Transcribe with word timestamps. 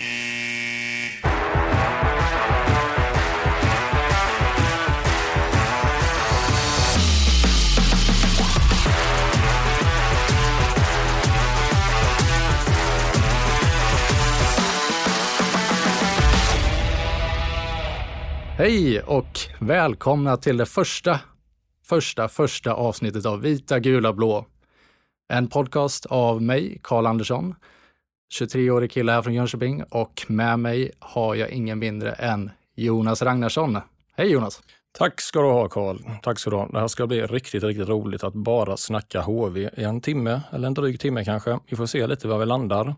Hej 0.00 0.06
och 19.02 19.38
välkomna 19.58 20.36
till 20.36 20.56
det 20.56 20.66
första, 20.66 21.20
första, 21.84 22.28
första 22.28 22.72
avsnittet 22.72 23.26
av 23.26 23.40
Vita, 23.40 23.78
gula, 23.78 24.12
blå. 24.12 24.46
En 25.28 25.48
podcast 25.48 26.06
av 26.06 26.42
mig, 26.42 26.80
Karl 26.82 27.06
Andersson, 27.06 27.54
23-årig 28.32 28.90
kille 28.90 29.12
här 29.12 29.22
från 29.22 29.34
Jönköping 29.34 29.82
och 29.82 30.26
med 30.28 30.58
mig 30.58 30.90
har 30.98 31.34
jag 31.34 31.50
ingen 31.50 31.78
mindre 31.78 32.12
än 32.12 32.50
Jonas 32.74 33.22
Ragnarsson. 33.22 33.78
Hej 34.16 34.32
Jonas! 34.32 34.62
Tack 34.92 35.20
ska 35.20 35.40
du 35.40 35.46
ha 35.46 35.68
Karl. 35.68 35.98
Tack 36.22 36.38
ska 36.38 36.50
du 36.50 36.56
ha. 36.56 36.66
Det 36.66 36.80
här 36.80 36.88
ska 36.88 37.06
bli 37.06 37.22
riktigt, 37.22 37.62
riktigt 37.62 37.88
roligt 37.88 38.24
att 38.24 38.34
bara 38.34 38.76
snacka 38.76 39.20
HV 39.20 39.70
i 39.76 39.84
en 39.84 40.00
timme 40.00 40.40
eller 40.50 40.66
en 40.66 40.74
dryg 40.74 41.00
timme 41.00 41.24
kanske. 41.24 41.58
Vi 41.68 41.76
får 41.76 41.86
se 41.86 42.06
lite 42.06 42.28
var 42.28 42.38
vi 42.38 42.46
landar. 42.46 42.94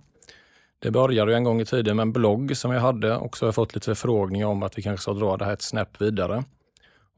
Det 0.78 0.90
började 0.90 1.30
ju 1.30 1.36
en 1.36 1.44
gång 1.44 1.60
i 1.60 1.64
tiden 1.64 1.96
med 1.96 2.02
en 2.02 2.12
blogg 2.12 2.56
som 2.56 2.70
jag 2.70 2.80
hade 2.80 3.16
och 3.16 3.36
så 3.36 3.44
har 3.44 3.48
jag 3.48 3.54
fått 3.54 3.74
lite 3.74 3.84
förfrågningar 3.84 4.46
om 4.46 4.62
att 4.62 4.78
vi 4.78 4.82
kanske 4.82 5.02
ska 5.02 5.12
dra 5.12 5.36
det 5.36 5.44
här 5.44 5.52
ett 5.52 5.62
snäpp 5.62 6.00
vidare. 6.00 6.44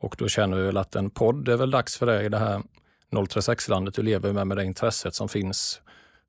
Och 0.00 0.16
då 0.19 0.28
känner 0.28 0.56
vi 0.56 0.62
väl 0.62 0.76
att 0.76 0.96
en 0.96 1.10
podd 1.10 1.48
är 1.48 1.56
väl 1.56 1.70
dags 1.70 1.98
för 1.98 2.06
dig 2.06 2.26
i 2.26 2.28
det 2.28 2.38
här 2.38 2.62
036-landet 3.10 3.94
du 3.94 4.02
lever 4.02 4.32
med, 4.32 4.46
med 4.46 4.56
det 4.56 4.64
intresset 4.64 5.14
som 5.14 5.28
finns 5.28 5.81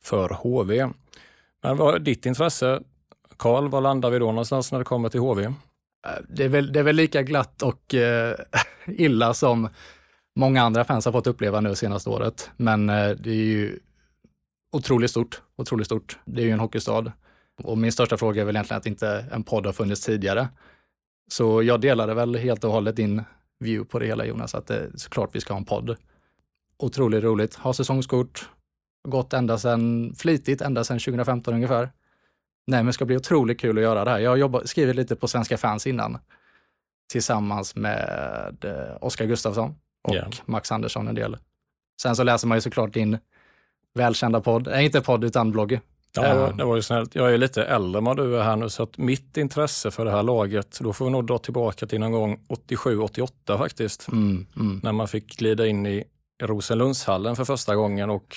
för 0.03 0.29
HV. 0.29 0.89
Men 1.65 1.77
vad 1.77 1.95
är 1.95 1.99
ditt 1.99 2.25
intresse? 2.25 2.81
Karl, 3.37 3.69
var 3.69 3.81
landar 3.81 4.09
vi 4.09 4.19
då 4.19 4.25
någonstans 4.25 4.71
när 4.71 4.79
det 4.79 4.85
kommer 4.85 5.09
till 5.09 5.19
HV? 5.19 5.43
Eh, 5.43 5.51
det 6.29 6.43
är 6.43 6.49
väl, 6.49 6.73
det 6.73 6.79
är 6.79 6.83
väl 6.83 6.95
lika 6.95 7.23
glatt 7.23 7.61
och 7.61 7.93
eh, 7.95 8.35
illa 8.87 9.33
som 9.33 9.69
många 10.35 10.63
andra 10.63 10.83
fans 10.83 11.05
har 11.05 11.11
fått 11.11 11.27
uppleva 11.27 11.61
nu 11.61 11.75
senaste 11.75 12.09
året. 12.09 12.49
Men 12.57 12.89
eh, 12.89 13.09
det 13.09 13.29
är 13.29 13.45
ju 13.45 13.79
otroligt 14.71 15.11
stort, 15.11 15.41
otroligt 15.55 15.85
stort. 15.85 16.17
Det 16.25 16.41
är 16.41 16.45
ju 16.45 16.51
en 16.51 16.59
hockeystad. 16.59 17.11
Och 17.63 17.77
min 17.77 17.91
största 17.91 18.17
fråga 18.17 18.41
är 18.41 18.45
väl 18.45 18.55
egentligen 18.55 18.79
att 18.79 18.85
inte 18.85 19.25
en 19.31 19.43
podd 19.43 19.65
har 19.65 19.73
funnits 19.73 20.01
tidigare. 20.01 20.47
Så 21.31 21.63
jag 21.63 21.81
delade 21.81 22.13
väl 22.13 22.35
helt 22.35 22.63
och 22.63 22.71
hållet 22.71 22.95
din 22.95 23.23
view 23.59 23.91
på 23.91 23.99
det 23.99 24.05
hela 24.05 24.25
Jonas, 24.25 24.55
att 24.55 24.67
det 24.67 24.75
är 24.75 24.89
såklart 24.95 25.29
vi 25.33 25.41
ska 25.41 25.53
ha 25.53 25.59
en 25.59 25.65
podd. 25.65 25.95
Otroligt 26.77 27.23
roligt, 27.23 27.55
ha 27.55 27.73
säsongskort, 27.73 28.49
gått 29.05 29.33
ända 29.33 29.57
sedan, 29.57 30.13
flitigt 30.17 30.61
ända 30.61 30.83
sedan 30.83 30.99
2015 30.99 31.53
ungefär. 31.53 31.89
Nej, 32.67 32.79
men 32.79 32.85
det 32.85 32.93
ska 32.93 33.05
bli 33.05 33.17
otroligt 33.17 33.59
kul 33.59 33.77
att 33.77 33.83
göra 33.83 34.05
det 34.05 34.11
här. 34.11 34.19
Jag 34.19 34.29
har 34.29 34.37
jobbat, 34.37 34.69
skrivit 34.69 34.95
lite 34.95 35.15
på 35.15 35.27
Svenska 35.27 35.57
fans 35.57 35.87
innan 35.87 36.17
tillsammans 37.11 37.75
med 37.75 38.55
eh, 38.63 38.97
Oskar 39.03 39.25
Gustafsson 39.25 39.75
och 40.03 40.15
Ja. 40.15 40.23
Max 40.45 40.71
Andersson 40.71 41.07
en 41.07 41.15
del. 41.15 41.37
Sen 42.01 42.15
så 42.15 42.23
läser 42.23 42.47
man 42.47 42.57
ju 42.57 42.61
såklart 42.61 42.93
din 42.93 43.17
välkända 43.93 44.41
podd, 44.41 44.67
nej 44.67 44.85
inte 44.85 45.01
podd 45.01 45.23
utan 45.23 45.51
blogg. 45.51 45.79
Ja, 46.15 46.25
Ehm. 46.25 46.57
det 46.57 46.63
var 46.65 46.75
ju 46.75 46.81
snällt. 46.81 47.15
Jag 47.15 47.33
är 47.33 47.37
lite 47.37 47.63
äldre 47.63 47.97
än 47.97 48.05
vad 48.05 48.17
du 48.17 48.37
är 48.39 48.43
här 48.43 48.55
nu, 48.55 48.69
så 48.69 48.83
att 48.83 48.97
mitt 48.97 49.37
intresse 49.37 49.91
för 49.91 50.05
det 50.05 50.11
här 50.11 50.23
laget, 50.23 50.77
då 50.81 50.93
får 50.93 51.05
vi 51.05 51.11
nog 51.11 51.27
dra 51.27 51.37
tillbaka 51.37 51.85
till 51.87 51.99
någon 51.99 52.11
gång 52.11 52.39
87-88 52.49 53.57
faktiskt. 53.57 54.07
Mm, 54.07 54.45
mm. 54.55 54.79
När 54.83 54.91
man 54.91 55.07
fick 55.07 55.37
glida 55.37 55.67
in 55.67 55.85
i 55.85 56.03
Rosenlundshallen 56.43 57.35
för 57.35 57.45
första 57.45 57.75
gången 57.75 58.09
och 58.09 58.35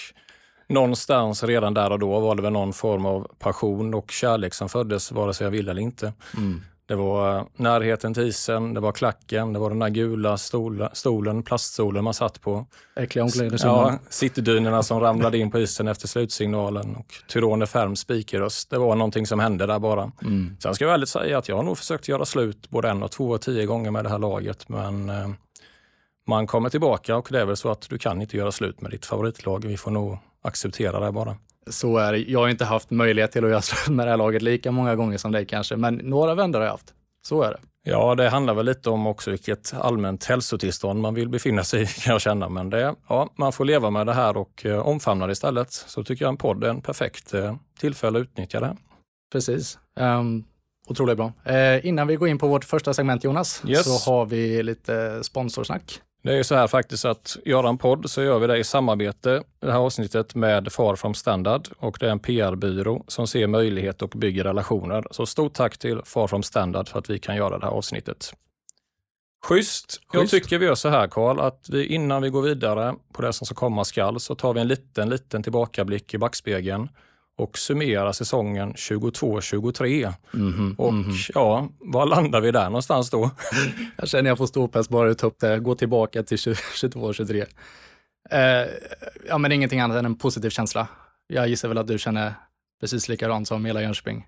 någonstans 0.69 1.45
redan 1.45 1.75
där 1.75 1.93
och 1.93 1.99
då 1.99 2.21
var 2.21 2.35
det 2.35 2.43
väl 2.43 2.53
någon 2.53 2.73
form 2.73 3.07
av 3.07 3.31
passion 3.39 3.95
och 3.95 4.11
kärlek 4.11 4.55
som 4.55 4.69
föddes, 4.69 5.13
vare 5.13 5.35
sig 5.35 5.45
jag 5.45 5.51
ville 5.51 5.71
eller 5.71 5.83
inte. 5.83 6.13
Mm. 6.37 6.61
Det 6.89 6.95
var 6.95 7.37
eh, 7.37 7.45
närheten 7.57 8.15
till 8.15 8.23
isen, 8.23 8.75
det 8.75 8.81
var 8.81 8.93
klacken, 8.93 9.53
det 9.53 9.59
var 9.59 9.71
den 9.71 9.79
där 9.79 9.89
gula 9.89 10.39
stola, 10.39 10.91
stolen, 10.93 11.43
plaststolen 11.43 12.05
man 12.05 12.15
satt 12.15 12.41
på. 12.41 12.67
Äckliga 12.97 13.25
omklädningsrummen. 13.25 13.79
Ja, 13.79 13.99
citydynorna 14.09 14.83
som 14.83 15.01
ramlade 15.01 15.39
in 15.39 15.51
på 15.51 15.59
isen 15.59 15.89
efter 15.89 16.09
slutsignalen 16.09 16.97
och 16.97 17.15
Tyrone 17.29 17.67
Färms 17.67 18.01
spikröst. 18.01 18.71
Det 18.71 18.79
var 18.79 18.97
någonting 18.97 19.27
som 19.27 19.41
hände 19.41 19.67
där 19.67 19.79
bara. 19.79 20.13
Mm. 20.23 20.57
Sen 20.63 20.75
ska 20.75 20.85
jag 20.85 20.95
ärligt 20.95 21.09
säga 21.09 21.39
att 21.39 21.49
jag 21.49 21.57
har 21.57 21.63
nog 21.63 21.79
försökt 21.79 22.09
göra 22.09 22.25
slut 22.25 22.71
både 22.71 22.89
en 22.89 23.03
och 23.03 23.11
två 23.11 23.31
och 23.31 23.41
tio 23.41 23.67
gånger 23.67 23.91
med 23.91 24.05
det 24.05 24.11
här 24.11 24.19
laget, 24.19 24.69
men 24.69 25.09
eh, 25.09 25.29
man 26.27 26.47
kommer 26.47 26.71
tillbaka 26.71 27.17
och 27.17 27.29
det 27.31 27.41
är 27.41 27.45
väl 27.45 27.57
så 27.57 27.71
att 27.71 27.89
du 27.89 27.99
kan 27.99 28.21
inte 28.23 28.37
göra 28.37 28.53
slut 28.53 28.81
med 28.81 28.91
ditt 28.91 29.07
favoritlag. 29.07 29.65
Vi 29.65 29.77
får 29.77 29.91
nog 29.91 30.19
acceptera 30.49 31.01
det 31.01 31.13
bara. 31.13 31.37
Så 31.71 31.99
är 31.99 32.13
det. 32.13 32.19
Jag 32.19 32.41
har 32.41 32.49
inte 32.49 32.65
haft 32.65 32.91
möjlighet 32.91 33.33
till 33.33 33.45
att 33.45 33.51
göra 33.51 33.63
slut 33.63 33.89
med 33.97 34.07
det 34.07 34.11
här 34.11 34.17
laget 34.17 34.43
lika 34.43 34.71
många 34.73 34.97
gånger 34.97 35.19
som 35.19 35.33
dig 35.33 35.47
kanske, 35.47 35.77
men 35.77 35.95
några 35.95 36.35
vändor 36.35 36.59
har 36.59 36.67
jag 36.67 36.73
haft. 36.73 36.95
Så 37.23 37.43
är 37.43 37.51
det. 37.51 37.59
Ja, 37.83 38.15
det 38.15 38.29
handlar 38.29 38.55
väl 38.55 38.67
lite 38.67 38.91
om 38.91 39.07
också 39.07 39.31
vilket 39.31 39.75
allmänt 39.75 40.25
hälsotillstånd 40.25 41.01
man 41.01 41.15
vill 41.15 41.29
befinna 41.29 41.65
sig 41.65 41.83
i 41.83 41.87
kan 42.05 42.13
jag 42.13 42.21
känna. 42.21 42.49
Men 42.49 42.71
det, 42.71 42.95
ja, 43.09 43.29
man 43.37 43.53
får 43.53 43.65
leva 43.65 43.91
med 43.91 44.07
det 44.07 44.13
här 44.13 44.37
och 44.37 44.67
eh, 44.67 44.79
omfamna 44.79 45.27
det 45.27 45.33
istället. 45.33 45.73
Så 45.73 46.05
tycker 46.05 46.25
jag 46.25 46.31
en 46.31 46.37
podd 46.37 46.65
är 46.65 46.69
en 46.69 46.81
perfekt 46.81 47.35
eh, 47.35 47.57
tillfälle 47.81 48.19
att 48.19 48.23
utnyttja 48.23 48.61
det. 48.61 48.77
Precis. 49.33 49.79
Um, 50.01 50.45
otroligt 50.89 51.17
bra. 51.17 51.33
Eh, 51.45 51.87
innan 51.87 52.07
vi 52.07 52.17
går 52.17 52.29
in 52.29 52.39
på 52.39 52.49
vårt 52.49 52.65
första 52.65 52.95
segment 52.95 53.25
Jonas, 53.25 53.63
Yes. 53.67 53.85
så 54.05 54.11
har 54.11 54.27
vi 54.27 54.63
lite 54.63 55.25
sponsorsnack. 55.25 56.01
Det 56.23 56.33
är 56.33 56.37
ju 56.37 56.45
så 56.45 56.55
här 56.55 56.67
faktiskt 56.67 57.05
att 57.05 57.37
göra 57.45 57.69
en 57.69 57.79
podd 57.79 58.11
så 58.11 58.23
gör 58.23 58.39
vi 58.39 58.47
det 58.47 58.59
i 58.59 58.65
samarbete, 58.65 59.43
det 59.61 59.73
här 59.73 59.79
avsnittet 59.79 60.35
med 60.35 60.73
Far 60.73 60.97
from 60.97 61.15
Standard 61.15 61.69
och 61.79 61.97
det 62.01 62.07
är 62.07 62.11
en 62.11 62.19
PR-byrå 62.19 63.05
som 63.09 63.27
ser 63.27 63.47
möjlighet 63.47 64.03
och 64.03 64.11
bygger 64.11 64.45
relationer. 64.45 65.05
Så 65.11 65.27
stort 65.27 65.55
tack 65.55 65.79
till 65.79 66.01
Far 66.05 66.27
from 66.27 66.43
Standard 66.43 66.89
för 66.89 66.99
att 66.99 67.11
vi 67.11 67.19
kan 67.19 67.37
göra 67.37 67.59
det 67.59 67.67
här 67.67 67.73
avsnittet. 67.73 68.33
Schysst. 69.47 70.01
Jag 70.13 70.21
Schysst. 70.21 70.31
tycker 70.31 70.59
vi 70.59 70.67
gör 70.67 70.75
så 70.75 70.89
här 70.89 71.09
Karl, 71.09 71.41
att 71.41 71.67
vi, 71.69 71.87
innan 71.87 72.23
vi 72.23 72.31
går 72.31 72.43
vidare 72.43 72.95
på 73.13 73.23
det 73.23 73.33
som 73.33 73.47
ska 73.47 73.55
komma 73.55 73.85
skall 73.85 74.21
så 74.21 74.35
tar 74.35 74.55
vi 74.55 74.61
en 74.61 74.69
liten, 74.69 75.09
liten 75.09 75.43
tillbakablick 75.43 76.15
i 76.15 76.19
backspegeln 76.19 76.89
och 77.39 77.59
summerar 77.59 78.13
säsongen 78.13 78.75
22-23. 78.75 80.13
Mhm, 80.31 80.75
Och 80.79 80.95
mhm. 80.95 81.13
ja, 81.35 81.69
var 81.79 82.07
landar 82.07 82.41
vi 82.41 82.51
där 82.51 82.65
någonstans 82.65 83.11
då? 83.11 83.31
Jag 83.97 84.09
känner 84.09 84.31
jag 84.31 84.39
får 84.39 84.47
ståpäls 84.47 84.89
bara 84.89 85.15
ta 85.15 85.27
upp 85.27 85.41
det, 85.41 85.59
gå 85.59 85.75
tillbaka 85.75 86.23
till 86.23 86.39
22, 86.75 87.13
23. 87.13 87.47
Eh, 88.31 88.67
ja, 89.29 89.39
men 89.39 89.53
ingenting 89.53 89.81
annat 89.81 89.97
än 89.97 90.05
en 90.05 90.17
positiv 90.17 90.51
känsla. 90.51 90.89
Jag 91.27 91.49
gissar 91.49 91.69
väl 91.69 91.79
att 91.79 91.87
du 91.87 91.99
känner 91.99 92.35
precis 92.81 93.09
likadant 93.09 93.49
som 93.49 93.65
hela 93.65 93.83
Jönköping. 93.83 94.27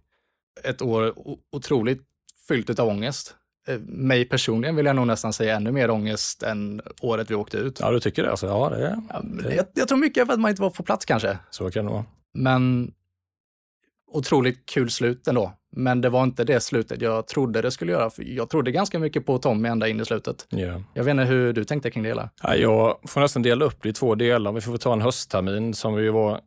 Ett 0.65 0.83
år 0.83 1.15
otroligt 1.53 2.03
fyllt 2.49 2.79
av 2.79 2.89
ångest. 2.89 3.35
Eh, 3.69 3.79
mig 3.81 4.25
personligen 4.25 4.77
vill 4.77 4.87
jag 4.87 4.97
nog 4.97 5.07
nästan 5.07 5.33
säga 5.33 5.57
ännu 5.57 5.73
mer 5.73 5.91
ångest 5.91 6.43
än 6.43 6.81
året 7.01 7.31
vi 7.31 7.35
åkte 7.35 7.57
ut. 7.57 7.81
Ja, 7.81 7.91
du 7.91 8.01
tycker 8.01 8.23
det? 8.23 8.31
Alltså, 8.31 8.47
ja, 8.47 8.69
det, 8.69 9.03
ja, 9.09 9.21
det... 9.23 9.55
Jag, 9.55 9.67
jag, 9.75 9.89
tror 9.89 9.99
mycket 9.99 10.27
för 10.27 10.33
att 10.33 10.41
man 10.41 10.51
inte 10.51 10.63
var 10.63 10.71
på 10.71 10.83
plats 10.83 11.05
kanske. 11.05 11.39
Så 11.51 11.71
kan 11.71 11.85
det 11.85 11.91
vara. 11.91 12.05
Men 12.35 12.93
otroligt 14.13 14.67
kul 14.67 14.91
slut 14.91 15.29
ändå. 15.29 15.53
Men 15.77 16.01
det 16.01 16.09
var 16.09 16.23
inte 16.23 16.45
det 16.45 16.61
slutet 16.61 17.03
jag 17.03 17.27
trodde 17.27 17.63
det 17.63 17.71
skulle 17.71 17.93
göra. 17.93 18.11
För 18.11 18.23
jag 18.23 18.51
trodde 18.51 18.71
ganska 18.71 18.99
mycket 18.99 19.27
på 19.27 19.39
Tommy 19.39 19.69
ända 19.69 19.89
in 19.89 20.01
i 20.01 20.05
slutet. 20.05 20.47
Yeah. 20.51 20.81
Jag 20.95 21.05
vet 21.05 21.11
inte 21.11 21.25
hur 21.25 21.53
du 21.53 21.65
tänkte 21.65 21.91
kring 21.91 22.03
det 22.03 22.09
hela? 22.09 22.31
Ja, 22.43 22.57
jag 22.57 22.99
får 23.09 23.21
nästan 23.21 23.43
dela 23.43 23.65
upp 23.65 23.83
det 23.83 23.89
i 23.89 23.93
två 23.93 24.15
delar. 24.15 24.53
Vi 24.53 24.61
får 24.61 24.77
ta 24.77 24.93
en 24.93 25.01
hösttermin 25.01 25.75
som 25.75 25.95
vi 25.95 26.09
var 26.09 26.41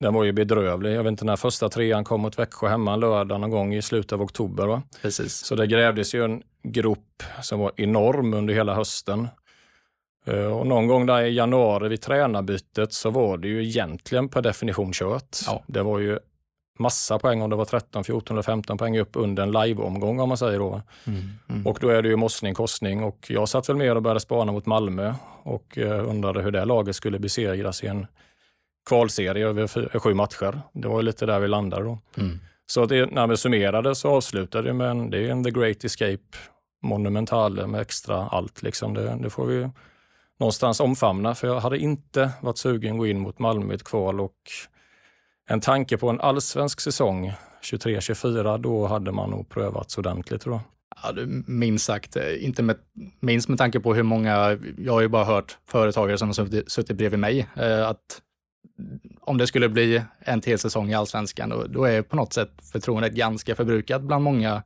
den 0.00 0.14
var 0.14 0.24
ju 0.24 0.32
bedrövlig. 0.32 0.94
Jag 0.94 1.02
vet 1.02 1.10
inte 1.10 1.24
när 1.24 1.36
första 1.36 1.68
trean 1.68 2.04
kom 2.04 2.20
mot 2.20 2.38
Växjö 2.38 2.68
hemma 2.68 2.94
en 2.94 3.00
lördag 3.00 3.40
någon 3.40 3.50
gång 3.50 3.74
i 3.74 3.82
slutet 3.82 4.12
av 4.12 4.22
oktober. 4.22 4.66
Va? 4.66 4.82
Precis. 5.02 5.34
Så 5.34 5.54
det 5.54 5.66
grävdes 5.66 6.14
ju 6.14 6.24
en 6.24 6.42
grop 6.62 7.22
som 7.42 7.60
var 7.60 7.72
enorm 7.76 8.34
under 8.34 8.54
hela 8.54 8.74
hösten. 8.74 9.28
Eh, 10.26 10.44
och 10.44 10.66
någon 10.66 10.86
gång 10.86 11.06
där 11.06 11.22
i 11.22 11.34
januari 11.34 11.88
vid 11.88 12.00
tränarbytet 12.00 12.92
så 12.92 13.10
var 13.10 13.38
det 13.38 13.48
ju 13.48 13.64
egentligen 13.64 14.28
per 14.28 14.42
definition 14.42 14.92
kört. 14.92 15.38
Ja. 15.46 15.64
Det 15.66 15.82
var 15.82 15.98
ju 15.98 16.18
massa 16.80 17.18
poäng, 17.18 17.42
om 17.42 17.50
det 17.50 17.56
var 17.56 17.64
13, 17.64 18.04
14 18.04 18.34
eller 18.34 18.42
15 18.42 18.78
poäng 18.78 18.98
upp 18.98 19.10
under 19.12 19.42
en 19.42 19.52
liveomgång 19.52 20.20
om 20.20 20.28
man 20.28 20.38
säger 20.38 20.58
då. 20.58 20.82
Mm, 21.06 21.20
mm. 21.48 21.66
Och 21.66 21.78
då 21.80 21.88
är 21.88 22.02
det 22.02 22.08
ju 22.08 22.16
mossning, 22.16 22.54
korsning 22.54 23.02
och 23.02 23.26
jag 23.28 23.48
satt 23.48 23.68
väl 23.68 23.76
med 23.76 23.96
och 23.96 24.02
började 24.02 24.20
spana 24.20 24.52
mot 24.52 24.66
Malmö 24.66 25.14
och 25.42 25.78
eh, 25.78 26.08
undrade 26.08 26.42
hur 26.42 26.50
det 26.50 26.64
laget 26.64 26.96
skulle 26.96 27.18
besegras 27.18 27.84
i 27.84 27.86
en 27.86 28.06
kvalserie 28.88 29.46
över 29.46 29.98
sju 29.98 30.14
matcher. 30.14 30.60
Det 30.72 30.88
var 30.88 31.02
lite 31.02 31.26
där 31.26 31.40
vi 31.40 31.48
landade 31.48 31.84
då. 31.84 31.98
Mm. 32.16 32.38
Så 32.66 32.86
det, 32.86 33.06
när 33.06 33.26
vi 33.26 33.36
summerade 33.36 33.94
så 33.94 34.08
avslutade 34.08 34.68
det 34.68 34.72
med 34.72 34.90
en, 34.90 35.10
det 35.10 35.18
är 35.18 35.30
en 35.30 35.44
The 35.44 35.50
Great 35.50 35.84
Escape 35.84 36.36
monumental 36.82 37.66
med 37.66 37.80
extra 37.80 38.28
allt. 38.28 38.62
Liksom. 38.62 38.94
Det, 38.94 39.18
det, 39.22 39.30
får 39.30 39.46
vi 39.46 39.68
någonstans 40.40 40.80
omfamna, 40.80 41.34
för 41.34 41.48
jag 41.48 41.60
hade 41.60 41.78
inte 41.78 42.30
varit 42.40 42.58
sugen 42.58 42.92
att 42.92 42.98
gå 42.98 43.06
in 43.06 43.18
mot 43.18 43.38
Malmö 43.38 43.72
i 43.72 43.76
ett 43.76 43.84
kval 43.84 44.20
och 44.20 44.36
en 45.50 45.60
tanke 45.60 45.96
på 45.96 46.10
en 46.10 46.20
allsvensk 46.20 46.80
säsong 46.80 47.32
23-24, 47.62 48.58
då 48.58 48.86
hade 48.86 49.12
man 49.12 49.30
nog 49.30 49.48
prövats 49.48 49.98
ordentligt 49.98 50.42
tror 50.42 50.54
jag. 50.54 50.62
Ja, 51.02 51.22
minst 51.46 51.84
sagt, 51.84 52.16
eh, 52.16 52.44
inte 52.44 52.62
med, 52.62 52.76
minst 53.20 53.48
med 53.48 53.58
tanke 53.58 53.80
på 53.80 53.94
hur 53.94 54.02
många, 54.02 54.58
jag 54.78 54.92
har 54.92 55.00
ju 55.00 55.08
bara 55.08 55.24
hört 55.24 55.58
företagare 55.66 56.18
som 56.18 56.28
har 56.28 56.32
suttit, 56.32 56.70
suttit 56.70 56.96
bredvid 56.96 57.18
mig, 57.18 57.48
eh, 57.56 57.88
att 57.88 58.22
om 59.20 59.38
det 59.38 59.46
skulle 59.46 59.68
bli 59.68 60.02
en 60.18 60.40
till 60.40 60.58
säsong 60.58 60.90
i 60.90 60.94
allsvenskan, 60.94 61.48
då, 61.48 61.64
då 61.66 61.84
är 61.84 62.02
på 62.02 62.16
något 62.16 62.32
sätt 62.32 62.50
förtroendet 62.72 63.12
ganska 63.12 63.54
förbrukat 63.54 64.02
bland 64.02 64.24
många 64.24 64.62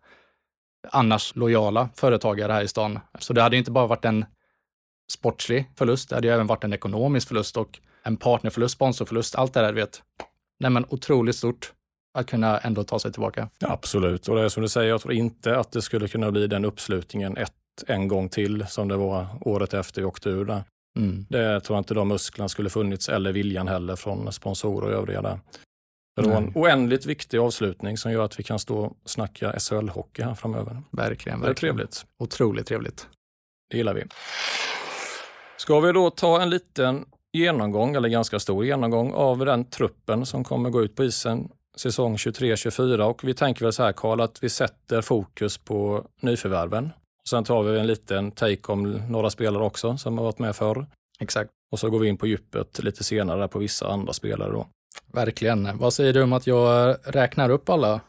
annars 0.91 1.37
lojala 1.37 1.89
företagare 1.95 2.53
här 2.53 2.63
i 2.63 2.69
stan. 2.69 2.99
Så 3.19 3.33
det 3.33 3.43
hade 3.43 3.57
inte 3.57 3.71
bara 3.71 3.87
varit 3.87 4.05
en 4.05 4.25
sportslig 5.13 5.71
förlust, 5.77 6.09
det 6.09 6.15
hade 6.15 6.29
ju 6.29 6.35
även 6.35 6.47
varit 6.47 6.65
en 6.65 6.73
ekonomisk 6.73 7.29
förlust 7.29 7.57
och 7.57 7.79
en 8.03 8.17
partnerförlust, 8.17 8.75
sponsorförlust, 8.75 9.35
allt 9.35 9.55
det 9.55 9.61
där, 9.61 9.73
du 9.73 9.81
vet. 9.81 10.03
Nej 10.61 10.71
men 10.71 10.87
otroligt 10.89 11.37
stort 11.37 11.73
att 12.19 12.27
kunna 12.27 12.59
ändå 12.59 12.85
ta 12.85 12.99
sig 12.99 13.12
tillbaka. 13.12 13.49
Absolut, 13.61 14.29
och 14.29 14.37
det 14.37 14.43
är 14.43 14.49
som 14.49 14.62
du 14.62 14.69
säger, 14.69 14.89
jag 14.89 15.01
tror 15.01 15.15
inte 15.15 15.59
att 15.59 15.73
det 15.73 15.83
skulle 15.83 16.09
kunna 16.09 16.31
bli 16.31 16.47
den 16.47 16.65
uppslutningen 16.65 17.37
ett, 17.37 17.53
en 17.87 18.09
gång 18.09 18.29
till 18.29 18.67
som 18.67 18.89
det 18.89 18.97
var 18.97 19.27
året 19.41 19.75
efter 19.75 20.01
vi 20.01 20.06
åkte 20.06 20.29
ur 20.29 20.45
där. 20.45 20.65
Mm. 20.99 21.27
Det 21.29 21.61
tror 21.61 21.77
jag 21.77 21.81
inte 21.81 21.95
de 21.95 22.09
musklerna 22.09 22.49
skulle 22.49 22.71
funnits 22.71 23.09
eller 23.09 23.33
viljan 23.33 23.69
heller 23.69 23.97
från 23.97 24.33
sponsorer 24.33 24.87
och 24.87 24.93
övriga 24.93 25.23
där. 25.23 25.41
Det 26.17 26.29
var 26.29 26.37
en 26.37 26.53
oändligt 26.55 27.06
viktig 27.06 27.39
avslutning 27.39 27.99
som 27.99 28.12
gör 28.12 28.25
att 28.25 28.39
vi 28.39 28.43
kan 28.43 28.59
stå 28.59 28.79
och 28.79 28.97
snacka 29.05 29.53
SHL-hockey 29.53 30.25
här 30.25 30.35
framöver. 30.35 30.83
Verkligen. 30.91 31.41
Det 31.41 31.49
är 31.49 31.55
trevligt. 31.55 32.06
Otroligt 32.19 32.67
trevligt. 32.67 33.09
Det 33.71 33.77
gillar 33.77 33.95
vi. 33.95 34.05
Ska 35.56 35.81
vi 35.81 35.93
då 35.93 36.11
ta 36.11 36.43
en 36.43 36.51
liten 36.51 37.05
genomgång, 37.35 37.95
eller 37.95 38.09
ganska 38.09 38.39
stor 38.39 38.65
genomgång, 38.65 39.13
av 39.13 39.39
den 39.39 39.65
truppen 39.65 40.27
som 40.27 40.45
kommer 40.45 40.71
gå 40.71 40.83
ut 40.83 40.97
på 40.97 41.05
isen 41.05 41.49
säsong 41.77 42.17
23-24 42.17 43.01
och 43.01 43.25
vi 43.25 43.35
tänker 43.35 43.65
väl 43.65 43.73
så 43.73 43.83
här 43.83 43.93
Karl 43.93 44.21
att 44.21 44.43
vi 44.43 44.49
sätter 44.49 45.03
fokus 45.03 45.59
på 45.59 46.05
nyförvärven 46.23 46.91
Sen 47.29 47.45
tar 47.45 47.63
vi 47.63 47.79
en 47.79 47.87
liten 47.87 48.31
take 48.31 48.73
om 48.73 48.93
några 48.93 49.31
spelare 49.31 49.65
också 49.65 49.97
som 49.97 50.19
har 50.19 50.25
varit 50.25 50.39
med 50.39 50.57
förr. 50.57 50.87
Exakt. 51.21 51.51
Och 51.73 51.79
så 51.79 51.91
går 51.91 51.99
vi 51.99 52.09
in 52.09 52.17
på 52.17 52.27
djupet 52.27 52.85
lite 52.85 53.05
senare 53.05 53.49
på 53.49 53.59
vissa 53.59 53.89
andra 53.89 54.13
spelare 54.13 54.53
då. 54.53 54.67
Verkligen. 55.13 55.79
Vad 55.79 55.93
säger 55.93 56.13
du 56.13 56.23
om 56.23 56.33
att 56.33 56.47
jag 56.47 56.97
räknar 57.05 57.51
upp 57.51 57.69
alla 57.69 58.01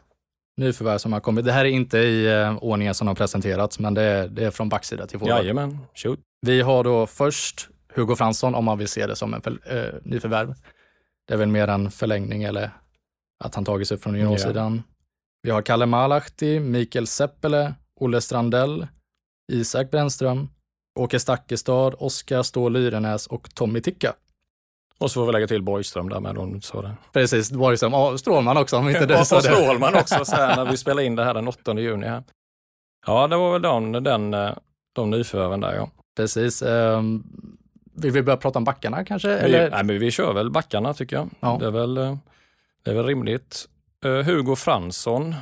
nyförvärv 0.56 0.98
som 0.98 1.12
har 1.12 1.20
kommit? 1.20 1.44
Det 1.44 1.52
här 1.52 1.64
är 1.64 1.68
inte 1.68 1.98
i 1.98 2.26
eh, 2.26 2.58
ordningen 2.64 2.94
som 2.94 3.08
har 3.08 3.14
presenterats, 3.14 3.78
men 3.78 3.94
det 3.94 4.02
är, 4.02 4.28
det 4.28 4.44
är 4.44 4.50
från 4.50 4.68
backsida 4.68 5.06
till 5.06 5.18
forward. 5.18 5.38
Jajamän, 5.38 5.78
shoot. 5.94 6.20
Vi 6.46 6.60
har 6.60 6.84
då 6.84 7.06
först 7.06 7.68
Hugo 7.96 8.16
Fransson, 8.16 8.54
om 8.54 8.64
man 8.64 8.78
vill 8.78 8.88
se 8.88 9.06
det 9.06 9.16
som 9.16 9.34
en 9.34 9.42
för, 9.42 9.50
eh, 9.64 9.94
nyförvärv. 10.02 10.54
Det 11.26 11.34
är 11.34 11.38
väl 11.38 11.48
mer 11.48 11.68
en 11.68 11.90
förlängning 11.90 12.42
eller 12.42 12.70
att 13.44 13.54
han 13.54 13.64
tagits 13.64 13.92
upp 13.92 14.02
från 14.02 14.14
juniorsidan. 14.14 14.72
Yeah. 14.72 14.84
Vi 15.42 15.50
har 15.50 15.62
Kalle 15.62 15.86
Malahti, 15.86 16.60
Mikael 16.60 17.06
Seppele, 17.06 17.74
Olle 18.00 18.20
Strandell, 18.20 18.86
Isak 19.52 19.90
Brännström, 19.90 20.48
Åke 20.98 21.20
Stakkestad, 21.20 21.94
Oskar 21.98 22.42
Ståhl 22.42 22.72
Lyrenäs 22.72 23.26
och 23.26 23.54
Tommy 23.54 23.80
Ticka. 23.80 24.14
Och 24.98 25.10
så 25.10 25.20
får 25.20 25.26
vi 25.26 25.32
lägga 25.32 25.46
till 25.46 25.62
Borgström 25.62 26.08
där 26.08 26.20
med, 26.20 26.38
om 26.38 26.60
sa 26.60 26.82
det. 26.82 26.96
Precis, 27.12 27.52
Borgström. 27.52 27.94
Och 27.94 28.20
Strålman 28.20 28.56
också 28.56 28.76
om 28.76 28.88
inte 28.88 29.06
du 29.06 29.24
sa 29.24 29.36
det. 29.36 29.42
Strålman 29.42 29.94
också, 29.94 30.24
så 30.24 30.36
här, 30.36 30.56
när 30.56 30.70
vi 30.70 30.76
spelar 30.76 31.02
in 31.02 31.16
det 31.16 31.24
här 31.24 31.34
den 31.34 31.48
8 31.48 31.80
juni. 31.80 32.06
Här. 32.06 32.24
Ja, 33.06 33.26
det 33.26 33.36
var 33.36 33.52
väl 33.52 33.62
de, 33.62 33.92
den, 33.92 34.34
eh, 34.34 34.52
de 34.92 35.10
nyförvärven 35.10 35.60
där 35.60 35.74
ja. 35.74 35.90
Precis. 36.16 36.62
Vill 37.96 38.12
vi 38.12 38.22
börja 38.22 38.36
prata 38.36 38.58
om 38.58 38.64
backarna 38.64 39.04
kanske? 39.04 39.28
Vi, 39.28 39.34
eller? 39.34 39.70
Nej, 39.70 39.84
men 39.84 39.98
vi 39.98 40.10
kör 40.10 40.32
väl 40.32 40.50
backarna 40.50 40.94
tycker 40.94 41.16
jag. 41.16 41.28
Ja. 41.40 41.56
Det, 41.60 41.66
är 41.66 41.70
väl, 41.70 41.96
eh, 41.96 42.16
det 42.84 42.90
är 42.90 42.94
väl 42.94 43.06
rimligt. 43.06 43.68
Uh, 44.04 44.22
Hugo 44.22 44.56
Fransson 44.56 45.34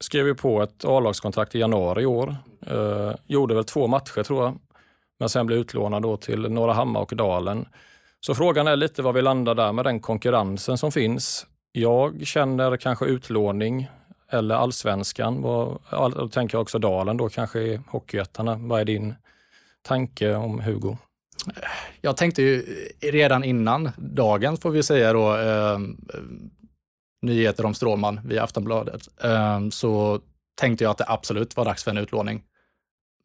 skrev 0.00 0.26
ju 0.26 0.34
på 0.34 0.62
ett 0.62 0.84
A-lagskontrakt 0.84 1.54
i 1.54 1.58
januari 1.58 2.02
i 2.02 2.06
år. 2.06 2.36
Eh, 2.66 3.12
gjorde 3.26 3.54
väl 3.54 3.64
två 3.64 3.86
matcher 3.86 4.22
tror 4.22 4.44
jag, 4.44 4.58
men 5.18 5.28
sen 5.28 5.46
blev 5.46 5.58
utlånad 5.58 6.02
då 6.02 6.16
till 6.16 6.40
Norra 6.40 6.72
Hammar 6.72 7.00
och 7.00 7.16
Dalen. 7.16 7.66
Så 8.20 8.34
frågan 8.34 8.66
är 8.66 8.76
lite 8.76 9.02
var 9.02 9.12
vi 9.12 9.22
landar 9.22 9.54
där 9.54 9.72
med 9.72 9.84
den 9.84 10.00
konkurrensen 10.00 10.78
som 10.78 10.92
finns. 10.92 11.46
Jag 11.72 12.26
känner 12.26 12.76
kanske 12.76 13.04
utlåning 13.04 13.88
eller 14.30 14.54
allsvenskan. 14.54 15.42
Då 15.42 16.28
tänker 16.32 16.56
jag 16.56 16.62
också 16.62 16.78
Dalen 16.78 17.16
då 17.16 17.28
kanske 17.28 17.60
i 17.60 17.80
Hockeyettarna. 17.88 18.56
Vad 18.56 18.80
är 18.80 18.84
din 18.84 19.14
tanke 19.82 20.34
om 20.34 20.60
Hugo? 20.60 20.96
Jag 22.00 22.16
tänkte 22.16 22.42
ju 22.42 22.64
redan 23.00 23.44
innan 23.44 23.90
dagen 23.96 24.56
får 24.56 24.70
vi 24.70 24.82
säga 24.82 25.12
då, 25.12 25.36
eh, 25.36 25.78
nyheter 27.22 27.66
om 27.66 27.74
Strålman 27.74 28.20
via 28.24 28.42
Aftonbladet, 28.42 29.08
eh, 29.22 29.68
så 29.70 30.20
tänkte 30.60 30.84
jag 30.84 30.90
att 30.90 30.98
det 30.98 31.04
absolut 31.08 31.56
var 31.56 31.64
dags 31.64 31.84
för 31.84 31.90
en 31.90 31.98
utlåning 31.98 32.42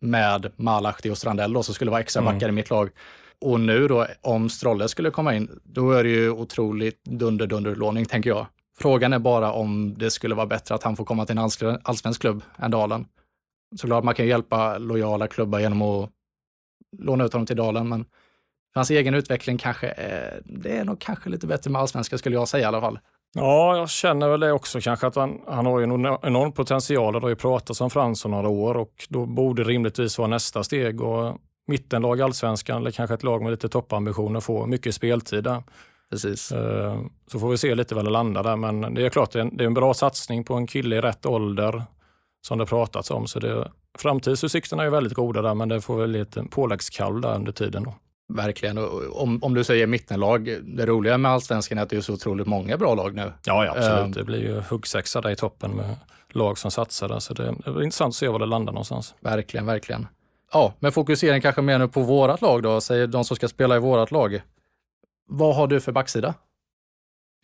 med 0.02 0.52
Malahti 0.56 1.10
och 1.10 1.18
Strandell 1.18 1.54
då, 1.54 1.64
som 1.64 1.76
skulle 1.76 1.92
vara 1.92 2.02
extra 2.02 2.22
mm. 2.22 2.34
backar 2.34 2.48
mm. 2.48 2.58
i 2.58 2.62
mitt 2.62 2.70
lag. 2.70 2.90
Och 3.42 3.60
nu 3.60 3.88
då, 3.88 4.08
om 4.22 4.50
Strolle 4.50 4.88
skulle 4.88 5.12
komma 5.12 5.36
in, 5.36 5.60
då 5.64 5.92
är 5.92 6.04
det 6.04 6.10
ju 6.10 6.30
otroligt 6.30 7.04
dunder-dunder-utlåning, 7.04 8.06
tänker 8.06 8.30
jag. 8.30 8.48
Frågan 8.78 9.14
är 9.14 9.20
bara 9.20 9.52
om 9.52 9.96
det 9.98 10.12
skulle 10.12 10.36
vara 10.36 10.46
bättre 10.46 10.76
att 10.76 10.84
han 10.84 10.96
får 10.96 11.06
komma 11.06 11.26
till 11.26 11.38
en 11.38 11.50
allsvensk 11.84 12.22
klubb 12.22 12.44
än 12.58 12.72
Dalen. 12.72 13.06
Såklart 13.76 14.04
man 14.04 14.16
kan 14.16 14.28
hjälpa 14.28 14.78
lojala 14.78 15.28
klubbar 15.28 15.60
genom 15.60 15.82
att 15.82 16.10
låna 16.98 17.26
ut 17.26 17.34
honom 17.34 17.46
till 17.46 17.56
Dalen, 17.56 17.90
men 17.90 18.04
för 18.74 18.80
hans 18.80 18.90
egen 18.90 19.14
utveckling 19.14 19.58
kanske, 19.58 19.88
är, 19.88 20.42
det 20.46 20.78
är 20.78 20.86
nog 20.86 21.00
kanske 21.00 21.30
lite 21.30 21.48
bättre 21.48 21.72
med 21.72 21.82
allsvenska 21.82 22.18
skulle 22.18 22.36
jag 22.36 22.48
säga 22.48 22.64
i 22.64 22.66
alla 22.66 22.82
fall. 22.82 23.00
Ja, 23.34 23.78
jag 23.78 23.90
känner 23.90 24.30
väl 24.30 24.40
det 24.40 24.52
också 24.52 24.82
kanske 24.82 25.08
att 25.08 25.16
han, 25.16 25.42
han 25.48 25.66
har 25.66 25.82
en 25.82 25.92
enorm 26.22 26.52
potential. 26.52 27.14
Det 27.14 27.20
har 27.20 27.30
ju 27.30 27.36
pratats 27.36 27.82
om 27.82 27.90
Fransson 27.90 28.32
några 28.32 28.50
år 28.50 28.78
och 28.78 29.06
då 29.10 29.26
borde 29.26 29.64
rimligtvis 29.64 30.18
vara 30.18 30.28
nästa 30.28 30.64
steg. 30.64 31.02
Och 31.02 31.38
mittenlag 31.68 32.20
i 32.20 32.22
allsvenskan 32.22 32.78
eller 32.78 32.92
kanske 32.92 33.14
ett 33.14 33.24
lag 33.24 33.42
med 33.42 33.52
lite 33.52 33.70
toppambitioner 33.70 34.40
få 34.40 34.66
mycket 34.66 34.96
speltid 34.96 35.44
där. 35.44 35.64
Precis. 36.10 36.52
Eh, 36.52 37.02
så 37.32 37.40
får 37.40 37.50
vi 37.50 37.58
se 37.58 37.76
lite 37.76 37.96
var 37.96 38.04
det 38.04 38.10
landar 38.10 38.44
där. 38.44 38.56
Men 38.56 38.94
det 38.94 39.06
är 39.06 39.10
klart, 39.10 39.32
det 39.32 39.40
är 39.40 39.44
en, 39.44 39.58
det 39.58 39.64
är 39.64 39.68
en 39.68 39.74
bra 39.74 39.94
satsning 39.94 40.44
på 40.44 40.54
en 40.54 40.68
kille 40.68 40.96
i 40.96 41.02
rätt 41.02 41.26
ålder 41.26 41.84
som 42.48 42.58
det 42.58 42.66
pratats 42.66 43.12
om. 43.12 43.28
Så 43.28 43.40
det, 43.40 43.72
framtidsutsikterna 44.02 44.84
är 44.84 44.90
väldigt 44.90 45.14
goda 45.14 45.42
där, 45.42 45.54
men 45.54 45.70
det 45.70 45.82
får 45.82 45.98
väl 45.98 46.12
lite 46.12 46.44
påläggskall 46.44 47.22
där 47.22 47.36
under 47.36 47.52
tiden. 47.52 47.84
Då. 47.84 47.94
Verkligen. 48.34 48.78
om, 49.12 49.40
om 49.44 49.54
du 49.54 49.64
säger 49.64 49.88
mittenlag, 49.88 50.58
det 50.64 50.86
roliga 50.86 51.18
med 51.18 51.32
allsvenskan 51.32 51.78
är 51.78 51.82
att 51.82 51.90
det 51.90 51.98
är 51.98 52.02
så 52.02 52.14
otroligt 52.14 52.48
många 52.48 52.78
bra 52.78 52.96
lag 52.96 53.16
nu. 53.16 53.34
Ja, 53.44 53.66
ja 53.66 53.72
absolut. 53.78 54.06
Um, 54.06 54.12
det 54.12 54.24
blir 54.24 54.40
ju 54.40 54.62
huggsexa 54.70 55.22
där 55.22 55.30
i 55.30 55.36
toppen 55.36 55.72
med 55.72 55.96
lag 56.30 56.58
som 56.58 56.72
satsar 56.72 57.08
där. 57.08 57.20
Så 57.20 57.34
det 57.34 57.44
är 57.44 57.84
intressant 57.84 58.12
att 58.12 58.16
se 58.16 58.28
var 58.28 58.40
det 58.40 58.46
landar 58.46 58.74
någonstans. 58.74 59.16
Verkligen, 59.20 59.66
verkligen. 59.66 60.08
Ja, 60.54 60.74
men 60.80 60.92
fokusering 60.92 61.42
kanske 61.42 61.62
mer 61.62 61.80
nu 61.80 61.88
på 61.88 62.02
vårat 62.02 62.42
lag 62.42 62.64
då, 62.64 62.82
säger 62.82 63.08
de 63.08 63.26
som 63.26 63.36
ska 63.36 63.48
spela 63.48 63.76
i 63.76 63.80
vårat 63.80 64.12
lag. 64.12 64.42
Vad 65.28 65.56
har 65.56 65.68
du 65.68 65.80
för 65.80 65.92
backsida? 65.92 66.34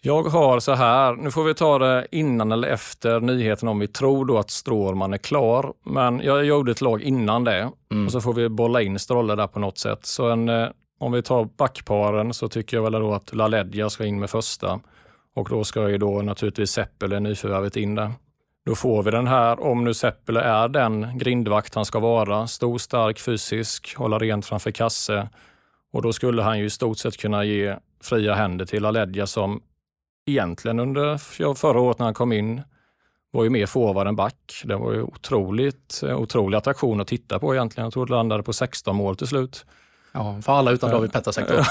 Jag 0.06 0.24
har 0.24 0.60
så 0.60 0.72
här, 0.72 1.16
nu 1.16 1.32
får 1.32 1.44
vi 1.44 1.54
ta 1.54 1.80
det 1.80 2.08
innan 2.12 2.52
eller 2.52 2.68
efter 2.68 3.20
nyheten 3.20 3.68
om 3.70 3.80
vi 3.80 3.88
tror 3.88 4.26
då 4.26 4.38
att 4.38 4.50
Strålman 4.50 5.14
är 5.14 5.18
klar. 5.18 5.74
Men 5.86 6.22
jag 6.24 6.46
gjorde 6.46 6.72
ett 6.72 6.82
lag 6.82 7.02
innan 7.02 7.44
det 7.44 7.72
Mm. 7.92 8.06
och 8.06 8.12
så 8.12 8.22
får 8.22 8.34
vi 8.34 8.50
bolla 8.50 8.82
in 8.82 9.00
Strolle 9.00 9.36
där 9.36 9.48
på 9.48 9.60
något 9.60 9.78
sätt. 9.78 10.06
Så 10.06 10.30
en, 10.30 10.50
eh, 10.50 10.68
om 11.00 11.12
vi 11.12 11.22
tar 11.22 11.50
backparen 11.58 12.34
så 12.34 12.50
tycker 12.50 12.78
jag 12.78 12.84
väl 12.84 12.92
då 12.92 13.14
att 13.14 13.36
LaLeggia 13.36 13.90
ska 13.90 14.06
in 14.06 14.20
med 14.20 14.30
första. 14.30 14.80
Och 15.36 15.50
då 15.50 15.64
ska 15.64 15.90
ju 15.90 15.98
då 15.98 16.22
naturligtvis 16.22 16.72
Seppele, 16.72 17.20
nyförvärvet, 17.20 17.76
in 17.78 17.96
där. 17.96 18.12
Då 18.66 18.76
får 18.76 19.04
vi 19.04 19.12
den 19.12 19.28
här, 19.28 19.64
om 19.64 19.84
nu 19.84 19.94
Seppele 19.94 20.42
är 20.42 20.68
den 20.68 21.18
grindvakt 21.18 21.76
han 21.76 21.86
ska 21.86 22.00
vara, 22.00 22.48
stor, 22.48 22.78
stark, 22.78 23.20
fysisk, 23.20 23.96
hålla 23.98 24.20
rent 24.20 24.46
framför 24.46 24.72
kasse. 24.72 25.30
Och 25.94 26.02
då 26.02 26.14
skulle 26.14 26.42
han 26.42 26.60
ju 26.60 26.66
i 26.66 26.70
stort 26.70 26.98
sett 26.98 27.18
kunna 27.18 27.44
ge 27.44 27.76
fria 28.04 28.34
händer 28.34 28.66
till 28.66 28.84
LaLeggia 28.84 29.28
som 29.28 29.62
egentligen 30.26 30.80
under 30.80 31.18
förra 31.56 31.80
året 31.80 32.00
när 32.00 32.06
han 32.06 32.14
kom 32.14 32.32
in 32.32 32.62
var 33.32 33.44
ju 33.44 33.50
mer 33.50 33.66
forward 33.66 34.08
än 34.08 34.16
back. 34.16 34.62
Det 34.66 34.76
var 34.76 34.94
ju 34.94 35.02
otroligt, 35.02 36.02
eh, 36.08 36.18
otrolig 36.20 36.58
attraktion 36.58 37.02
att 37.02 37.08
titta 37.08 37.40
på 37.40 37.56
egentligen. 37.56 37.86
Jag 37.86 37.94
tror 37.94 38.06
det 38.06 38.12
landade 38.14 38.44
på 38.44 38.54
16 38.54 38.96
mål 38.96 39.16
till 39.16 39.28
slut. 39.28 39.66
Ja, 40.12 40.42
för 40.42 40.54
alla 40.54 40.72
utom 40.72 40.90
David 40.90 41.14
Petasek 41.14 41.48
då. 41.48 41.54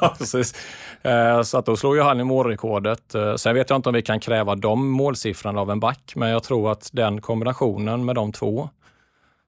Ja, 0.00 0.14
precis. 0.18 0.54
Eh, 1.02 1.42
Så 1.42 1.58
att 1.58 1.66
då 1.66 1.76
slår 1.76 1.96
ju 1.96 2.02
han 2.02 2.20
i 2.20 2.24
målrekordet. 2.24 3.14
Eh, 3.14 3.34
Sen 3.34 3.54
vet 3.54 3.70
jag 3.70 3.76
inte 3.78 3.88
om 3.88 3.94
vi 3.94 4.02
kan 4.02 4.20
kräva 4.20 4.54
de 4.54 4.88
målsiffrorna 4.90 5.60
av 5.60 5.70
en 5.70 5.80
back, 5.80 6.12
men 6.16 6.28
jag 6.28 6.42
tror 6.42 6.72
att 6.72 6.88
den 6.92 7.20
kombinationen 7.20 8.04
med 8.04 8.14
de 8.14 8.32
två 8.32 8.68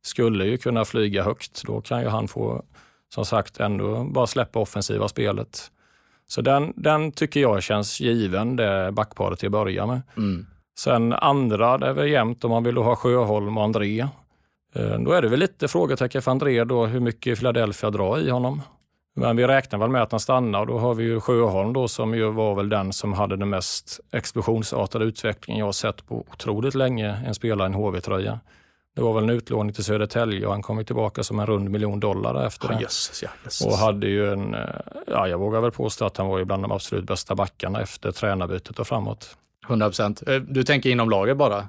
skulle 0.03 0.45
ju 0.45 0.59
kunna 0.59 0.85
flyga 0.85 1.23
högt. 1.23 1.63
Då 1.67 1.81
kan 1.81 2.01
ju 2.01 2.09
han 2.09 2.29
få, 2.29 2.63
som 3.15 3.25
sagt, 3.25 3.61
ändå 3.61 4.05
bara 4.05 4.27
släppa 4.27 4.59
offensiva 4.59 5.09
spelet. 5.09 5.71
Så 6.29 6.41
den, 6.41 6.73
den 6.77 7.13
tycker 7.13 7.41
jag 7.41 7.63
känns 7.63 8.01
given, 8.01 8.57
det 8.57 8.93
backparet 8.93 9.39
till 9.39 9.47
att 9.49 9.53
börja 9.53 9.87
med. 9.87 10.03
Mm. 10.17 10.47
Sen 10.79 11.13
andra, 11.13 11.79
det 11.79 11.87
är 11.87 11.93
väl 11.93 12.09
jämnt 12.09 12.45
om 12.45 12.51
man 12.51 12.65
vill 12.65 12.77
ha 12.77 12.97
Sjöholm 12.97 13.59
och 13.59 13.65
André. 13.65 14.01
Eh, 14.75 14.99
Då 15.01 15.13
är 15.13 15.23
det 15.23 15.29
väl 15.29 15.41
lite 15.41 15.69
frågetecken 15.69 16.23
för 16.23 16.31
André 16.31 16.65
då, 16.65 16.87
hur 16.87 17.01
mycket 17.01 17.39
Philadelphia 17.39 17.91
drar 17.91 18.19
i 18.19 18.31
honom. 18.31 18.63
Men 19.17 19.37
vi 19.37 19.47
räknar 19.47 19.79
väl 19.79 19.91
med 19.91 20.03
att 20.03 20.11
han 20.11 20.21
stannar 20.21 20.61
och 20.61 20.67
då 20.67 20.79
har 20.79 20.95
vi 20.95 21.05
ju 21.05 21.21
Sjöholm 21.21 21.73
då 21.73 21.89
som 21.89 22.15
ju 22.15 22.31
var 22.31 22.55
väl 22.55 22.69
den 22.69 22.93
som 22.93 23.13
hade 23.13 23.37
den 23.37 23.49
mest 23.49 24.01
explosionsartade 24.13 25.05
utvecklingen 25.05 25.59
jag 25.59 25.67
har 25.67 25.73
sett 25.73 26.07
på 26.07 26.25
otroligt 26.33 26.75
länge, 26.75 27.23
en 27.27 27.35
spelare 27.35 27.67
i 27.67 27.73
en 27.73 27.75
HV-tröja. 27.75 28.41
Det 28.99 29.05
var 29.05 29.15
väl 29.15 29.25
en 29.25 29.31
utlåning 29.31 29.73
till 29.73 29.85
Södertälje 29.85 30.47
och 30.47 30.53
han 30.53 30.63
kom 30.63 30.79
ju 30.79 30.85
tillbaka 30.85 31.23
som 31.23 31.41
en 31.41 31.47
rund 31.47 31.71
miljon 31.71 32.01
dollar 32.01 32.47
efter 32.47 32.69
det. 32.69 32.81
jösses 32.81 33.23
ja. 33.23 33.29
jösses. 33.45 33.67
Och 33.67 33.73
hade 33.73 34.07
ju 34.07 34.33
en, 34.33 34.55
eh, 34.55 34.61
ja 35.07 35.29
jag 35.29 35.39
vågar 35.39 35.61
väl 35.61 35.71
påstå 35.71 36.05
att 36.05 36.17
han 36.17 36.27
var 36.29 36.39
ju 36.39 36.45
bland 36.45 36.65
de 36.65 36.73
absolut 36.73 37.05
bästa 37.05 37.35
backarna 37.35 37.81
efter 37.81 38.13
tränarbytet 38.13 38.79
och 38.79 38.87
framåt. 38.87 39.37
100 39.69 39.87
procent. 39.87 40.23
Du 40.49 40.63
tänker 40.65 40.91
inom 40.91 41.11
laget 41.11 41.37
bara? 41.37 41.69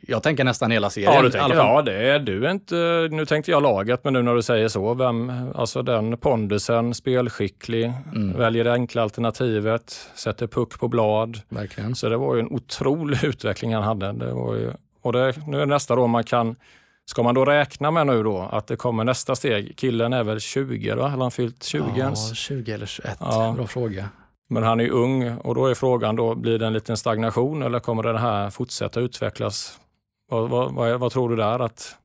Jag 0.00 0.22
tänker 0.22 0.44
nästan 0.44 0.70
hela 0.70 0.90
serien. 0.90 1.12
Ja, 1.12 1.22
du 1.22 1.30
tänker, 1.30 1.56
ja, 1.56 1.82
det 1.82 1.92
är 2.10 2.18
du 2.18 2.50
inte, 2.50 3.08
nu 3.10 3.26
tänkte 3.26 3.50
jag 3.50 3.62
laget, 3.62 4.04
men 4.04 4.12
nu 4.12 4.22
när 4.22 4.34
du 4.34 4.42
säger 4.42 4.68
så, 4.68 4.94
vem, 4.94 5.32
alltså 5.54 5.82
den 5.82 6.18
pondusen, 6.18 6.94
spelskicklig, 6.94 7.92
Mm. 8.14 8.38
väljer 8.38 8.64
det 8.64 8.72
enkla 8.72 9.02
alternativet, 9.02 10.10
sätter 10.14 10.46
puck 10.46 10.78
på 10.80 10.88
blad. 10.88 11.40
Verkligen. 11.48 11.94
Så 11.94 12.08
det 12.08 12.16
var 12.16 12.34
ju 12.34 12.40
en 12.40 12.52
otrolig 12.52 13.18
utveckling 13.24 13.74
han 13.74 13.82
hade. 13.82 14.12
Det 14.12 14.32
var 14.32 14.54
ju, 14.54 14.72
och 15.06 15.12
det, 15.12 15.46
nu 15.46 15.60
är 15.62 15.66
nästa 15.66 15.96
då 15.96 16.06
man 16.06 16.24
kan, 16.24 16.56
ska 17.04 17.22
man 17.22 17.34
då 17.34 17.44
räkna 17.44 17.90
med 17.90 18.06
nu 18.06 18.22
då 18.22 18.38
att 18.52 18.66
det 18.66 18.76
kommer 18.76 19.04
nästa 19.04 19.36
steg? 19.36 19.76
Killen 19.76 20.12
är 20.12 20.24
väl 20.24 20.40
20 20.40 20.94
då, 20.94 21.06
eller 21.06 21.16
han 21.16 21.30
fyllt 21.30 21.62
20 21.64 21.84
ja, 21.96 22.04
ens? 22.04 22.36
20 22.36 22.72
eller 22.72 22.86
21. 22.86 23.16
Ja. 23.20 23.54
Bra 23.56 23.66
fråga. 23.66 24.08
Men 24.48 24.62
han 24.62 24.80
är 24.80 24.88
ung 24.90 25.38
och 25.38 25.54
då 25.54 25.66
är 25.66 25.74
frågan 25.74 26.16
då, 26.16 26.34
blir 26.34 26.58
det 26.58 26.66
en 26.66 26.72
liten 26.72 26.96
stagnation 26.96 27.62
eller 27.62 27.78
kommer 27.78 28.02
det 28.02 28.18
här 28.18 28.50
fortsätta 28.50 29.00
utvecklas? 29.00 29.78
Vad, 30.30 30.50
vad, 30.50 30.72
vad, 30.74 31.00
vad 31.00 31.12
tror 31.12 31.28
du 31.30 31.36
där? 31.36 31.58
Att, 31.58 31.96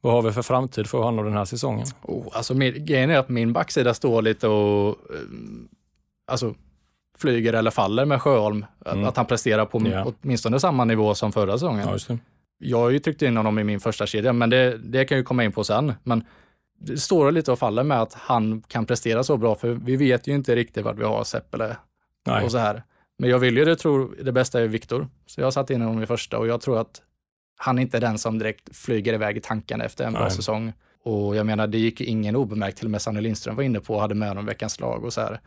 vad 0.00 0.12
har 0.12 0.22
vi 0.22 0.32
för 0.32 0.42
framtid 0.42 0.86
för 0.86 0.98
honom 0.98 1.24
den 1.24 1.34
här 1.34 1.44
säsongen? 1.44 1.86
Oh, 2.02 2.26
alltså 2.32 2.54
min, 2.54 2.84
grejen 2.86 3.10
är 3.10 3.18
att 3.18 3.28
min 3.28 3.52
backsida 3.52 3.94
står 3.94 4.22
lite 4.22 4.48
och 4.48 4.88
eh, 4.88 4.94
alltså, 6.26 6.54
flyger 7.18 7.52
eller 7.52 7.70
faller 7.70 8.04
med 8.04 8.22
Sjöholm. 8.22 8.66
Att- 8.84 8.94
Mm. 8.94 9.08
Att 9.08 9.16
han 9.16 9.26
presterar 9.26 9.64
på 9.64 9.82
Ja. 9.88 10.06
åtminstone 10.22 10.60
samma 10.60 10.84
nivå 10.84 11.14
som 11.14 11.32
förra 11.32 11.52
säsongen. 11.52 11.88
Ja. 12.08 12.16
Jag 12.58 12.78
har 12.78 12.90
ju 12.90 12.98
tryckt 12.98 13.22
in 13.22 13.36
honom 13.36 13.58
i 13.58 13.64
min 13.64 13.80
första 13.80 14.06
kedja, 14.06 14.32
men 14.32 14.50
det, 14.50 14.78
det 14.78 15.04
kan 15.04 15.18
ju 15.18 15.24
komma 15.24 15.44
in 15.44 15.52
på 15.52 15.64
sen. 15.64 15.92
Men 16.02 16.24
det 16.78 16.96
står 16.96 17.32
lite 17.32 17.52
och 17.52 17.58
faller 17.58 17.82
med 17.82 18.02
att 18.02 18.14
han 18.14 18.62
kan 18.62 18.86
prestera 18.86 19.24
så 19.24 19.36
bra, 19.36 19.54
för 19.54 19.68
vi 19.68 19.96
vet 19.96 20.26
ju 20.26 20.34
inte 20.34 20.56
riktigt 20.56 20.84
vart 20.84 20.98
vi 20.98 21.04
har 21.04 21.24
Seppele 21.24 21.76
och 22.44 22.50
så 22.50 22.58
här. 22.58 22.82
Men 23.18 23.30
jag 23.30 23.38
vill 23.38 23.56
ju 23.56 23.64
det, 23.64 23.76
tror, 23.76 24.16
det 24.22 24.32
bästa 24.32 24.60
är 24.60 24.66
Viktor. 24.66 25.08
Så 25.26 25.40
jag 25.40 25.46
har 25.46 25.50
satt 25.50 25.70
in 25.70 25.80
honom 25.80 26.02
i 26.02 26.06
första 26.06 26.38
och 26.38 26.46
jag 26.46 26.60
tror 26.60 26.78
att 26.80 27.02
han 27.56 27.78
är 27.78 27.82
inte 27.82 28.00
den 28.00 28.18
som 28.18 28.38
direkt 28.38 28.76
flyger 28.76 29.14
iväg 29.14 29.36
i 29.36 29.40
tankarna 29.40 29.84
efter 29.84 30.04
en 30.04 30.12
bra 30.12 30.22
Nej. 30.22 30.30
säsong. 30.30 30.72
Och 31.02 31.36
jag 31.36 31.46
menar, 31.46 31.66
det 31.66 31.78
gick 31.78 32.00
ingen 32.00 32.36
obemärkt, 32.36 32.78
till 32.78 32.86
och 32.86 32.90
med 32.90 33.02
Sanne 33.02 33.20
Lindström 33.20 33.56
var 33.56 33.62
inne 33.62 33.80
på 33.80 33.94
och 33.94 34.00
hade 34.00 34.14
med 34.14 34.28
honom 34.28 34.46
veckans 34.46 34.80
lag 34.80 35.04
och 35.04 35.12
så 35.12 35.20
här. 35.20 35.40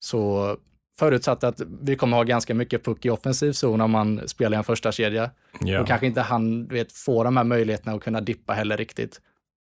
Så 0.00 0.56
förutsatt 0.98 1.44
att 1.44 1.60
vi 1.82 1.96
kommer 1.96 2.16
ha 2.16 2.24
ganska 2.24 2.54
mycket 2.54 2.84
puck 2.84 3.04
i 3.04 3.10
offensiv 3.10 3.52
zon 3.52 3.80
om 3.80 3.90
man 3.90 4.28
spelar 4.28 4.56
i 4.56 4.58
en 4.58 4.64
första 4.64 4.92
kedja 4.92 5.30
Ja. 5.60 5.80
och 5.80 5.86
kanske 5.86 6.06
inte 6.06 6.20
han 6.20 6.66
vet, 6.66 6.92
får 6.92 7.24
de 7.24 7.36
här 7.36 7.44
möjligheterna 7.44 7.92
att 7.96 8.02
kunna 8.02 8.20
dippa 8.20 8.52
heller 8.52 8.76
riktigt. 8.76 9.20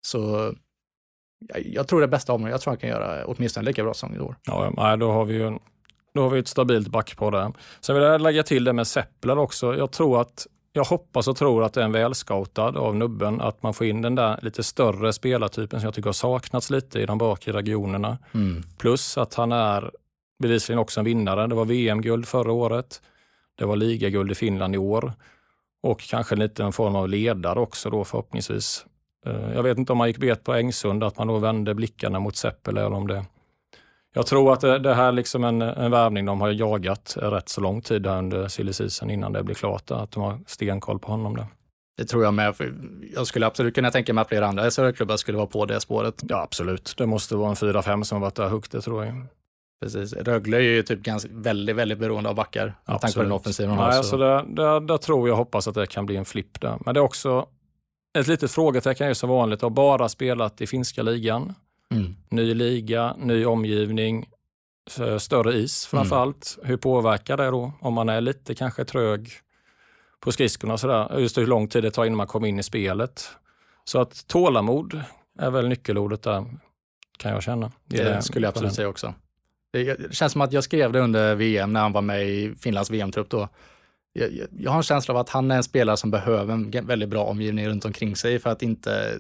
Så 0.07 0.53
jag, 1.49 1.67
jag 1.67 1.89
tror 1.89 2.01
det 2.01 2.09
bästa 2.09 2.33
om 2.33 2.41
honom. 2.41 2.51
Jag 2.51 2.61
tror 2.61 2.71
han 2.71 2.79
kan 2.79 2.91
göra 2.91 3.25
åtminstone 3.27 3.67
lika 3.67 3.83
bra 3.85 3.95
säsong 3.95 4.17
i 4.17 4.21
år. 4.21 4.37
Ja, 4.45 4.97
då 4.97 5.11
har 5.13 5.25
vi 5.25 5.35
ju 5.35 5.47
en, 5.47 5.59
då 6.15 6.23
har 6.23 6.31
vi 6.31 6.39
ett 6.39 6.49
stabilt 6.49 6.89
backpar 6.89 7.31
där. 7.31 7.53
Sen 7.81 7.95
vill 7.95 8.05
jag 8.05 8.21
lägga 8.21 8.43
till 8.43 8.65
det 8.65 8.73
med 8.73 8.87
Seppler 8.87 9.39
också. 9.39 9.77
Jag 9.77 9.91
tror 9.91 10.21
att 10.21 10.47
jag 10.73 10.85
hoppas 10.85 11.29
och 11.29 11.37
tror 11.37 11.65
att 11.65 11.73
det 11.75 11.81
är 11.81 11.85
en 11.85 11.93
välscoutad 11.93 12.63
av 12.79 12.97
nubben, 12.97 13.41
att 13.41 13.63
man 13.63 13.75
får 13.75 13.87
in 13.87 14.03
den 14.03 14.15
där 14.15 14.39
lite 14.43 14.63
större 14.63 15.13
spelartypen 15.13 15.81
som 15.81 15.87
jag 15.87 15.95
tycker 15.95 16.09
har 16.09 16.13
saknats 16.13 16.71
lite 16.71 17.01
i 17.01 17.07
de 17.07 17.19
bakre 17.19 17.53
regionerna. 17.53 18.19
Plus 18.79 19.19
att 19.19 19.35
han 19.35 19.53
är 19.53 19.91
bevisligen 20.41 20.79
också 20.79 21.01
en 21.01 21.05
vinnare. 21.05 21.47
Det 21.47 21.55
var 21.55 21.65
VM-guld 21.65 22.29
förra 22.29 22.53
året. 22.53 23.03
Det 23.59 23.65
var 23.65 23.77
ligaguld 23.77 24.33
i 24.33 24.35
Finland 24.35 24.75
i 24.75 24.79
år. 24.79 25.13
Och 25.83 26.01
kanske 26.01 26.37
lite 26.37 26.65
en 26.65 26.73
form 26.73 26.97
av 26.97 27.09
ledare 27.09 27.61
också 27.61 27.91
då 27.91 28.05
förhoppningsvis. 28.05 28.87
Eh, 29.27 29.53
Jag 29.55 29.63
vet 29.63 29.79
inte 29.79 29.93
om 29.93 29.99
man 29.99 30.09
gick 30.09 30.19
bet 30.19 30.45
på 30.45 30.55
Engsund, 30.55 31.05
att 31.05 31.19
man 31.19 31.27
då 31.27 31.39
vände 31.39 31.75
blickarna 31.75 32.21
mot 32.21 32.37
Seppele 32.37 32.81
eller 32.81 32.97
om 32.97 33.07
det... 33.07 33.25
Jag 34.15 34.27
tror 34.27 34.53
att 34.53 34.61
det, 34.61 34.79
det 34.79 34.95
här 34.95 35.09
är 35.09 35.13
liksom 35.13 35.45
en, 35.45 35.63
en 35.63 35.91
värvning 35.91 36.25
de 36.25 36.41
har 36.41 36.51
jagat 36.51 37.17
rätt 37.21 37.49
så 37.49 37.61
lång 37.61 37.81
tid 37.83 38.07
här 38.07 38.19
under 38.19 38.49
silly 38.49 38.73
innan 39.11 39.33
det 39.33 39.43
blir 39.43 39.55
klart. 39.55 39.91
Att 39.91 40.11
de 40.11 40.23
har 40.23 40.39
stenkoll 40.47 40.99
på 40.99 41.11
honom 41.11 41.37
där. 41.37 41.47
Det 41.97 42.05
tror 42.05 42.25
jag 42.25 42.35
med. 42.35 42.55
Jag 43.15 43.27
skulle 43.27 43.47
absolut 43.47 43.75
kunna 43.75 43.91
tänka 43.91 44.13
mig 44.15 44.23
att 44.23 44.29
flera 44.29 44.47
andra 44.47 44.71
SHL-klubbar 44.71 45.17
skulle 45.17 45.39
vara 45.39 45.47
på 45.47 45.67
det 45.67 45.81
spåret. 45.81 46.23
Ja, 46.29 46.43
absolut. 46.43 46.95
Det 46.99 47.07
måste 47.07 47.37
vara 47.37 47.49
en 47.49 47.55
4-5 47.55 48.03
som 48.03 48.17
har 48.17 48.21
varit 48.27 48.35
där 48.35 48.49
högt, 48.49 48.73
det 48.73 48.81
tror 48.81 49.05
jag. 49.05 49.15
Precis. 49.81 50.13
Rögle 50.13 50.57
är 50.57 50.61
ju 50.61 50.83
typ 50.83 51.01
ganska, 51.03 51.29
väldigt, 51.33 51.77
väldigt 51.77 51.99
beroende 51.99 52.29
av 52.31 52.35
backar. 52.37 52.75
Med 52.87 53.01
tanke 53.01 53.17
på 53.17 53.23
den 53.23 53.33
offensiven. 53.33 53.77
Nej, 53.77 53.93
så- 53.93 53.99
alltså 53.99 54.17
där, 54.17 54.43
där, 54.43 54.81
där 54.81 54.97
tror 54.97 55.29
jag 55.29 55.37
hoppas 55.37 55.69
att 55.69 55.75
det 55.75 55.87
kan 55.87 56.07
bli 56.07 56.17
en 56.17 56.25
flipp 56.25 56.61
där. 56.61 56.79
Men 56.85 56.95
det 56.95 57.01
är 57.01 57.05
också 57.05 57.47
ett 58.19 58.27
litet 58.27 58.51
frågetecken 58.51 59.05
är 59.05 59.09
ju 59.11 59.15
som 59.15 59.29
vanligt. 59.31 59.63
Har 59.63 59.71
bara 59.71 60.09
spelat 60.09 60.61
i 60.61 60.67
finska 60.67 61.03
ligan. 61.03 61.55
Mm. 61.95 62.17
Ny 62.29 62.55
liga, 62.55 63.15
ny 63.19 63.45
omgivning, 63.45 64.29
större 65.19 65.53
is 65.55 65.87
framför 65.87 66.17
Mm. 66.17 66.29
allt. 66.29 66.59
Hur 66.63 66.77
påverkar 66.77 67.37
det 67.37 67.47
då? 67.51 67.73
Om 67.81 67.95
man 67.95 68.09
är 68.09 68.21
lite 68.21 68.55
kanske 68.55 68.85
trög 68.85 69.31
på 70.21 70.33
skridskorna 70.33 70.73
och 70.75 70.81
sådär. 70.81 71.19
Just 71.19 71.39
hur 71.39 71.47
lång 71.47 71.69
tid 71.69 71.83
det 71.83 71.91
tar 71.91 72.05
innan 72.05 72.17
man 72.17 72.27
kommer 72.27 72.49
in 72.49 72.59
i 72.59 72.63
spelet. 72.63 73.31
Så 73.85 74.01
att 74.01 74.27
tålamod 74.27 75.01
är 75.39 75.51
väl 75.51 75.69
nyckelordet 75.69 76.23
där, 76.23 76.45
kan 77.19 77.31
jag 77.33 77.43
känna. 77.43 77.67
I 77.67 77.97
Det 77.97 78.23
skulle 78.23 78.47
jag 78.47 78.51
absolut 78.53 78.75
säga 78.75 78.89
också. 78.89 79.15
Det 79.73 79.95
det 79.95 80.15
känns 80.15 80.33
som 80.33 80.41
att 80.41 80.53
jag 80.53 80.65
skrev 80.65 80.93
det 80.93 81.01
under 81.01 81.35
VM 81.35 81.73
när 81.73 81.81
han 81.81 81.93
var 81.93 82.03
med 82.03 82.29
i 82.29 82.55
Finlands 82.61 82.91
VM-trupp 82.91 83.31
då. 83.31 83.49
Jag, 84.13 84.33
jag, 84.33 84.47
jag 84.59 84.71
har 84.71 84.77
en 84.77 84.83
känsla 84.83 85.15
av 85.15 85.21
att 85.21 85.29
han 85.29 85.51
är 85.51 85.57
en 85.57 85.63
spelare 85.63 85.97
som 85.97 86.11
behöver 86.11 86.53
en 86.55 86.87
väldigt 86.87 87.09
bra 87.09 87.25
omgivning 87.25 87.69
runt 87.69 87.85
omkring 87.85 88.17
sig 88.17 88.39
för 88.39 88.51
att 88.51 88.63
inte, 88.63 89.19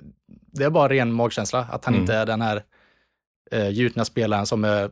det 0.52 0.64
är 0.64 0.70
bara 0.70 0.88
ren 0.88 1.12
magkänsla, 1.12 1.58
att 1.70 1.84
han 1.84 1.94
Mm. 1.94 2.02
inte 2.02 2.14
är 2.14 2.26
den 2.26 2.40
här 2.42 2.62
eh, 3.50 3.68
gjutna 3.68 4.04
spelaren 4.04 4.46
som 4.46 4.64
eh, 4.64 4.86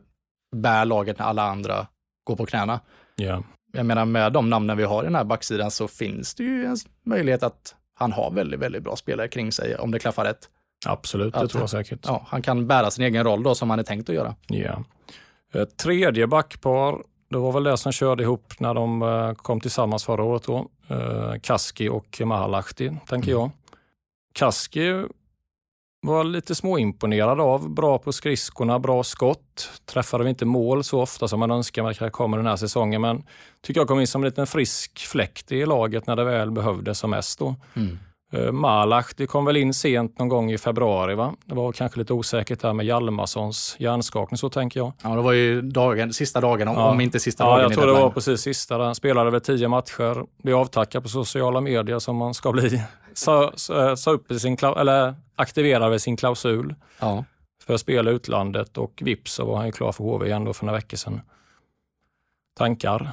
bär 0.55 0.85
laget 0.85 1.19
när 1.19 1.25
alla 1.25 1.43
andra 1.43 1.87
går 2.23 2.35
på 2.35 2.45
knäna. 2.45 2.79
Ja. 3.15 3.43
Jag 3.73 3.85
menar 3.85 4.05
med 4.05 4.33
de 4.33 4.49
namnen 4.49 4.77
vi 4.77 4.83
har 4.83 5.03
i 5.03 5.05
den 5.05 5.15
här 5.15 5.23
backsidan 5.23 5.71
så 5.71 5.87
finns 5.87 6.35
det 6.35 6.43
ju 6.43 6.65
en 6.65 6.77
möjlighet 7.05 7.43
att 7.43 7.75
han 7.93 8.11
har 8.11 8.31
väldigt, 8.31 8.59
väldigt 8.59 8.83
bra 8.83 8.95
spelare 8.95 9.27
kring 9.27 9.51
sig 9.51 9.75
om 9.75 9.91
det 9.91 9.99
klaffar 9.99 10.25
rätt. 10.25 10.49
Absolut, 10.85 11.33
det 11.33 11.39
Att- 11.39 11.49
tror 11.49 11.61
jag 11.63 11.69
säkert. 11.69 11.99
Ja, 12.07 12.25
han 12.27 12.41
kan 12.41 12.67
bära 12.67 12.91
sin 12.91 13.05
egen 13.05 13.23
roll 13.23 13.43
då 13.43 13.55
som 13.55 13.69
han 13.69 13.79
är 13.79 13.83
tänkt 13.83 14.09
att 14.09 14.15
göra. 14.15 14.35
Ja. 14.47 14.83
Ett 15.53 15.77
tredje 15.77 16.27
backpar, 16.27 17.03
det 17.29 17.37
var 17.37 17.51
väl 17.51 17.63
det 17.63 17.77
som 17.77 17.91
körde 17.91 18.23
ihop 18.23 18.53
när 18.59 18.73
de 18.73 19.01
eh, 19.01 19.33
kom 19.33 19.61
tillsammans 19.61 20.03
förra 20.03 20.23
året 20.23 20.43
då. 20.43 20.67
Eh, 20.87 21.33
Kaski 21.41 21.89
och 21.89 22.21
Mahalahti, 22.25 22.91
tänker 23.07 23.31
jag. 23.31 23.51
Kaski 24.33 25.05
var 26.01 26.23
lite 26.23 26.55
småimponerad 26.55 27.41
av. 27.41 27.69
Bra 27.69 27.97
på 27.97 28.11
skridskorna, 28.11 28.79
bra 28.79 29.03
skott. 29.03 29.69
Träffade 29.85 30.23
vi 30.23 30.29
inte 30.29 30.45
mål 30.45 30.83
så 30.83 31.01
ofta 31.01 31.27
som 31.27 31.39
man 31.39 31.51
önskar 31.51 31.83
man 31.83 31.93
kanske 31.93 32.17
kommer 32.17 32.37
den 32.37 32.45
här 32.45 32.55
säsongen, 32.55 33.01
men 33.01 33.23
tycker 33.61 33.81
jag 33.81 33.87
kom 33.87 33.99
in 33.99 34.07
som 34.07 34.23
en 34.23 34.29
liten 34.29 34.47
frisk 34.47 34.99
fläkt 34.99 35.51
i 35.51 35.65
laget 35.65 36.07
när 36.07 36.15
det 36.15 36.23
väl 36.23 36.51
behövdes 36.51 36.99
som 36.99 37.09
mest. 37.09 37.39
Då. 37.39 37.55
Mm. 37.73 37.99
Uh, 38.33 38.51
Malach, 38.51 39.13
det 39.17 39.27
kom 39.27 39.45
väl 39.45 39.57
in 39.57 39.73
sent 39.73 40.19
någon 40.19 40.29
gång 40.29 40.51
i 40.51 40.57
februari. 40.57 41.15
va? 41.15 41.35
Det 41.45 41.55
var 41.55 41.71
kanske 41.71 41.99
lite 41.99 42.13
osäkert 42.13 42.59
där 42.59 42.73
med 42.73 42.85
Hjalmarssons 42.85 43.75
hjärnskakning, 43.79 44.37
så 44.37 44.49
tänker 44.49 44.79
jag. 44.79 44.93
Ja, 45.03 45.09
det 45.09 45.21
var 45.21 45.31
ju 45.31 45.61
dagen, 45.61 46.13
sista 46.13 46.41
dagen, 46.41 46.67
ja. 46.67 46.91
om 46.91 47.01
inte 47.01 47.19
sista 47.19 47.43
ja, 47.43 47.49
dagen. 47.49 47.61
jag 47.61 47.73
tror 47.73 47.87
det 47.87 47.93
var 47.93 48.09
precis 48.09 48.41
sista. 48.41 48.77
Han 48.77 48.95
spelade 48.95 49.31
väl 49.31 49.41
tio 49.41 49.67
matcher. 49.67 50.25
Blev 50.43 50.57
avtackad 50.57 51.03
på 51.03 51.09
sociala 51.09 51.61
medier 51.61 51.99
som 51.99 52.15
man 52.15 52.33
ska 52.33 52.51
bli. 52.51 52.81
Sa, 53.13 53.51
sa, 53.55 53.95
sa 53.95 54.11
upp 54.11 54.33
sin, 54.33 54.57
eller 54.77 55.15
aktiverade 55.35 55.99
sin 55.99 56.17
klausul 56.17 56.75
ja. 56.99 57.25
för 57.65 57.73
att 57.73 57.81
spela 57.81 58.11
utlandet 58.11 58.77
och 58.77 59.01
vips 59.05 59.33
så 59.33 59.45
var 59.45 59.57
han 59.57 59.65
ju 59.65 59.71
klar 59.71 59.91
för 59.91 60.03
HV 60.03 60.25
igen 60.25 60.45
då 60.45 60.53
för 60.53 60.65
några 60.65 60.77
veckor 60.77 60.97
sedan. 60.97 61.21
Tankar? 62.57 63.11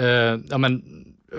Uh, 0.00 0.40
ja, 0.50 0.58
men 0.58 0.82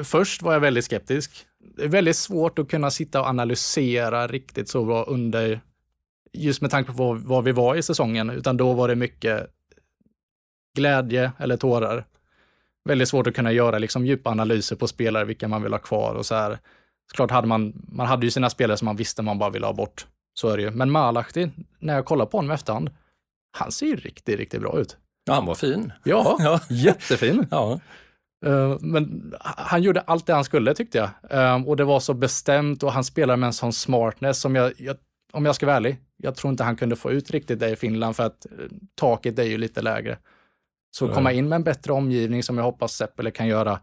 först 0.04 0.42
var 0.42 0.54
jag 0.54 0.60
väldigt 0.60 0.86
skeptisk. 0.86 1.46
Det 1.76 1.84
är 1.84 1.88
väldigt 1.88 2.16
svårt 2.16 2.60
att 2.60 2.70
kunna 2.70 2.92
sitta 2.92 3.22
och 3.22 3.28
analysera 3.28 4.28
riktigt 4.28 4.70
så 4.70 4.86
bra 4.86 5.04
under, 5.04 5.62
just 6.34 6.62
med 6.62 6.72
tanke 6.72 6.94
på 6.94 7.14
var 7.14 7.42
vi 7.42 7.52
var 7.52 7.76
i 7.76 7.84
säsongen, 7.84 8.30
utan 8.30 8.58
då 8.58 8.74
var 8.74 8.88
det 8.88 8.96
mycket 8.96 9.48
glädje 10.76 11.32
eller 11.38 11.58
tårar. 11.58 12.06
Väldigt 12.86 13.10
svårt 13.10 13.28
att 13.28 13.36
kunna 13.36 13.52
göra 13.52 13.78
liksom 13.78 14.06
djupa 14.06 14.30
analyser 14.30 14.76
på 14.76 14.88
spelare, 14.88 15.26
vilka 15.26 15.48
man 15.48 15.64
vill 15.64 15.72
ha 15.72 15.80
kvar 15.80 16.16
och 16.16 16.26
så 16.26 16.36
här. 16.36 16.60
Såklart 17.12 17.32
hade 17.32 17.48
man, 17.48 17.74
man 17.92 18.08
hade 18.08 18.26
ju 18.26 18.32
sina 18.32 18.50
spelare 18.50 18.78
som 18.78 18.86
man 18.86 18.96
visste 18.96 19.22
man 19.22 19.40
bara 19.40 19.50
ville 19.50 19.66
ha 19.66 19.74
bort. 19.74 20.06
Så 20.34 20.50
är 20.50 20.58
det 20.58 20.64
ju. 20.64 20.72
Men 20.72 20.92
Malahti, 20.92 21.50
när 21.80 21.96
jag 21.96 22.06
kollar 22.06 22.26
på 22.26 22.38
honom 22.38 22.52
i 22.52 22.54
efterhand, 22.54 22.90
han 23.52 23.72
ser 23.72 23.86
ju 23.86 23.96
riktigt, 23.96 24.40
riktigt 24.40 24.62
bra 24.62 24.80
ut. 24.80 24.98
Ja, 25.26 25.34
han 25.34 25.46
var 25.46 25.56
fin. 25.56 25.94
Ja, 26.04 26.38
ja. 26.40 26.60
jättefin. 26.70 27.48
ja. 27.52 27.80
Uh, 28.46 28.78
men 28.80 29.34
han 29.40 29.84
gjorde 29.84 30.02
allt 30.02 30.26
det 30.26 30.34
han 30.34 30.44
skulle 30.44 30.74
tyckte 30.74 30.98
jag. 30.98 31.10
Uh, 31.58 31.68
och 31.68 31.78
det 31.78 31.84
var 31.84 32.00
så 32.00 32.14
bestämt 32.14 32.84
och 32.84 32.92
han 32.92 33.04
spelade 33.04 33.38
med 33.38 33.48
en 33.48 33.54
sån 33.54 33.74
smartness 33.74 34.40
som 34.40 34.56
jag, 34.56 34.74
jag, 34.78 34.98
om 35.32 35.46
jag 35.46 35.56
ska 35.56 35.66
vara 35.66 35.76
ärlig, 35.76 35.98
jag 36.18 36.36
tror 36.36 36.52
inte 36.52 36.64
han 36.64 36.76
kunde 36.76 36.96
få 36.96 37.12
ut 37.12 37.32
riktigt 37.32 37.60
det 37.60 37.70
i 37.70 37.76
Finland 37.76 38.16
för 38.16 38.24
att 38.24 38.46
uh, 38.60 38.68
taket 38.96 39.40
är 39.40 39.44
ju 39.44 39.58
lite 39.58 39.82
lägre. 39.82 40.18
Så 40.92 41.08
komma 41.08 41.32
in 41.32 41.50
med 41.50 41.56
en 41.56 41.64
bättre 41.64 41.94
omgivning 41.94 42.44
som 42.44 42.58
jag 42.58 42.66
hoppas 42.66 42.94
Seppele 42.94 43.32
kan 43.32 43.48
göra, 43.48 43.80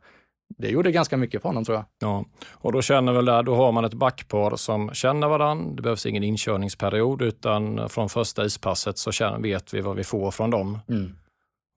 det 0.58 0.68
gjorde 0.68 0.92
ganska 0.92 1.16
mycket 1.16 1.42
för 1.42 1.48
honom 1.48 1.64
tror 1.64 1.76
jag. 1.76 1.84
Ja, 1.98 2.24
och 2.50 2.72
då 2.72 2.82
känner 2.82 3.12
väl 3.12 3.24
där, 3.24 3.42
då 3.42 3.54
har 3.54 3.72
man 3.72 3.84
ett 3.84 3.94
backpar 3.94 4.56
som 4.56 4.90
känner 4.94 5.28
varandra. 5.28 5.74
Det 5.74 5.82
behövs 5.82 6.06
ingen 6.06 6.22
inkörningsperiod 6.22 7.22
utan 7.22 7.88
från 7.88 8.08
första 8.08 8.44
ispasset 8.44 8.98
så 8.98 9.12
känner, 9.12 9.38
vet 9.38 9.74
vi 9.74 9.80
vad 9.80 9.96
vi 9.96 10.04
får 10.04 10.30
från 10.30 10.50
dem. 10.50 10.78
Mm. 10.88 11.16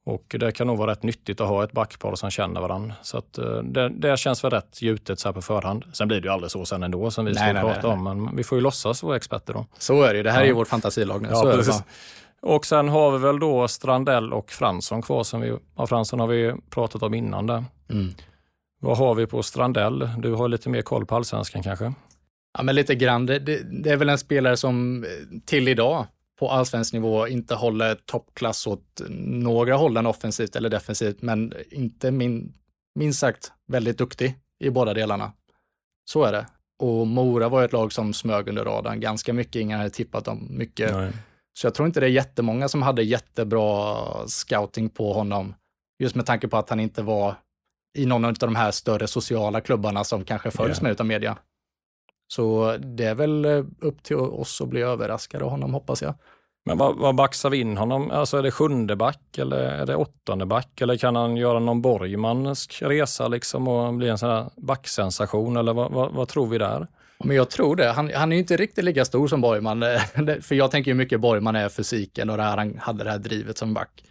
Och 0.07 0.35
det 0.39 0.51
kan 0.51 0.67
nog 0.67 0.77
vara 0.77 0.91
rätt 0.91 1.03
nyttigt 1.03 1.41
att 1.41 1.47
ha 1.47 1.63
ett 1.63 1.71
backpar 1.71 2.15
som 2.15 2.29
känner 2.29 2.61
varandra. 2.61 2.95
Så 3.01 3.17
att 3.17 3.37
eh, 3.37 3.57
det, 3.63 3.89
det 3.89 4.19
känns 4.19 4.43
väl 4.43 4.51
rätt 4.51 4.81
gjutet 4.81 5.19
så 5.19 5.27
här 5.27 5.33
på 5.33 5.41
förhand. 5.41 5.83
Sen 5.93 6.07
blir 6.07 6.21
det 6.21 6.27
ju 6.27 6.33
aldrig 6.33 6.51
så 6.51 6.65
sen 6.65 6.83
ändå 6.83 7.11
som 7.11 7.25
vi 7.25 7.31
nej, 7.31 7.43
ska 7.43 7.53
nej, 7.53 7.61
prata 7.61 7.87
nej, 7.87 7.91
om, 7.91 8.03
men 8.03 8.35
vi 8.35 8.43
får 8.43 8.57
ju 8.57 8.61
låtsas 8.61 9.03
vara 9.03 9.15
experter 9.15 9.53
då. 9.53 9.65
Så 9.77 10.03
är 10.03 10.11
det 10.13 10.17
ju, 10.17 10.23
det 10.23 10.31
här 10.31 10.39
ja. 10.39 10.43
är 10.43 10.47
ju 10.47 10.53
vårt 10.53 10.67
fantasilag 10.67 11.21
nu. 11.21 11.29
Ja, 11.31 11.51
precis. 11.55 11.83
Och 12.41 12.65
sen 12.65 12.89
har 12.89 13.11
vi 13.11 13.17
väl 13.17 13.39
då 13.39 13.67
Strandell 13.67 14.33
och 14.33 14.51
Fransson 14.51 15.01
kvar 15.01 15.23
som 15.23 15.41
vi, 15.41 15.57
ja, 15.77 15.87
Fransson 15.87 16.19
har 16.19 16.27
vi 16.27 16.53
pratat 16.69 17.03
om 17.03 17.13
innan 17.13 17.47
där. 17.47 17.65
Mm. 17.89 18.13
Vad 18.79 18.97
har 18.97 19.15
vi 19.15 19.27
på 19.27 19.43
Strandell? 19.43 20.09
Du 20.17 20.33
har 20.33 20.47
lite 20.47 20.69
mer 20.69 20.81
koll 20.81 21.05
på 21.05 21.15
allsvenskan 21.15 21.63
kanske? 21.63 21.93
Ja, 22.57 22.63
men 22.63 22.75
lite 22.75 22.95
grann. 22.95 23.25
Det, 23.25 23.39
det, 23.39 23.83
det, 23.83 23.89
är 23.89 23.97
väl 23.97 24.09
en 24.09 24.17
spelare 24.17 24.57
som 24.57 25.03
eh, 25.03 25.09
till 25.45 25.67
idag 25.67 26.05
på 26.39 26.49
allsvensk 26.49 26.93
nivå 26.93 27.27
inte 27.27 27.55
håller 27.55 27.95
toppklass 27.95 28.67
åt 28.67 29.01
några 29.19 29.75
hållen 29.75 30.05
offensivt 30.05 30.55
eller 30.55 30.69
defensivt, 30.69 31.21
men 31.21 31.53
inte 31.71 32.11
min, 32.11 32.53
minst 32.95 33.19
sagt 33.19 33.51
väldigt 33.67 33.97
duktig 33.97 34.35
i 34.59 34.69
båda 34.69 34.93
delarna. 34.93 35.31
Så 36.09 36.23
är 36.23 36.31
det. 36.31 36.47
Och 36.79 37.07
Mora 37.07 37.49
var 37.49 37.63
ett 37.63 37.73
lag 37.73 37.93
som 37.93 38.13
smög 38.13 38.47
under 38.47 38.65
radarn 38.65 38.99
ganska 38.99 39.33
mycket. 39.33 39.55
Ingen 39.55 39.77
hade 39.77 39.89
tippat 39.89 40.25
dem 40.25 40.47
mycket. 40.49 40.91
Nej. 40.91 41.11
Så 41.59 41.67
jag 41.67 41.73
tror 41.73 41.87
inte 41.87 41.99
det 41.99 42.05
är 42.05 42.11
jättemånga 42.11 42.67
som 42.67 42.81
hade 42.81 43.03
jättebra 43.03 43.97
scouting 44.27 44.89
på 44.89 45.13
honom. 45.13 45.55
Just 45.99 46.15
med 46.15 46.25
tanke 46.25 46.47
på 46.47 46.57
att 46.57 46.69
han 46.69 46.79
inte 46.79 47.01
var 47.01 47.35
i 47.97 48.05
någon 48.05 48.25
av 48.25 48.33
de 48.33 48.55
här 48.55 48.71
större 48.71 49.07
sociala 49.07 49.61
klubbarna 49.61 50.03
som 50.03 50.23
kanske 50.23 50.51
följs 50.51 50.77
yeah. 50.77 50.83
med 50.83 50.91
utav 50.91 51.05
media. 51.05 51.37
Så 52.27 52.77
det 52.77 53.03
är 53.03 53.15
väl 53.15 53.45
eh, 53.45 53.63
upp 53.81 54.03
till 54.03 54.15
oss 54.15 54.61
att 54.61 54.67
bli 54.67 54.81
överraskade 54.81 55.43
av 55.43 55.49
honom 55.49 55.73
hoppas 55.73 56.01
jag. 56.01 56.13
Men 56.67 56.77
vad, 56.77 56.97
vad 56.97 57.15
baxar 57.15 57.49
vi 57.49 57.57
in 57.57 57.77
honom? 57.77 58.11
Alltså 58.11 58.37
är 58.37 58.43
det 58.43 58.51
sjunde 58.51 58.95
back 58.95 59.37
eller 59.37 59.57
är 59.57 59.85
det 59.85 59.95
åttonde 59.95 60.45
back? 60.45 60.81
Eller 60.81 60.97
kan 60.97 61.15
han 61.15 61.37
göra 61.37 61.59
någon 61.59 61.81
Borgmansk 61.81 62.81
resa 62.81 63.27
liksom 63.27 63.67
och 63.67 63.93
bli 63.93 64.09
en 64.09 64.17
sån 64.17 64.29
här 64.29 64.49
backsensation? 64.55 65.57
Eller 65.57 65.73
vad, 65.73 65.91
vad, 65.91 66.13
vad, 66.13 66.27
tror 66.27 66.47
vi 66.47 66.57
där? 66.57 66.87
Men 67.23 67.35
jag 67.35 67.49
tror 67.49 67.75
det. 67.75 67.91
Han, 67.91 68.11
han 68.15 68.33
är 68.33 68.37
inte 68.37 68.57
riktigt 68.57 68.83
lika 68.83 69.05
stor 69.05 69.27
som 69.27 69.41
Borgman. 69.41 69.81
För 70.41 70.55
jag 70.55 70.71
tänker 70.71 70.91
ju 70.91 70.95
mycket 70.95 71.19
Borgman 71.19 71.55
är 71.55 71.69
fysiken 71.69 72.29
och 72.29 72.37
det 72.37 72.43
här, 72.43 72.57
han 72.57 72.77
hade 72.77 73.03
det 73.03 73.11
här 73.11 73.19
drivet 73.19 73.57
som 73.57 73.73
back. 73.73 74.03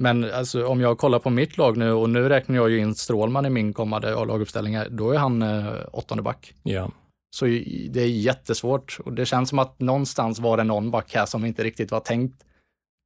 Men 0.00 0.30
alltså, 0.32 0.66
om 0.66 0.80
jag 0.80 0.98
kollar 0.98 1.18
på 1.18 1.30
mitt 1.30 1.56
lag 1.56 1.76
nu 1.76 1.92
och 1.92 2.10
nu 2.10 2.28
räknar 2.28 2.56
jag 2.56 2.70
ju 2.70 2.78
in 2.78 2.94
Strålman 2.94 3.46
i 3.46 3.50
min 3.50 3.72
kommande 3.72 4.10
laguppställning, 4.10 4.78
då 4.90 5.10
är 5.10 5.18
han 5.18 5.42
eh, 5.42 5.72
åttonde 5.92 6.22
back. 6.22 6.54
Ja. 6.62 6.90
Så 7.30 7.44
det 7.90 8.00
är 8.00 8.06
jättesvårt 8.06 8.98
och 9.04 9.12
det 9.12 9.26
känns 9.26 9.48
som 9.48 9.58
att 9.58 9.80
någonstans 9.80 10.38
var 10.38 10.56
det 10.56 10.64
någon 10.64 10.90
back 10.90 11.14
här 11.14 11.26
som 11.26 11.44
inte 11.44 11.64
riktigt 11.64 11.90
var 11.90 12.00
tänkt 12.00 12.44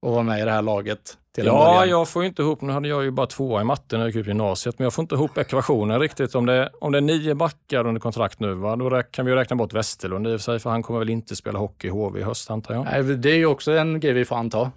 att 0.06 0.12
vara 0.12 0.22
med 0.22 0.40
i 0.40 0.44
det 0.44 0.50
här 0.50 0.62
laget. 0.62 1.18
Till 1.34 1.46
ja, 1.46 1.86
jag 1.86 2.08
får 2.08 2.24
inte 2.24 2.42
ihop, 2.42 2.60
nu 2.60 2.72
hade 2.72 2.88
jag 2.88 3.04
ju 3.04 3.10
bara 3.10 3.26
tvåa 3.26 3.60
i 3.60 3.64
matte 3.64 3.96
när 3.96 4.04
jag 4.04 4.08
gick 4.08 4.16
ut 4.16 4.26
gymnasiet, 4.26 4.78
men 4.78 4.84
jag 4.84 4.92
får 4.92 5.02
inte 5.02 5.14
ihop 5.14 5.38
ekvationen 5.38 6.00
riktigt. 6.00 6.34
Om 6.34 6.46
det, 6.46 6.70
om 6.80 6.92
det 6.92 6.98
är 6.98 7.02
nio 7.02 7.34
backar 7.34 7.86
under 7.86 8.00
kontrakt 8.00 8.40
nu, 8.40 8.54
va, 8.54 8.76
då 8.76 9.02
kan 9.02 9.26
vi 9.26 9.34
räkna 9.34 9.56
bort 9.56 9.72
Westerlund 9.72 10.26
i 10.26 10.30
och 10.30 10.40
för 10.40 10.44
sig, 10.44 10.58
för 10.58 10.70
han 10.70 10.82
kommer 10.82 10.98
väl 10.98 11.10
inte 11.10 11.36
spela 11.36 11.58
hockey 11.58 11.86
i 11.86 11.90
HV 11.90 12.20
i 12.20 12.22
höst 12.22 12.50
antar 12.50 12.74
jag. 12.74 12.84
Nej, 12.84 13.02
det 13.02 13.30
är 13.30 13.36
ju 13.36 13.46
också 13.46 13.72
en 13.72 14.00
grej 14.00 14.12
vi 14.12 14.24
får 14.24 14.36
anta. 14.36 14.70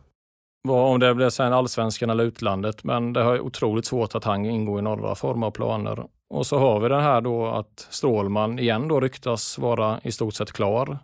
Om 0.67 0.99
det 0.99 1.15
blir 1.15 1.29
sen 1.29 1.53
allsvenskan 1.53 2.09
eller 2.09 2.23
utlandet, 2.23 2.83
men 2.83 3.13
det 3.13 3.21
är 3.21 3.39
otroligt 3.39 3.85
svårt 3.85 4.15
att 4.15 4.23
han 4.23 4.45
ingår 4.45 4.79
i 4.79 4.81
några 4.81 5.15
former 5.15 5.47
av 5.47 5.51
planer. 5.51 6.03
Och 6.29 6.47
så 6.47 6.57
har 6.57 6.79
vi 6.79 6.89
det 6.89 7.01
här 7.01 7.21
då 7.21 7.47
att 7.47 7.87
Strålman 7.89 8.59
igen 8.59 8.87
då 8.87 8.99
ryktas 8.99 9.57
vara 9.57 9.99
i 10.03 10.11
stort 10.11 10.33
sett 10.33 10.51
klar. 10.51 10.99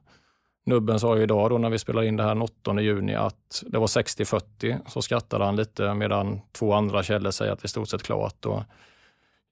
Nubben 0.66 1.00
sa 1.00 1.18
ju 1.18 1.24
idag 1.24 1.50
då 1.50 1.58
när 1.58 1.70
vi 1.70 1.80
spelade 1.80 2.08
in 2.08 2.18
det 2.18 2.24
här 2.24 2.30
den 2.30 2.42
8 2.42 2.82
juni 2.82 3.16
att 3.16 3.64
det 3.66 3.78
var 3.78 3.88
60-40, 3.88 4.80
så 4.88 5.02
skrattade 5.02 5.46
han 5.46 5.56
lite 5.56 5.94
medan 5.94 6.42
två 6.52 6.74
andra 6.74 7.04
källor 7.04 7.32
säger 7.32 7.52
att 7.52 7.60
det 7.60 7.64
är 7.64 7.68
i 7.68 7.70
stort 7.70 7.90
sett 7.90 8.04
klart. 8.04 8.46
Och 8.46 8.64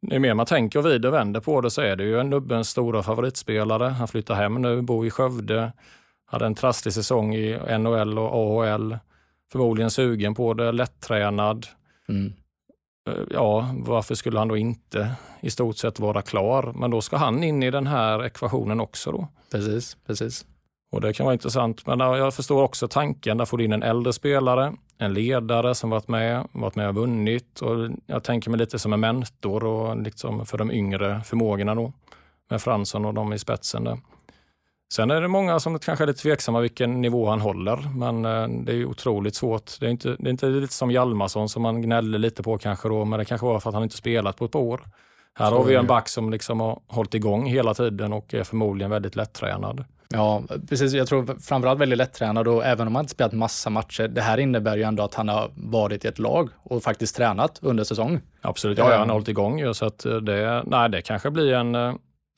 ju 0.02 0.20
mer 0.20 0.34
man 0.34 0.46
tänker 0.46 0.80
och 0.80 0.86
vrider 0.86 1.10
och 1.10 1.16
vänder 1.16 1.40
på 1.40 1.62
det 1.62 1.72
så 1.72 1.82
är 1.82 1.96
det 1.96 2.04
ju 2.04 2.24
Nubbens 2.24 2.70
stora 2.70 3.04
favoritspelare. 3.04 3.86
Han 3.88 4.08
flyttar 4.08 4.36
hem 4.36 4.62
nu, 4.62 4.82
bor 4.82 5.06
i 5.06 5.12
Skövde, 5.12 5.72
hade 6.26 6.46
en 6.46 6.56
trasslig 6.56 6.94
säsong 6.94 7.36
i 7.36 7.60
NHL 7.80 8.20
och 8.20 8.34
AHL. 8.34 8.98
Förmodligen 9.52 9.92
sugen 9.92 10.36
på 10.36 10.54
det, 10.54 10.72
lättränad. 10.72 11.68
Mm. 12.10 12.34
Eh, 13.10 13.24
ja, 13.30 13.70
varför 13.74 14.16
skulle 14.16 14.40
han 14.40 14.48
då 14.48 14.58
inte 14.58 15.12
i 15.42 15.50
stort 15.50 15.78
sett 15.78 16.00
vara 16.00 16.22
klar? 16.22 16.74
Men 16.76 16.92
då 16.92 17.02
ska 17.02 17.18
han 17.18 17.44
in 17.44 17.64
i 17.64 17.72
den 17.72 17.88
här 17.88 18.26
ekvationen 18.26 18.80
också 18.80 19.12
då. 19.12 19.28
Precis, 19.52 19.98
precis. 20.08 20.46
Och 20.92 21.02
det 21.02 21.14
kan 21.14 21.26
vara 21.26 21.34
intressant. 21.34 21.86
Men 21.86 22.00
jag 22.00 22.34
förstår 22.34 22.64
också 22.64 22.88
tanken. 22.88 23.38
Där 23.38 23.46
får 23.46 23.58
du 23.58 23.64
in 23.64 23.74
en 23.74 23.84
äldre 23.84 24.14
spelare, 24.14 24.74
en 24.98 25.14
ledare 25.14 25.76
som 25.76 25.90
varit 25.90 26.08
med, 26.08 26.48
varit 26.52 26.76
med 26.76 26.90
och 26.90 26.96
vunnit. 26.96 27.62
Och 27.62 27.90
jag 28.06 28.24
tänker 28.24 28.50
mig 28.50 28.58
lite 28.58 28.80
som 28.80 28.94
en 28.94 29.00
mentor 29.00 29.64
och 29.64 30.02
liksom 30.02 30.46
för 30.46 30.58
de 30.58 30.72
yngre 30.72 31.22
förmågorna 31.26 31.76
då. 31.76 31.94
Med 32.50 32.62
Fransson 32.62 33.06
och 33.06 33.14
de 33.14 33.34
i 33.34 33.40
spetsen. 33.40 33.84
Där. 33.84 33.98
Sen 34.94 35.12
är 35.12 35.22
det 35.22 35.28
många 35.28 35.60
som 35.60 35.80
kanske 35.80 36.06
är 36.06 36.08
lite 36.08 36.22
tveksamma 36.22 36.60
vilken 36.60 37.02
nivå 37.02 37.30
han 37.30 37.42
håller, 37.42 37.78
men 37.96 38.26
eh, 38.26 38.64
det 38.66 38.74
är 38.74 38.86
otroligt 38.86 39.36
svårt. 39.36 39.80
Det 39.80 39.86
är 39.86 39.90
inte, 39.90 40.16
det 40.20 40.28
är 40.28 40.32
inte 40.32 40.46
lite 40.46 40.74
som 40.74 40.92
Hjalmarsson 40.92 41.50
som 41.50 41.62
man 41.62 41.82
gnäller 41.82 42.20
lite 42.20 42.44
på 42.44 42.58
kanske 42.58 42.90
då, 42.90 43.06
men 43.06 43.20
det 43.20 43.26
kanske 43.26 43.48
var 43.48 43.60
för 43.60 43.70
att 43.70 43.74
han 43.74 43.84
inte 43.84 43.98
spelat 43.98 44.38
på 44.38 44.46
ett 44.46 44.52
par 44.52 44.60
år. 44.60 44.82
Här 45.34 45.52
har 45.52 45.64
vi 45.64 45.76
en 45.76 45.88
back 45.88 46.10
som 46.10 46.30
liksom 46.30 46.60
har 46.60 46.80
hållit 46.88 47.14
igång 47.14 47.46
hela 47.46 47.74
tiden 47.74 48.14
och 48.14 48.34
är 48.34 48.44
förmodligen 48.44 48.92
väldigt 48.92 49.16
lättränad. 49.16 49.86
Ja, 50.10 50.44
precis. 50.70 50.94
Jag 50.94 51.08
tror 51.08 51.40
framförallt 51.42 51.80
väldigt 51.80 51.98
lättränad 51.98 52.48
och 52.48 52.66
även 52.66 52.88
om 52.88 52.96
han 52.96 53.04
inte 53.04 53.12
spelat 53.12 53.34
massa 53.34 53.70
matcher, 53.70 54.08
det 54.08 54.22
här 54.22 54.38
innebär 54.38 54.78
ju 54.78 54.84
ändå 54.84 55.04
att 55.04 55.14
han 55.14 55.30
har 55.30 55.52
varit 55.56 56.06
i 56.06 56.08
ett 56.08 56.20
lag 56.20 56.50
och 56.64 56.84
faktiskt 56.84 57.16
tränat 57.16 57.60
under 57.62 57.84
säsong. 57.84 58.22
Absolut, 58.42 58.78
ja, 58.78 58.98
han 58.98 59.10
har 59.10 59.14
hållit 59.14 59.28
igång 59.28 59.60
ju 59.60 59.74
så 59.74 59.86
att 59.86 60.00
det, 60.22 60.64
nej, 60.66 60.90
det 60.90 61.02
kanske 61.02 61.32
blir 61.32 61.54
en 61.54 61.76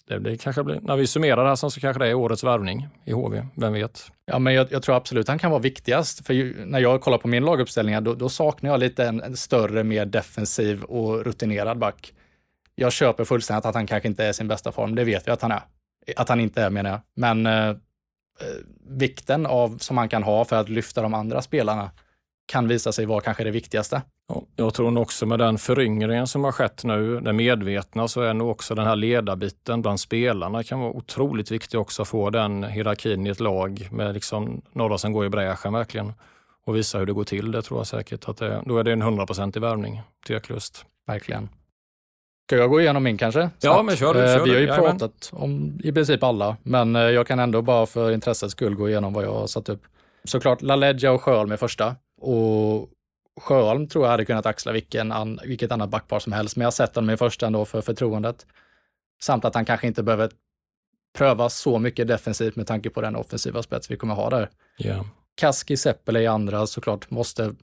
det, 0.08 0.20
det 0.20 0.38
kanske 0.38 0.64
blir, 0.64 0.80
när 0.82 0.96
vi 0.96 1.08
summerar 1.08 1.44
det 1.44 1.50
här 1.50 1.56
så 1.56 1.80
kanske 1.80 2.04
det 2.04 2.10
är 2.10 2.14
årets 2.14 2.44
värvning 2.44 2.88
i 3.06 3.12
HV, 3.12 3.46
vem 3.56 3.74
vet? 3.74 4.12
Ja, 4.26 4.40
men 4.40 4.54
jag, 4.54 4.72
jag 4.72 4.84
tror 4.84 4.96
absolut 4.96 5.28
han 5.28 5.40
kan 5.40 5.52
vara 5.52 5.62
viktigast. 5.62 6.26
För 6.28 6.34
ju, 6.34 6.66
när 6.66 6.80
jag 6.80 7.02
kollar 7.02 7.18
på 7.18 7.28
min 7.28 7.46
laguppställning, 7.46 8.04
då, 8.04 8.14
då 8.14 8.30
saknar 8.30 8.70
jag 8.70 8.80
lite 8.80 9.06
en, 9.06 9.22
en, 9.22 9.38
större, 9.38 9.84
mer 9.84 10.06
defensiv 10.06 10.84
och 10.84 11.26
rutinerad 11.26 11.78
back. 11.78 12.14
Jag 12.76 12.92
köper 12.92 13.24
fullständigt 13.24 13.66
att 13.66 13.76
han 13.76 13.88
kanske 13.88 14.08
inte 14.08 14.26
är 14.26 14.30
i 14.30 14.34
sin 14.34 14.48
bästa 14.48 14.72
form, 14.72 14.96
det 14.96 15.04
vet 15.04 15.28
vi 15.28 15.32
att 15.32 15.42
han 15.42 15.52
är. 15.52 15.62
Att 16.16 16.30
han 16.30 16.40
inte 16.40 16.62
är 16.62 16.70
menar 16.70 16.90
jag. 16.90 17.00
Men 17.16 17.46
eh, 17.46 17.70
eh, 17.70 17.76
vikten 18.88 19.46
av, 19.46 19.78
som 19.78 19.98
han 19.98 20.10
kan 20.10 20.24
ha 20.24 20.46
för 20.46 20.56
att 20.56 20.70
lyfta 20.70 21.02
de 21.02 21.14
andra 21.14 21.42
spelarna 21.42 21.92
kan 22.46 22.68
visa 22.68 22.92
sig 22.92 23.06
vara 23.06 23.22
kanske 23.22 23.44
det 23.44 23.52
viktigaste. 23.52 24.02
Ja, 24.34 24.42
jag 24.56 24.74
tror 24.74 24.92
nog 24.92 25.02
också 25.02 25.26
med 25.26 25.40
den 25.40 25.58
föryngringen 25.58 26.28
som 26.28 26.44
har 26.44 26.52
skett 26.52 26.84
nu, 26.84 27.20
den 27.20 27.36
medvetna, 27.36 28.08
så 28.08 28.22
är 28.22 28.34
nog 28.34 28.50
också 28.50 28.76
den 28.76 28.86
här 28.86 28.96
ledarbiten 28.96 29.82
bland 29.82 30.00
spelarna 30.00 30.64
kan 30.64 30.80
vara 30.80 30.92
otroligt 30.92 31.52
viktig 31.52 31.80
också 31.80 32.02
att 32.02 32.08
få 32.08 32.30
den 32.30 32.64
hierarkin 32.64 33.28
i 33.28 33.30
ett 33.30 33.40
lag 33.40 33.88
med 33.92 34.14
liksom 34.14 34.62
några 34.74 34.98
som 34.98 35.14
går 35.14 35.26
i 35.26 35.30
bräschen 35.30 35.74
verkligen 35.74 36.14
och 36.66 36.76
visa 36.76 36.98
hur 36.98 37.06
det 37.06 37.14
går 37.14 37.24
till. 37.24 37.52
Det 37.52 37.62
tror 37.62 37.80
jag 37.80 37.88
säkert 37.88 38.30
att 38.30 38.38
det, 38.38 38.62
då 38.66 38.78
är 38.78 38.84
det 38.84 38.92
en 38.92 39.02
hundraprocentig 39.02 39.62
värvning, 39.62 40.02
tveklöst. 40.28 40.86
Verkligen. 41.08 41.50
Ska 42.50 42.58
jag 42.58 42.70
gå 42.70 42.82
igenom 42.82 43.04
min 43.04 43.18
kanske? 43.18 43.50
Ja, 43.62 43.84
men 43.84 43.96
kör 43.96 44.14
du. 44.14 44.20
Eh, 44.20 44.38
Kör 44.38 44.44
vi 44.44 44.54
har 44.54 44.60
ju 44.60 44.68
du. 44.68 44.74
pratat 44.74 45.30
om 45.34 45.80
i 45.84 45.92
princip 45.92 46.24
alla, 46.24 46.58
men 46.64 46.96
eh, 46.96 47.02
jag 47.02 47.28
kan 47.28 47.40
ändå 47.40 47.62
bara 47.62 47.86
för 47.86 48.12
intressets 48.12 48.52
skull 48.52 48.76
gå 48.76 48.90
igenom 48.90 49.14
vad 49.14 49.24
jag 49.24 49.34
har 49.34 49.48
satt 49.48 49.70
upp. 49.70 49.82
Såklart 50.24 50.62
LaLeggia 50.62 51.12
och 51.12 51.22
Sjöholm 51.22 51.52
är 51.52 51.58
första 51.58 51.96
och 52.22 52.90
Sjöholm 53.42 53.88
tror 53.88 54.06
jag 54.06 54.12
hade 54.12 54.26
kunnat 54.26 54.46
axla 54.46 54.72
vilken 54.72 55.12
an, 55.12 55.40
vilket 55.46 55.72
annat 55.72 55.90
backpar 55.90 56.20
som 56.20 56.34
helst, 56.34 56.56
men 56.56 56.64
jag 56.64 56.74
sett 56.74 56.96
honom 56.96 57.10
i 57.10 57.18
första 57.18 57.48
ändå 57.48 57.66
för 57.66 57.82
förtroendet. 57.82 58.46
Samt 59.22 59.46
att 59.46 59.56
han 59.56 59.66
kanske 59.66 59.88
inte 59.88 60.04
behöver 60.04 60.30
pröva 61.18 61.50
så 61.50 61.80
mycket 61.80 62.08
defensivt 62.08 62.56
med 62.56 62.68
tanke 62.68 62.90
på 62.90 63.02
den 63.02 63.16
offensiva 63.16 63.64
spets 63.64 63.92
vi 63.92 63.98
kommer 63.98 64.16
ha 64.16 64.30
där. 64.30 64.50
Ja. 64.78 65.06
Kaski 65.36 65.78
Seppele 65.78 66.20
i 66.22 66.28
andra 66.28 66.68
såklart 66.68 67.10
måste 67.10 67.56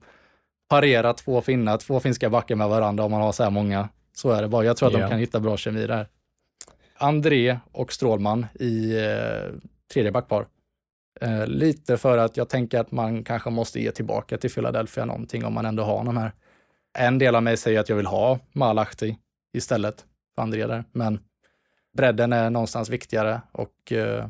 parera 0.69 1.13
två 1.15 1.41
finnar, 1.41 1.79
två 1.79 2.01
finska 2.01 2.31
backar 2.31 2.55
med 2.57 2.69
varandra 2.69 3.05
om 3.05 3.11
man 3.11 3.21
har 3.21 3.33
så 3.33 3.43
här 3.43 3.51
många. 3.51 3.89
Så 4.17 4.31
är 4.31 4.43
det 4.43 4.49
bara. 4.49 4.65
Jag 4.65 4.77
tror 4.77 4.87
att 4.89 4.93
Ja. 4.93 5.01
de 5.01 5.09
kan 5.11 5.19
hitta 5.19 5.41
bra 5.41 5.57
kemi 5.57 5.87
där. 5.87 6.09
André 6.97 7.59
och 7.73 7.93
Strålman 7.93 8.47
i 8.55 8.97
eh, 8.99 9.53
tredje 9.93 10.13
backpar. 10.13 10.47
Eh, 11.21 11.47
lite 11.47 11.97
för 11.97 12.19
att 12.19 12.37
jag 12.37 12.49
tänker 12.49 12.81
att 12.81 12.93
man 12.93 13.25
kanske 13.25 13.51
måste 13.51 13.81
ge 13.81 13.91
tillbaka 13.91 14.39
till 14.39 14.51
Philadelphia 14.51 15.05
någonting 15.05 15.45
om 15.45 15.55
man 15.55 15.67
ändå 15.67 15.83
har 15.83 16.05
de 16.05 16.17
här. 16.17 16.33
En 16.99 17.19
del 17.19 17.35
av 17.35 17.43
mig 17.43 17.57
säger 17.57 17.81
att 17.81 17.89
jag 17.89 17.97
vill 17.97 18.07
ha 18.07 18.39
Malahti 18.53 19.19
istället 19.53 20.05
för 20.35 20.43
André 20.43 20.67
där, 20.67 20.85
men 20.93 21.19
bredden 21.97 22.33
är 22.33 22.51
någonstans 22.51 22.89
viktigare 22.89 23.41
och 23.53 23.93
eh, 23.93 24.27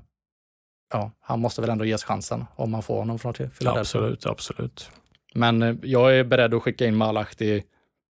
ja, 0.92 1.10
han 1.20 1.40
måste 1.40 1.60
väl 1.60 1.70
ändå 1.70 1.84
ges 1.84 2.04
chansen 2.04 2.44
om 2.56 2.70
man 2.70 2.82
får 2.82 2.98
honom 2.98 3.18
från 3.18 3.34
Philadelphia. 3.34 3.80
Absolut, 3.80 4.26
absolut. 4.26 4.90
Men 5.34 5.62
eh, 5.62 5.76
jag 5.82 6.18
är 6.18 6.24
beredd 6.24 6.54
att 6.54 6.62
skicka 6.62 6.86
in 6.86 6.96
Malahti 6.96 7.64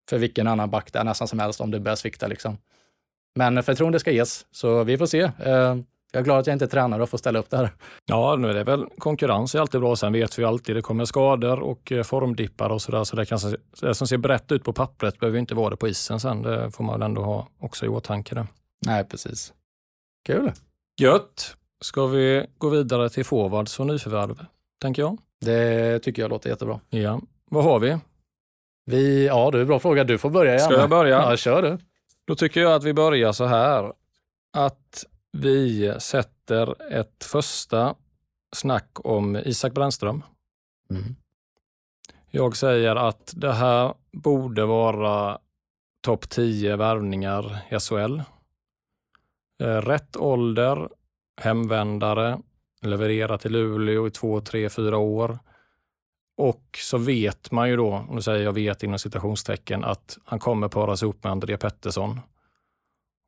för 0.09 0.17
vilken 0.17 0.47
annan 0.47 0.69
back 0.69 0.93
där 0.93 1.03
nästan 1.03 1.27
som 1.27 1.39
helst 1.39 1.61
om 1.61 1.71
det 1.71 1.79
börjar 1.79 1.95
svikta 1.95 2.27
liksom. 2.27 2.57
Men 3.35 3.63
förtroende 3.63 3.99
ska 3.99 4.11
ges, 4.11 4.45
så 4.51 4.83
vi 4.83 4.97
får 4.97 5.05
se. 5.05 5.31
Jag 6.17 6.21
är 6.21 6.25
glad 6.25 6.39
att 6.39 6.47
jag 6.47 6.53
inte 6.53 6.65
är 6.65 6.69
tränare 6.69 7.03
och 7.03 7.09
får 7.09 7.17
ställa 7.17 7.39
upp 7.39 7.49
där. 7.49 7.69
Ja, 8.05 8.35
nu 8.35 8.49
är 8.49 8.53
det 8.53 8.63
väl 8.63 8.85
konkurrens 8.97 9.55
är 9.55 9.59
alltid 9.59 9.81
bra. 9.81 9.95
Sen 9.95 10.13
vet 10.13 10.39
vi 10.39 10.43
alltid 10.43 10.75
det 10.75 10.81
kommer 10.81 11.05
skador 11.05 11.59
och 11.59 11.91
eh, 11.91 12.03
formdippar 12.03 12.69
och 12.69 12.81
sådär. 12.81 13.03
Så 13.03 13.15
det, 13.15 13.25
kan, 13.25 13.39
det 13.81 13.95
som 13.95 14.07
ser 14.07 14.17
brett 14.17 14.51
ut 14.51 14.63
på 14.63 14.73
pappret 14.73 15.19
behöver 15.19 15.39
inte 15.39 15.55
vara 15.55 15.69
det 15.69 15.75
på 15.75 15.87
isen 15.87 16.19
sen. 16.19 16.41
Det 16.41 16.71
får 16.71 16.83
man 16.83 16.99
väl 16.99 17.05
ändå 17.05 17.21
ha 17.21 17.47
också 17.59 17.85
i 17.85 17.89
åtanke. 17.89 18.35
Det. 18.35 18.47
Nej, 18.85 19.03
precis. 19.03 19.53
Kul. 20.25 20.51
Gött! 21.01 21.55
Ska 21.81 22.05
vi 22.05 22.45
gå 22.57 22.69
vidare 22.69 23.09
till 23.09 23.25
forwards 23.25 23.79
och 23.79 23.87
nyförvärv, 23.87 24.45
tänker 24.81 25.01
jag. 25.01 25.17
Det 25.41 25.99
tycker 25.99 26.21
jag 26.21 26.29
låter 26.29 26.49
jättebra. 26.49 26.79
Ja. 26.89 27.21
Vad 27.49 27.63
har 27.63 27.79
vi? 27.79 27.97
Vi, 28.85 29.27
ja, 29.27 29.51
du, 29.51 29.65
bra 29.65 29.79
fråga. 29.79 30.03
Du 30.03 30.17
får 30.17 30.29
börja 30.29 30.59
Ska 30.59 30.69
gärna. 30.69 30.83
jag 30.83 30.89
börja? 30.89 31.21
Ja, 31.21 31.37
kör 31.37 31.61
du. 31.61 31.77
Då 32.27 32.35
tycker 32.35 32.61
jag 32.61 32.73
att 32.73 32.83
vi 32.83 32.93
börjar 32.93 33.31
så 33.31 33.45
här. 33.45 33.93
Att 34.53 35.05
vi 35.31 35.93
sätter 35.99 36.91
ett 36.93 37.23
första 37.23 37.95
snack 38.55 38.89
om 38.93 39.35
Isak 39.35 39.73
Brännström. 39.73 40.23
Mm. 40.89 41.15
Jag 42.31 42.57
säger 42.57 42.95
att 42.95 43.33
det 43.35 43.53
här 43.53 43.93
borde 44.11 44.65
vara 44.65 45.39
topp 46.01 46.29
10 46.29 46.75
värvningar 46.75 47.59
i 47.69 47.79
SHL. 47.79 48.21
Eh, 49.63 49.81
Rätt 49.81 50.17
ålder, 50.17 50.89
hemvändare, 51.41 52.39
leverera 52.81 53.37
till 53.37 53.51
Luleå 53.51 54.07
i 54.07 54.11
två, 54.11 54.41
tre, 54.41 54.69
fyra 54.69 54.97
år. 54.97 55.39
Och 56.37 56.79
så 56.81 56.97
vet 56.97 57.51
man 57.51 57.69
ju 57.69 57.75
då, 57.75 58.05
nu 58.11 58.21
säger 58.21 58.43
jag 58.43 58.53
vet 58.53 58.83
inom 58.83 58.99
citationstecken, 58.99 59.83
att 59.83 60.17
han 60.25 60.39
kommer 60.39 60.67
paras 60.67 61.03
ihop 61.03 61.23
med 61.23 61.31
André 61.31 61.57
Pettersson. 61.57 62.19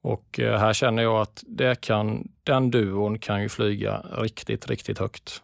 Och 0.03 0.39
eh, 0.39 0.59
här 0.59 0.73
känner 0.73 1.03
jag 1.03 1.21
att 1.21 1.43
det 1.47 1.81
kan, 1.81 2.27
den 2.43 2.71
duon 2.71 3.19
kan 3.19 3.41
ju 3.41 3.49
flyga 3.49 4.05
riktigt, 4.11 4.67
riktigt 4.67 4.99
högt. 4.99 5.43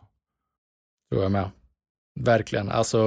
Tror 1.12 1.24
jag 1.24 1.32
med. 1.32 1.50
Verkligen. 2.20 2.70
Alltså, 2.70 3.00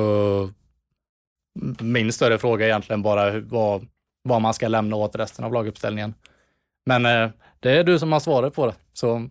min 1.81 2.13
större 2.13 2.39
fråga 2.39 2.65
är 2.65 2.69
egentligen 2.69 3.03
bara 3.03 3.41
vad, 3.41 3.87
vad 4.23 4.43
man 4.43 4.55
ska 4.55 4.69
lämna 4.69 4.97
åt 4.97 5.17
resten 5.17 5.45
av 5.45 5.53
laguppställningen. 5.53 6.15
Men 6.87 7.07
eh, 7.07 7.31
det 7.61 7.71
är 7.71 7.85
du 7.85 7.99
som 7.99 8.13
har 8.13 8.21
svaret 8.21 8.55
på 8.55 8.67
det. 8.67 8.75
Så 8.93 9.29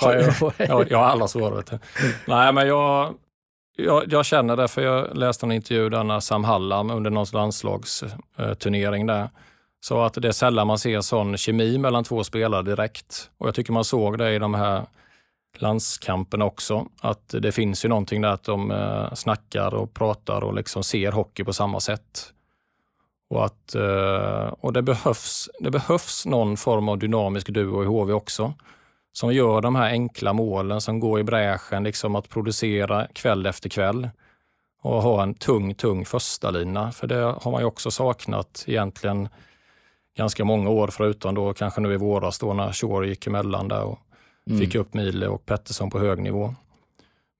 Ja, 0.00 0.84
jag 0.88 0.98
har 0.98 1.04
alla 1.04 1.28
svar. 1.28 1.52
Vet 1.52 1.66
du. 1.66 1.78
Nej, 2.26 2.52
men 2.52 2.66
jag, 2.66 3.14
jag, 3.76 4.12
jag 4.12 4.26
känner 4.26 4.56
det, 4.56 4.68
för 4.68 4.82
jag 4.82 5.16
läste 5.16 5.46
en 5.46 5.52
intervju 5.52 5.88
där 5.88 6.04
när 6.04 6.20
Sam 6.20 6.44
Hallam 6.44 6.90
under 6.90 7.10
någon 7.10 7.26
landslagsturnering 7.32 9.06
där 9.06 9.28
så 9.80 10.00
att 10.00 10.14
det 10.14 10.28
är 10.28 10.32
sällan 10.32 10.66
man 10.66 10.78
ser 10.78 11.00
sån 11.00 11.36
kemi 11.36 11.78
mellan 11.78 12.04
två 12.04 12.24
spelare 12.24 12.62
direkt. 12.62 13.30
Och 13.38 13.46
jag 13.46 13.54
tycker 13.54 13.72
man 13.72 13.84
såg 13.84 14.18
det 14.18 14.34
i 14.34 14.38
de 14.38 14.54
här 14.54 14.86
landskamperna 15.58 16.44
också, 16.44 16.86
att 17.00 17.28
det 17.28 17.52
finns 17.52 17.84
ju 17.84 17.88
någonting 17.88 18.22
där 18.22 18.28
att 18.28 18.44
de 18.44 18.70
eh, 18.70 19.14
snackar 19.14 19.74
och 19.74 19.94
pratar 19.94 20.44
och 20.44 20.54
liksom 20.54 20.84
ser 20.84 21.12
hockey 21.12 21.44
på 21.44 21.52
samma 21.52 21.80
sätt. 21.80 22.32
Och, 23.30 23.44
att, 23.44 23.74
eh, 23.74 24.54
och 24.60 24.72
det, 24.72 24.82
behövs, 24.82 25.50
det 25.60 25.70
behövs 25.70 26.26
någon 26.26 26.56
form 26.56 26.88
av 26.88 26.98
dynamisk 26.98 27.48
duo 27.48 27.82
i 27.82 27.86
HV 27.86 28.12
också 28.12 28.54
som 29.12 29.34
gör 29.34 29.60
de 29.60 29.76
här 29.76 29.90
enkla 29.90 30.32
målen, 30.32 30.80
som 30.80 31.00
går 31.00 31.20
i 31.20 31.24
bräschen, 31.24 31.84
liksom 31.84 32.16
att 32.16 32.28
producera 32.28 33.06
kväll 33.12 33.46
efter 33.46 33.68
kväll 33.68 34.08
och 34.82 35.02
ha 35.02 35.22
en 35.22 35.34
tung, 35.34 35.74
tung 35.74 36.04
första 36.04 36.50
lina. 36.50 36.92
För 36.92 37.06
det 37.06 37.34
har 37.40 37.50
man 37.50 37.60
ju 37.60 37.66
också 37.66 37.90
saknat 37.90 38.64
egentligen 38.66 39.28
ganska 40.18 40.44
många 40.44 40.70
år, 40.70 40.88
förutom 40.88 41.34
då 41.34 41.54
kanske 41.54 41.80
nu 41.80 41.92
i 41.92 41.96
våras 41.96 42.38
då 42.38 42.54
när 42.54 42.72
Shore 42.72 43.08
gick 43.08 43.26
emellan 43.26 43.68
där 43.68 43.82
och 43.82 43.98
Mm. 44.48 44.60
fick 44.60 44.74
upp 44.74 44.94
Mile 44.94 45.28
och 45.28 45.46
Pettersson 45.46 45.90
på 45.90 45.98
hög 45.98 46.18
nivå. 46.22 46.54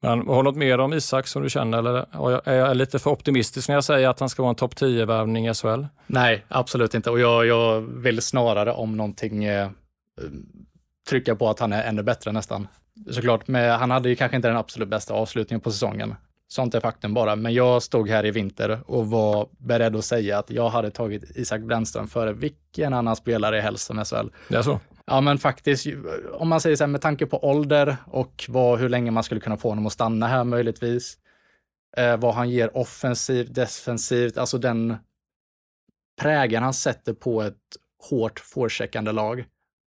Men 0.02 0.28
har 0.28 0.36
du 0.36 0.42
något 0.42 0.56
mer 0.56 0.78
om 0.78 0.92
Isak 0.92 1.26
som 1.26 1.42
du 1.42 1.50
känner 1.50 1.78
eller 1.78 2.06
är 2.48 2.54
jag 2.54 2.76
lite 2.76 2.98
för 2.98 3.10
optimistisk 3.10 3.68
när 3.68 3.74
jag 3.74 3.84
säger 3.84 4.08
att 4.08 4.20
han 4.20 4.28
ska 4.28 4.42
vara 4.42 4.50
en 4.50 4.54
topp 4.56 4.74
10-värvning 4.74 5.48
i 5.48 5.54
SHL? 5.54 5.84
Nej, 6.06 6.44
absolut 6.48 6.94
inte. 6.94 7.10
Och 7.10 7.20
jag, 7.20 7.46
jag 7.46 7.80
vill 7.80 8.22
snarare 8.22 8.72
om 8.72 8.96
någonting 8.96 9.44
eh, 9.44 9.70
trycka 11.08 11.34
på 11.36 11.48
att 11.50 11.58
han 11.58 11.72
är 11.72 11.82
ännu 11.84 12.02
bättre 12.02 12.32
nästan. 12.32 12.68
Såklart, 13.10 13.48
med, 13.48 13.78
han 13.78 13.90
hade 13.90 14.08
ju 14.08 14.16
kanske 14.16 14.36
inte 14.36 14.48
den 14.48 14.56
absolut 14.56 14.88
bästa 14.88 15.14
avslutningen 15.14 15.60
på 15.60 15.70
säsongen. 15.70 16.14
Sånt 16.50 16.74
är 16.74 16.80
faktum 16.80 17.14
bara. 17.14 17.36
Men 17.36 17.54
jag 17.54 17.82
stod 17.82 18.08
här 18.08 18.26
i 18.26 18.30
vinter 18.30 18.80
och 18.86 19.10
var 19.10 19.48
beredd 19.58 19.96
att 19.96 20.04
säga 20.04 20.38
att 20.38 20.50
jag 20.50 20.68
hade 20.68 20.90
tagit 20.90 21.36
Isak 21.36 21.60
Brännström 21.60 22.08
före 22.08 22.32
vilken 22.32 22.94
annan 22.94 23.16
spelare 23.16 23.58
i 23.58 23.60
helst 23.60 23.86
som 23.86 24.04
SHL. 24.04 24.28
Det 24.48 24.56
är 24.56 24.62
så? 24.62 24.80
Ja, 25.04 25.20
men 25.20 25.38
faktiskt, 25.38 25.86
om 26.32 26.48
man 26.48 26.60
säger 26.60 26.76
så 26.76 26.84
här 26.84 26.88
med 26.88 27.00
tanke 27.00 27.26
på 27.26 27.44
ålder 27.44 27.96
och 28.06 28.44
vad, 28.48 28.78
hur 28.78 28.88
länge 28.88 29.10
man 29.10 29.22
skulle 29.22 29.40
kunna 29.40 29.56
få 29.56 29.68
honom 29.68 29.86
att 29.86 29.92
stanna 29.92 30.26
här 30.26 30.44
möjligtvis. 30.44 31.18
Eh, 31.96 32.16
vad 32.16 32.34
han 32.34 32.50
ger 32.50 32.76
offensivt, 32.76 33.54
defensivt, 33.54 34.38
alltså 34.38 34.58
den 34.58 34.96
prägen 36.20 36.62
han 36.62 36.74
sätter 36.74 37.12
på 37.12 37.42
ett 37.42 37.56
hårt 38.10 38.40
forecheckande 38.40 39.12
lag. 39.12 39.44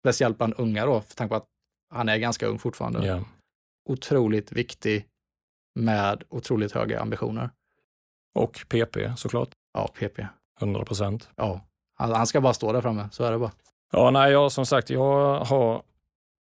Speciellt 0.03 0.39
bland 0.39 0.55
unga 0.57 0.87
då, 0.87 1.01
för 1.01 1.15
tanke 1.15 1.29
på 1.29 1.37
att 1.37 1.47
han 1.95 2.09
är 2.09 2.17
ganska 2.17 2.47
ung 2.47 2.59
fortfarande. 2.59 3.07
Ja. 3.07 3.25
Otroligt 3.89 4.53
viktig 4.53 5.07
med 5.79 6.23
otroligt 6.29 6.73
höga 6.73 7.01
ambitioner. 7.01 7.51
Och 8.35 8.65
PP 8.69 8.97
såklart, 9.17 9.49
Ja, 9.75 9.89
PP. 9.99 10.27
100 10.61 10.85
procent. 10.85 11.29
Ja, 11.37 11.61
han, 11.99 12.27
ska 12.27 12.41
bara 12.41 12.55
stå 12.55 12.73
där 12.73 12.81
framme, 12.81 13.09
så 13.13 13.25
är 13.25 13.33
det 13.33 13.39
bara. 13.39 13.51
Ja, 13.93 14.11
nej, 14.11 14.33
jag 14.33 14.53
som 14.53 14.67
sagt, 14.67 14.91
jag 14.91 15.45
har, 15.45 15.83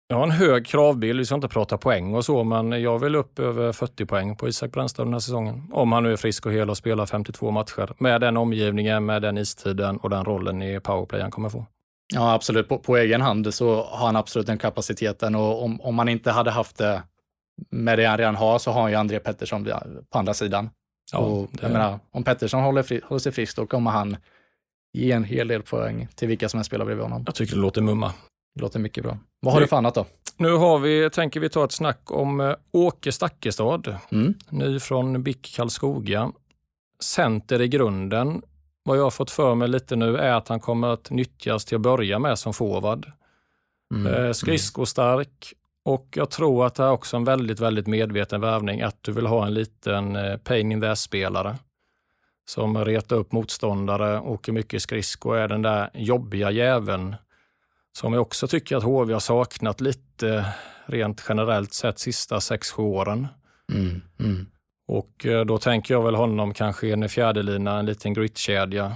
jag 0.08 0.16
har 0.16 0.22
en 0.22 0.30
hög 0.30 0.66
kravbild. 0.66 1.18
Vi 1.18 1.24
ska 1.24 1.34
inte 1.34 1.48
prata 1.48 1.78
poäng 1.78 2.14
och 2.14 2.24
så, 2.24 2.44
men 2.44 2.82
jag 2.82 2.98
vill 2.98 3.14
upp 3.14 3.38
över 3.38 3.72
40 3.72 4.06
poäng 4.06 4.36
på 4.36 4.48
Isak 4.48 4.72
Brännström 4.72 5.06
den 5.06 5.12
här 5.12 5.20
säsongen. 5.20 5.62
Om 5.72 5.92
han 5.92 6.02
nu 6.02 6.12
är 6.12 6.16
frisk 6.16 6.46
och 6.46 6.52
hel 6.52 6.70
och 6.70 6.76
spelar 6.76 7.06
52 7.06 7.50
matcher. 7.50 7.94
Med 7.98 8.20
den 8.20 8.36
omgivningen, 8.36 9.06
med 9.06 9.22
den 9.22 9.38
istiden 9.38 9.96
och 9.96 10.10
den 10.10 10.24
rollen 10.24 10.62
i 10.62 10.80
powerplay 10.80 11.20
han 11.20 11.30
kommer 11.30 11.48
få. 11.48 11.66
Ja, 12.14 12.34
absolut. 12.34 12.68
På, 12.68 12.78
på 12.78 12.96
egen 12.96 13.20
hand 13.20 13.54
så 13.54 13.82
har 13.82 14.06
han 14.06 14.16
absolut 14.16 14.46
den 14.46 14.58
kapaciteten 14.58 15.34
och 15.34 15.64
om, 15.64 15.80
om 15.80 15.94
man 15.94 16.08
inte 16.08 16.30
hade 16.30 16.50
haft 16.50 16.78
det 16.78 17.02
med 17.70 17.98
det 17.98 18.04
han 18.04 18.18
redan 18.18 18.36
har 18.36 18.58
så 18.58 18.70
har 18.70 18.82
han 18.82 18.90
ju 18.90 18.96
André 18.96 19.18
Pettersson 19.18 19.64
på 20.10 20.18
andra 20.18 20.34
sidan. 20.34 20.70
Ja, 21.12 21.18
och 21.18 21.48
det- 21.52 21.62
jag 21.62 21.72
menar, 21.72 21.98
om 22.10 22.24
Pettersson 22.24 22.62
håller, 22.62 22.82
fri, 22.82 23.00
håller 23.04 23.20
sig 23.20 23.32
frisk 23.32 23.56
då 23.56 23.66
kommer 23.66 23.90
han 23.90 24.16
ge 24.92 25.12
en 25.12 25.24
hel 25.24 25.48
del 25.48 25.62
poäng 25.62 26.08
till 26.14 26.28
vilka 26.28 26.48
som 26.48 26.58
helst 26.58 26.66
spelar 26.68 26.84
bredvid 26.84 27.02
honom. 27.02 27.22
Jag 27.26 27.34
tycker 27.34 27.54
det 27.54 27.60
låter 27.60 27.82
mumma. 27.82 28.12
Det 28.54 28.60
låter 28.60 28.78
mycket 28.80 29.04
bra. 29.04 29.18
Vad 29.40 29.54
har 29.54 29.60
du 29.60 29.66
för 29.66 29.76
annat 29.76 29.94
då? 29.94 30.06
Nu 30.36 30.52
har 30.52 30.78
vi, 30.78 31.10
tänker 31.10 31.40
vi 31.40 31.48
ta 31.48 31.64
ett 31.64 31.72
snack 31.72 32.10
om 32.10 32.40
eh, 32.40 32.54
Åke 32.72 33.12
Stakkestad, 33.12 33.96
Mm. 34.10 34.34
ny 34.48 34.80
från 34.80 35.22
BIK 35.22 35.54
Karlskoga. 35.56 36.32
Center 37.02 37.60
i 37.60 37.68
grunden. 37.68 38.42
Vad 38.84 38.98
jag 38.98 39.02
har 39.02 39.10
fått 39.10 39.30
för 39.30 39.54
mig 39.54 39.68
lite 39.68 39.96
nu 39.96 40.16
är 40.16 40.32
att 40.32 40.48
han 40.48 40.60
kommer 40.60 40.88
att 40.88 41.10
nyttjas 41.10 41.64
till 41.64 41.74
att 41.76 41.80
börja 41.80 42.18
med 42.18 42.38
som 42.38 42.54
forward. 42.54 43.12
Mm. 43.94 44.14
Eh, 44.14 44.32
skridskostark 44.32 45.54
och 45.88 46.08
jag 46.14 46.30
tror 46.30 46.66
att 46.66 46.74
det 46.74 46.82
är 46.82 46.90
också 46.90 47.16
en 47.16 47.24
väldigt, 47.24 47.60
väldigt 47.60 47.86
medveten 47.86 48.40
värvning 48.40 48.82
att 48.82 49.02
du 49.02 49.12
vill 49.12 49.26
ha 49.26 49.46
en 49.46 49.54
liten 49.54 50.16
eh, 50.16 50.36
pain 50.36 50.72
in 50.72 50.80
the 50.80 50.86
ass-spelare 50.86 51.56
som 52.48 52.84
retar 52.84 53.16
upp 53.16 53.32
motståndare, 53.32 54.20
åker 54.20 54.52
mycket 54.52 54.82
skridsko 54.82 55.28
och 55.28 55.38
är 55.38 55.48
den 55.48 55.62
där 55.62 55.90
jobbiga 55.94 56.50
jäveln 56.50 57.16
som 57.92 58.12
jag 58.12 58.22
också 58.22 58.48
tycker 58.48 58.76
att 58.76 58.82
HV 58.82 59.12
har 59.12 59.20
saknat 59.20 59.80
lite 59.80 60.44
rent 60.86 61.24
generellt 61.28 61.74
sett 61.74 61.98
sista 61.98 62.38
6-7 62.38 62.80
åren. 62.80 63.28
Mm. 63.72 64.02
Mm. 64.20 64.46
Och 64.88 65.26
eh, 65.26 65.44
då 65.44 65.58
tänker 65.58 65.94
jag 65.94 66.02
väl 66.02 66.14
honom 66.14 66.54
kanske 66.54 66.86
i 66.86 66.92
en 66.92 67.08
fjärdelina, 67.08 67.78
en 67.78 67.86
liten 67.86 68.14
gritkedja 68.14 68.92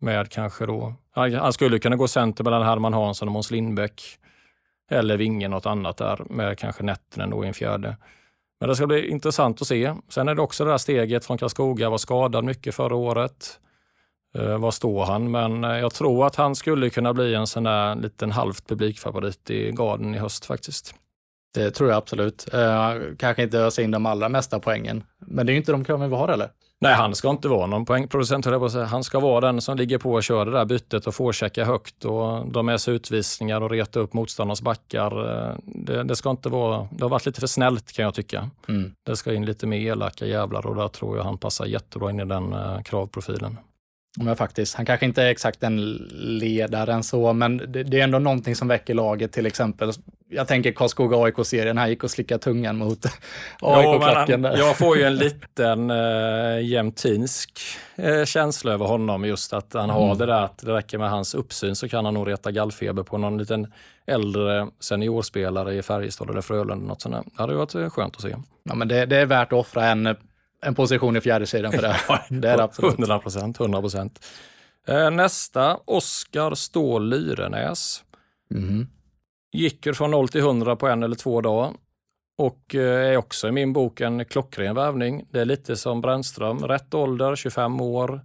med 0.00 0.30
kanske 0.30 0.66
då, 0.66 0.94
han 1.14 1.52
skulle 1.52 1.78
kunna 1.78 1.96
gå 1.96 2.08
center 2.08 2.44
mellan 2.44 2.62
Herman 2.62 2.92
Hansson 2.94 3.28
och 3.28 3.32
Måns 3.32 3.50
Lindbäck. 3.50 4.18
Eller 4.90 5.16
vinge 5.16 5.48
något 5.48 5.66
annat 5.66 5.96
där 5.96 6.22
med 6.30 6.58
kanske 6.58 6.82
Nettinen 6.82 7.30
då 7.30 7.44
i 7.44 7.48
en 7.48 7.54
fjärde. 7.54 7.96
Men 8.60 8.68
det 8.68 8.76
ska 8.76 8.86
bli 8.86 9.08
intressant 9.08 9.62
att 9.62 9.68
se. 9.68 9.94
Sen 10.08 10.28
är 10.28 10.34
det 10.34 10.42
också 10.42 10.64
det 10.64 10.70
där 10.70 10.78
steget 10.78 11.24
från 11.24 11.38
Karlskoga, 11.38 11.90
var 11.90 11.98
skadad 11.98 12.44
mycket 12.44 12.74
förra 12.74 12.94
året. 12.94 13.60
Eh, 14.34 14.58
var 14.58 14.70
står 14.70 15.04
han? 15.04 15.30
Men 15.30 15.64
eh, 15.64 15.78
jag 15.78 15.94
tror 15.94 16.26
att 16.26 16.36
han 16.36 16.56
skulle 16.56 16.90
kunna 16.90 17.14
bli 17.14 17.34
en 17.34 17.46
sån 17.46 17.62
där 17.62 17.94
liten 17.94 18.30
halvt 18.30 18.68
publikfavorit 18.68 19.50
i 19.50 19.72
garden 19.72 20.14
i 20.14 20.18
höst 20.18 20.44
faktiskt. 20.44 20.94
Det 21.54 21.70
tror 21.70 21.90
jag 21.90 21.96
absolut. 21.96 22.54
Eh, 22.54 22.94
kanske 23.18 23.42
inte 23.42 23.58
ösa 23.58 23.82
in 23.82 23.90
de 23.90 24.06
allra 24.06 24.28
mesta 24.28 24.60
poängen, 24.60 25.04
men 25.18 25.46
det 25.46 25.50
är 25.52 25.54
ju 25.54 25.58
inte 25.58 25.72
de 25.72 25.84
kraven 25.84 26.10
vi 26.10 26.16
har 26.16 26.28
eller? 26.28 26.50
Nej, 26.80 26.94
han 26.94 27.14
ska 27.14 27.30
inte 27.30 27.48
vara 27.48 27.66
någon 27.66 27.84
poängproducent, 27.84 28.44
höll 28.44 28.52
jag 28.52 28.60
på 28.60 28.66
att 28.66 28.72
säga. 28.72 28.84
Han 28.84 29.04
ska 29.04 29.20
vara 29.20 29.40
den 29.40 29.60
som 29.60 29.76
ligger 29.76 29.98
på 29.98 30.12
och 30.12 30.22
kör 30.22 30.46
det 30.46 30.52
där 30.52 30.64
bytet 30.64 31.06
och 31.06 31.14
får 31.14 31.32
checka 31.32 31.64
högt 31.64 32.04
och 32.04 32.46
de 32.52 32.66
med 32.66 32.80
sig 32.80 32.94
utvisningar 32.94 33.60
och 33.60 33.70
reta 33.70 34.00
upp 34.00 34.12
motståndarnas 34.12 34.62
backar. 34.62 35.48
Eh, 35.48 35.54
Det, 35.64 36.02
det 36.02 36.16
ska 36.16 36.30
inte 36.30 36.48
vara, 36.48 36.88
det 36.90 37.04
har 37.04 37.08
varit 37.10 37.26
lite 37.26 37.40
för 37.40 37.46
snällt 37.46 37.92
kan 37.92 38.04
jag 38.04 38.14
tycka. 38.14 38.50
Mm. 38.68 38.92
Det 39.06 39.16
ska 39.16 39.34
in 39.34 39.44
lite 39.46 39.66
mer 39.66 39.78
elaka 39.78 40.26
jävlar 40.26 40.66
och 40.66 40.76
där 40.76 40.88
tror 40.88 41.16
jag 41.16 41.24
han 41.24 41.38
passar 41.38 41.66
jättebra 41.66 42.10
in 42.10 42.20
i 42.20 42.24
den 42.24 42.52
eh, 42.52 42.82
kravprofilen. 42.82 43.56
Men 44.16 44.36
faktiskt, 44.36 44.74
han 44.74 44.86
kanske 44.86 45.06
inte 45.06 45.22
är 45.22 45.26
exakt 45.26 45.60
den 45.60 45.86
ledaren 46.12 47.02
så, 47.02 47.32
men 47.32 47.56
det, 47.56 47.82
det 47.82 48.00
är 48.00 48.04
ändå 48.04 48.18
någonting 48.18 48.56
som 48.56 48.68
väcker 48.68 48.94
laget 48.94 49.32
till 49.32 49.46
exempel. 49.46 49.92
Jag 50.30 50.48
tänker 50.48 50.72
Karlskoga 50.72 51.16
AIK-serien, 51.16 51.78
han 51.78 51.88
gick 51.88 52.04
och 52.04 52.10
slickade 52.10 52.38
tungan 52.42 52.76
mot 52.76 53.06
AIK-klacken 53.60 54.42
jag 54.42 54.76
får 54.76 54.96
ju 54.96 55.02
en 55.02 55.16
liten 55.16 55.90
äh, 55.90 56.60
jämtinsk 56.62 57.60
eh, 57.96 58.24
känsla 58.24 58.72
över 58.72 58.86
honom 58.86 59.24
just 59.24 59.52
att 59.52 59.72
han 59.72 59.90
har 59.90 60.04
Mm. 60.04 60.18
det 60.18 60.26
där 60.26 60.42
att 60.42 60.58
det 60.58 60.72
räcker 60.74 60.98
med 60.98 61.10
hans 61.10 61.34
uppsyn 61.34 61.76
så 61.76 61.88
kan 61.88 62.04
han 62.04 62.14
nog 62.14 62.28
reta 62.28 62.50
gallfeber 62.50 63.02
på 63.02 63.18
någon 63.18 63.38
liten 63.38 63.72
äldre 64.06 64.68
seniorspelare 64.80 65.74
i 65.74 65.82
Färjestad 65.82 66.30
eller 66.30 66.40
Frölunda. 66.40 66.86
Något 66.86 67.02
sånt 67.02 67.14
där. 67.14 67.24
Det 67.36 67.42
hade 67.42 67.54
varit 67.54 67.74
eh, 67.74 67.90
skönt 67.90 68.16
att 68.16 68.22
se. 68.22 68.36
Ja, 68.62 68.74
men 68.74 68.88
det, 68.88 69.06
det 69.06 69.16
är 69.16 69.26
värt 69.26 69.52
att 69.52 69.58
offra 69.58 69.86
en, 69.86 70.16
en 70.62 70.74
position 70.74 71.16
i 71.16 71.20
fjärde 71.20 71.46
sidan 71.46 71.72
för 71.72 71.82
det. 71.82 71.96
det 72.40 72.48
är 72.48 72.58
absolut. 72.58 72.98
100 72.98 73.18
procent, 73.18 73.60
100 73.60 73.80
procent. 73.80 74.26
Eh, 74.88 75.10
nästa, 75.10 75.76
Oskar 75.84 76.54
Ståhl 76.54 77.08
Lyrenäs. 77.08 78.04
Mhm. 78.50 78.86
Gick 79.52 79.96
från 79.96 80.10
0 80.10 80.28
till 80.28 80.40
100 80.40 80.76
på 80.76 80.88
en 80.88 81.02
eller 81.02 81.16
två 81.16 81.40
dagar. 81.40 81.72
Och 82.38 82.74
eh, 82.74 83.12
är 83.12 83.16
också 83.16 83.48
i 83.48 83.52
min 83.52 83.72
bok 83.72 84.00
en 84.00 84.24
klockren 84.24 84.74
värvning. 84.74 85.26
Det 85.30 85.40
är 85.40 85.44
lite 85.44 85.76
som 85.76 86.00
Brännström. 86.00 86.58
Rätt 86.58 86.94
ålder, 86.94 87.36
25 87.36 87.80
år. 87.80 88.20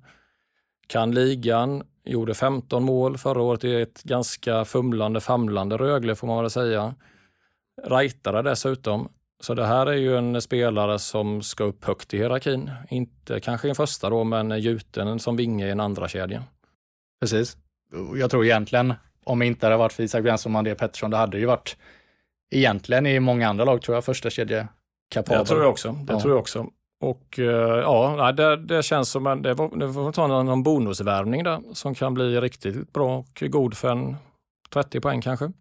Kan 0.88 1.12
ligan. 1.12 1.84
Gjorde 2.06 2.34
15 2.34 2.84
mål 2.84 3.18
förra 3.18 3.42
året 3.42 3.64
i 3.64 3.82
ett 3.82 4.04
ganska 4.04 4.66
fumlande, 4.66 5.22
famlande 5.22 5.78
Rögle 5.78 6.16
får 6.16 6.28
man 6.28 6.42
väl 6.42 6.50
säga. 6.50 6.96
Rightare 7.84 8.42
dessutom. 8.42 9.10
Så 9.40 9.54
det 9.54 9.66
här 9.66 9.86
är 9.86 9.94
ju 9.94 10.18
en 10.18 10.42
spelare 10.42 11.00
som 11.00 11.42
ska 11.42 11.64
upp 11.64 11.86
högt 11.86 12.14
i 12.14 12.18
hierarkin. 12.18 12.72
Inte 12.90 13.40
kanske 13.40 13.68
i 13.68 13.70
en 13.70 13.76
första 13.76 14.10
då, 14.10 14.24
men 14.24 14.60
gjuten 14.60 15.20
som 15.20 15.36
vinge 15.36 15.68
i 15.68 15.70
en 15.70 15.80
andra 15.80 16.08
kedja. 16.08 16.44
Precis. 17.22 17.58
Jag 18.16 18.32
tror 18.32 18.46
egentligen, 18.46 18.94
om 19.24 19.40
det 19.40 19.46
inte 19.46 19.66
hade 19.66 19.78
varit 19.78 19.94
för 19.94 20.04
Isak 20.04 20.24
Brännström 20.24 20.56
och 20.56 20.60
André 20.60 20.76
Pettersson, 20.76 21.12
det 21.12 21.18
hade 21.18 21.32
det 21.38 21.40
ju 21.40 21.46
varit 21.46 21.78
egentligen 22.52 23.06
i 23.06 23.20
många 23.20 23.50
andra 23.50 23.66
lag 23.66 23.82
tror 23.82 23.96
jag 23.98 24.06
första 24.06 24.30
kedje 24.30 24.68
kapabel. 25.14 25.40
Det 25.40 25.46
tror 25.46 25.62
jag 25.62 25.70
också. 25.72 25.92
Det 25.92 26.14
Ja. 26.14 26.20
tror 26.20 26.34
jag 26.34 26.40
också. 26.40 26.68
Och 27.02 27.40
eh, 27.40 27.80
ja, 27.80 28.32
det, 28.32 28.56
det 28.58 28.84
känns 28.84 29.10
som 29.10 29.28
en, 29.28 29.42
det, 29.42 29.54
var, 29.54 29.78
det 29.78 29.94
får 29.94 30.12
ta 30.12 30.28
någon 30.28 30.64
bonusvärvning 30.64 31.44
där 31.44 31.62
som 31.74 31.96
kan 31.96 32.14
bli 32.14 32.42
riktigt 32.42 32.94
bra 32.94 33.18
och 33.18 33.44
god 33.48 33.78
för 33.78 33.92
en 33.92 34.16
30 34.74 35.00
poäng 35.00 35.22
kanske. 35.22 35.52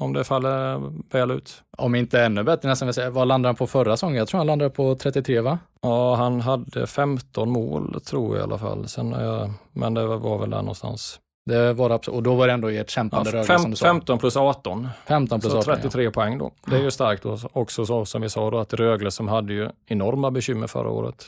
Om 0.00 0.12
det 0.12 0.24
faller 0.24 0.80
väl 1.12 1.30
ut. 1.30 1.62
Om 1.78 1.94
inte 1.94 2.22
ännu 2.22 2.42
bättre 2.42 2.68
nästan. 2.68 3.12
Vad 3.12 3.28
landade 3.28 3.48
han 3.48 3.56
på 3.56 3.66
förra 3.66 3.96
säsongen? 3.96 4.16
Jag 4.16 4.28
tror 4.28 4.38
han 4.38 4.46
landade 4.46 4.70
på 4.70 4.94
33 4.94 5.40
va? 5.40 5.58
Ja, 5.82 6.14
han 6.14 6.40
hade 6.40 6.86
15 6.86 7.50
mål 7.50 8.00
tror 8.04 8.36
jag 8.36 8.40
i 8.40 8.44
alla 8.44 8.58
fall. 8.58 8.88
Sen, 8.88 9.12
eh, 9.12 9.50
men 9.72 9.94
det 9.94 10.06
var 10.06 10.38
väl 10.38 10.50
där 10.50 10.58
någonstans. 10.58 11.20
Det 11.46 11.72
var 11.72 11.88
det 11.88 11.94
absolut. 11.94 12.16
Och 12.16 12.22
då 12.22 12.34
var 12.34 12.46
det 12.46 12.52
ändå 12.52 12.70
i 12.70 12.78
ett 12.78 12.86
Ja, 12.90 12.90
kämpande 12.92 13.30
Rögle 13.30 13.58
som 13.58 13.70
du 13.70 13.76
sa. 13.76 13.86
15 13.86 14.18
plus 14.18 14.36
18. 14.36 14.88
15 15.08 15.40
plus 15.40 15.52
Så 15.52 15.58
18. 15.58 15.74
33 15.76 16.10
poäng 16.10 16.38
då. 16.38 16.50
Det 16.66 16.76
är 16.76 16.80
ju 16.82 16.90
starkt 16.90 17.26
också 17.52 17.86
så, 17.86 18.04
som 18.04 18.22
vi 18.22 18.28
sa 18.28 18.50
då 18.50 18.58
att 18.58 18.72
Rögle 18.74 19.10
som 19.10 19.28
hade 19.28 19.52
ju 19.52 19.68
enorma 19.86 20.30
bekymmer 20.30 20.66
förra 20.66 20.90
året. 20.90 21.24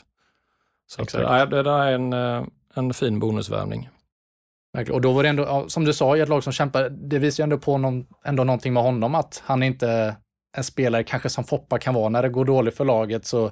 Så 0.86 1.02
att, 1.02 1.08
Exakt. 1.08 1.24
nej, 1.30 1.46
det 1.46 1.62
där 1.62 1.78
är 1.78 1.92
en, 1.92 2.12
eh, 2.12 2.42
en 2.74 2.94
fin 2.94 3.18
bonusvärvning. 3.18 3.88
Verkligen. 4.72 4.94
Och 4.94 5.00
då 5.00 5.12
var 5.12 5.22
det 5.22 5.28
ändå, 5.28 5.68
som 5.68 5.84
du 5.84 5.92
sa, 5.92 6.16
i 6.16 6.20
ett 6.20 6.28
lag 6.28 6.44
som 6.44 6.52
kämpar, 6.52 6.88
det 6.88 7.18
visar 7.18 7.42
ju 7.42 7.44
ändå 7.44 7.58
på 7.58 7.78
någon, 7.78 8.06
ändå 8.24 8.44
någonting 8.44 8.72
med 8.72 8.82
honom, 8.82 9.14
att 9.14 9.42
han 9.44 9.62
inte 9.62 9.88
är 9.88 10.14
en 10.56 10.64
spelare 10.64 11.04
kanske 11.04 11.28
som 11.28 11.44
Foppa 11.44 11.78
kan 11.78 11.94
vara 11.94 12.08
när 12.08 12.22
det 12.22 12.28
går 12.28 12.44
dåligt 12.44 12.76
för 12.76 12.84
laget. 12.84 13.26
Så 13.26 13.50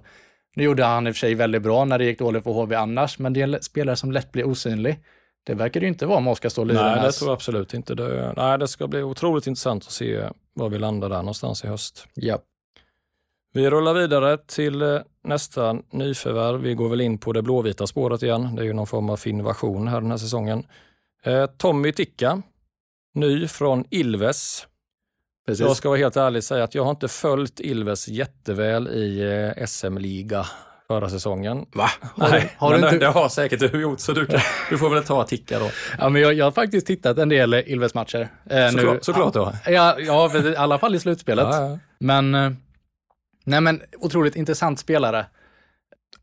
nu 0.57 0.65
gjorde 0.65 0.85
han 0.85 1.07
i 1.07 1.11
och 1.11 1.15
för 1.15 1.19
sig 1.19 1.35
väldigt 1.35 1.63
bra 1.63 1.85
när 1.85 1.99
det 1.99 2.05
gick 2.05 2.19
dåligt 2.19 2.45
för 2.45 2.51
HV 2.51 2.75
annars, 2.75 3.19
men 3.19 3.33
det 3.33 3.43
är 3.43 3.55
en 3.55 3.63
spelare 3.63 3.97
som 3.97 4.13
lätt 4.13 4.33
blir 4.33 4.45
osynlig. 4.45 4.99
Det 5.45 5.55
verkar 5.55 5.81
det 5.81 5.85
ju 5.85 5.89
inte 5.89 6.07
vara 6.07 6.21
med 6.21 6.33
Oskar 6.33 6.49
Ståhl 6.49 6.67
Nej, 6.67 7.01
det 7.03 7.13
tror 7.13 7.31
jag 7.31 7.35
absolut 7.35 7.75
inte. 7.75 7.95
Det, 7.95 8.33
nej, 8.37 8.59
det 8.59 8.69
ska 8.69 8.87
bli 8.87 9.03
otroligt 9.03 9.47
intressant 9.47 9.85
att 9.85 9.93
se 9.93 10.25
var 10.55 10.69
vi 10.69 10.79
landar 10.79 11.09
där 11.09 11.17
någonstans 11.17 11.65
i 11.65 11.67
höst. 11.67 12.07
Ja. 12.15 12.39
Vi 13.53 13.71
rullar 13.71 13.95
vidare 13.95 14.39
till 14.39 14.83
eh, 14.83 14.99
nästa 15.25 15.77
nyförvärv. 15.91 16.61
Vi 16.61 16.75
går 16.75 16.89
väl 16.89 17.01
in 17.01 17.19
på 17.19 17.33
det 17.33 17.43
blåvita 17.43 17.87
spåret 17.87 18.23
igen. 18.23 18.57
Det 18.57 18.63
är 18.63 18.67
ju 18.67 18.73
någon 18.73 18.87
form 18.87 19.11
av 19.11 19.21
innovation 19.25 19.89
här 19.89 20.01
den 20.01 20.11
här 20.11 20.19
säsongen. 20.19 20.65
Eh, 21.25 21.47
Tommy 21.47 21.93
Ticka, 21.93 22.43
ny 23.15 23.49
från 23.49 23.85
Ilves. 23.91 24.67
Precis. 25.47 25.67
Jag 25.67 25.77
ska 25.77 25.89
vara 25.89 25.99
helt 25.99 26.17
ärlig 26.17 26.39
och 26.39 26.45
säga 26.45 26.65
att 26.65 26.75
jag 26.75 26.85
har 26.85 26.91
inte 26.91 27.09
följt 27.09 27.61
Ilves 27.61 28.09
jätteväl 28.09 28.89
i 28.89 29.21
eh, 29.57 29.67
SM-liga 29.67 30.47
förra 30.89 31.09
säsongen. 31.09 31.67
Va? 31.75 31.91
Har, 32.17 32.31
Nej, 32.31 32.55
har 32.59 32.71
du 32.71 32.77
inte... 32.77 32.99
det, 32.99 33.07
har 33.07 33.29
säkert 33.29 33.61
du 33.61 33.81
gjort 33.81 34.01
så 34.01 34.13
du, 34.13 34.27
kan, 34.27 34.41
du 34.71 34.79
får 34.79 34.91
väl 34.91 35.05
ta 35.05 35.25
Ticka 35.25 35.59
då. 35.59 35.71
Ja, 35.99 36.09
men 36.09 36.23
jag, 36.23 36.35
jag 36.35 36.45
har 36.45 36.53
faktiskt 36.53 36.87
tittat 36.87 37.19
en 37.19 37.29
del 37.29 37.55
Ilves-matcher. 37.55 38.29
Eh, 38.51 38.69
Såklart, 38.69 39.05
såklart 39.05 39.33
du 39.33 39.39
har. 39.39 39.57
Ja, 39.67 40.01
ja, 40.01 40.39
i 40.39 40.57
alla 40.57 40.79
fall 40.79 40.95
i 40.95 41.01
slutspelet. 41.01 41.47
Ja, 41.51 41.69
ja. 41.69 41.79
Men, 41.99 42.35
eh, 42.35 42.51
nej 43.45 43.61
men 43.61 43.83
otroligt 43.99 44.37
intressant 44.37 44.79
spelare. 44.79 45.27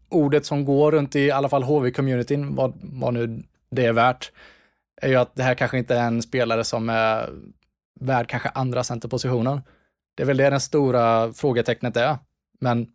Ordet 0.10 0.46
som 0.46 0.66
går 0.66 0.92
runt 0.92 1.16
i 1.16 1.32
alla 1.32 1.50
fall 1.50 1.64
HV-communityn, 1.64 2.56
vad, 2.56 2.74
vad 2.82 3.14
nu 3.14 3.44
det 3.72 3.86
är 3.86 3.94
värt, 3.94 4.32
är 5.02 5.10
ju 5.10 5.16
att 5.16 5.36
det 5.36 5.44
här 5.44 5.56
kanske 5.56 5.78
inte 5.78 5.96
är 5.96 6.08
en 6.08 6.22
spelare 6.22 6.64
som 6.64 6.90
är 6.90 7.30
värd 8.00 8.30
kanske 8.30 8.50
andra 8.50 8.84
centerpositionen. 8.84 9.62
Det 10.16 10.24
är 10.24 10.28
väl 10.28 10.38
det 10.38 10.50
den 10.50 10.60
stora 10.60 11.34
frågetecknet 11.34 11.98
är. 11.98 12.18
Men 12.60 12.88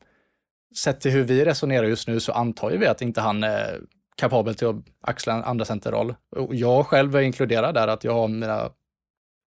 sett 0.77 1.01
till 1.01 1.11
hur 1.11 1.25
vi 1.25 1.45
resonerar 1.45 1.87
just 1.87 2.09
nu 2.09 2.21
så 2.21 2.33
antar 2.33 2.71
ju 2.71 2.79
vi 2.79 2.87
att 2.87 3.03
inte 3.03 3.21
han 3.21 3.45
är 3.45 3.81
kapabel 4.17 4.55
till 4.55 4.67
att 4.67 4.77
axla 5.01 5.35
en 5.35 5.45
andra 5.45 5.65
centerroll. 5.65 6.15
Och 6.37 6.55
jag 6.55 6.87
själv 6.87 7.17
är 7.17 7.21
inkluderad 7.21 7.75
där, 7.75 7.89
att 7.89 8.05
jag 8.05 8.13
har 8.13 8.29
mina 8.29 8.71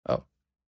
ja, 0.10 0.24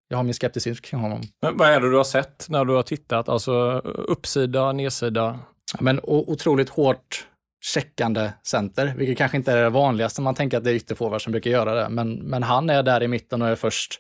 jag 0.08 0.18
har 0.18 0.24
min 0.24 0.34
skepticism 0.34 0.82
kring 0.82 1.00
honom. 1.00 1.22
Men 1.42 1.58
vad 1.58 1.70
är 1.70 1.80
det 1.80 1.90
du 1.90 1.98
har 1.98 2.04
sett 2.04 2.50
när 2.50 2.66
du 2.66 2.74
har 2.74 2.84
tittat? 2.84 3.30
Alltså 3.30 3.80
uppsida, 3.84 4.72
nedsida? 4.72 5.40
Ja, 5.74 5.80
Men 5.82 6.00
otroligt 6.04 6.70
hårt 6.70 7.28
checkande 7.64 8.34
center, 8.44 8.94
vilket 8.98 9.18
kanske 9.18 9.38
inte 9.38 9.52
är 9.52 9.64
det 9.64 9.70
vanligaste. 9.70 10.22
Man 10.22 10.36
tänker 10.36 10.58
att 10.58 10.64
det 10.64 10.72
är 10.72 10.76
ytterforward 10.76 11.22
som 11.22 11.32
brukar 11.32 11.52
göra 11.52 11.74
det, 11.74 11.90
men, 11.90 12.14
men 12.14 12.44
han 12.44 12.70
är 12.70 12.84
där 12.84 13.04
i 13.04 13.08
mitten 13.08 13.42
och 13.42 13.48
är 13.48 13.56
först, 13.56 14.00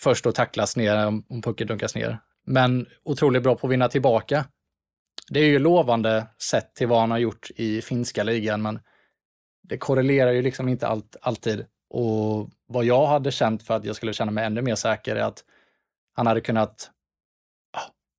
först 0.00 0.26
att 0.26 0.34
tacklas 0.34 0.76
ner 0.76 1.06
om, 1.06 1.24
om 1.28 1.42
pucken 1.42 1.66
dunkas 1.66 1.94
ner. 1.94 2.18
Men 2.46 2.86
otroligt 3.04 3.42
bra 3.42 3.56
på 3.56 3.66
att 3.66 3.72
vinna 3.72 3.88
tillbaka. 3.88 4.44
Det 5.28 5.40
är 5.40 5.44
ju 5.44 5.58
lovande 5.58 6.26
sett 6.42 6.74
till 6.74 6.86
vad 6.88 7.00
han 7.00 7.10
har 7.10 7.18
gjort 7.18 7.50
i 7.56 7.82
finska 7.82 8.22
ligan, 8.22 8.62
men 8.62 8.80
det 9.62 9.78
korrelerar 9.78 10.32
ju 10.32 10.42
liksom 10.42 10.68
inte 10.68 10.86
allt, 10.86 11.16
alltid 11.20 11.66
Och 11.90 12.50
vad 12.66 12.84
jag 12.84 13.06
hade 13.06 13.30
känt 13.30 13.62
för 13.62 13.74
att 13.74 13.84
jag 13.84 13.96
skulle 13.96 14.12
känna 14.12 14.30
mig 14.32 14.44
ännu 14.44 14.62
mer 14.62 14.74
säker 14.74 15.16
är 15.16 15.22
att 15.22 15.44
han 16.14 16.26
hade 16.26 16.40
kunnat 16.40 16.90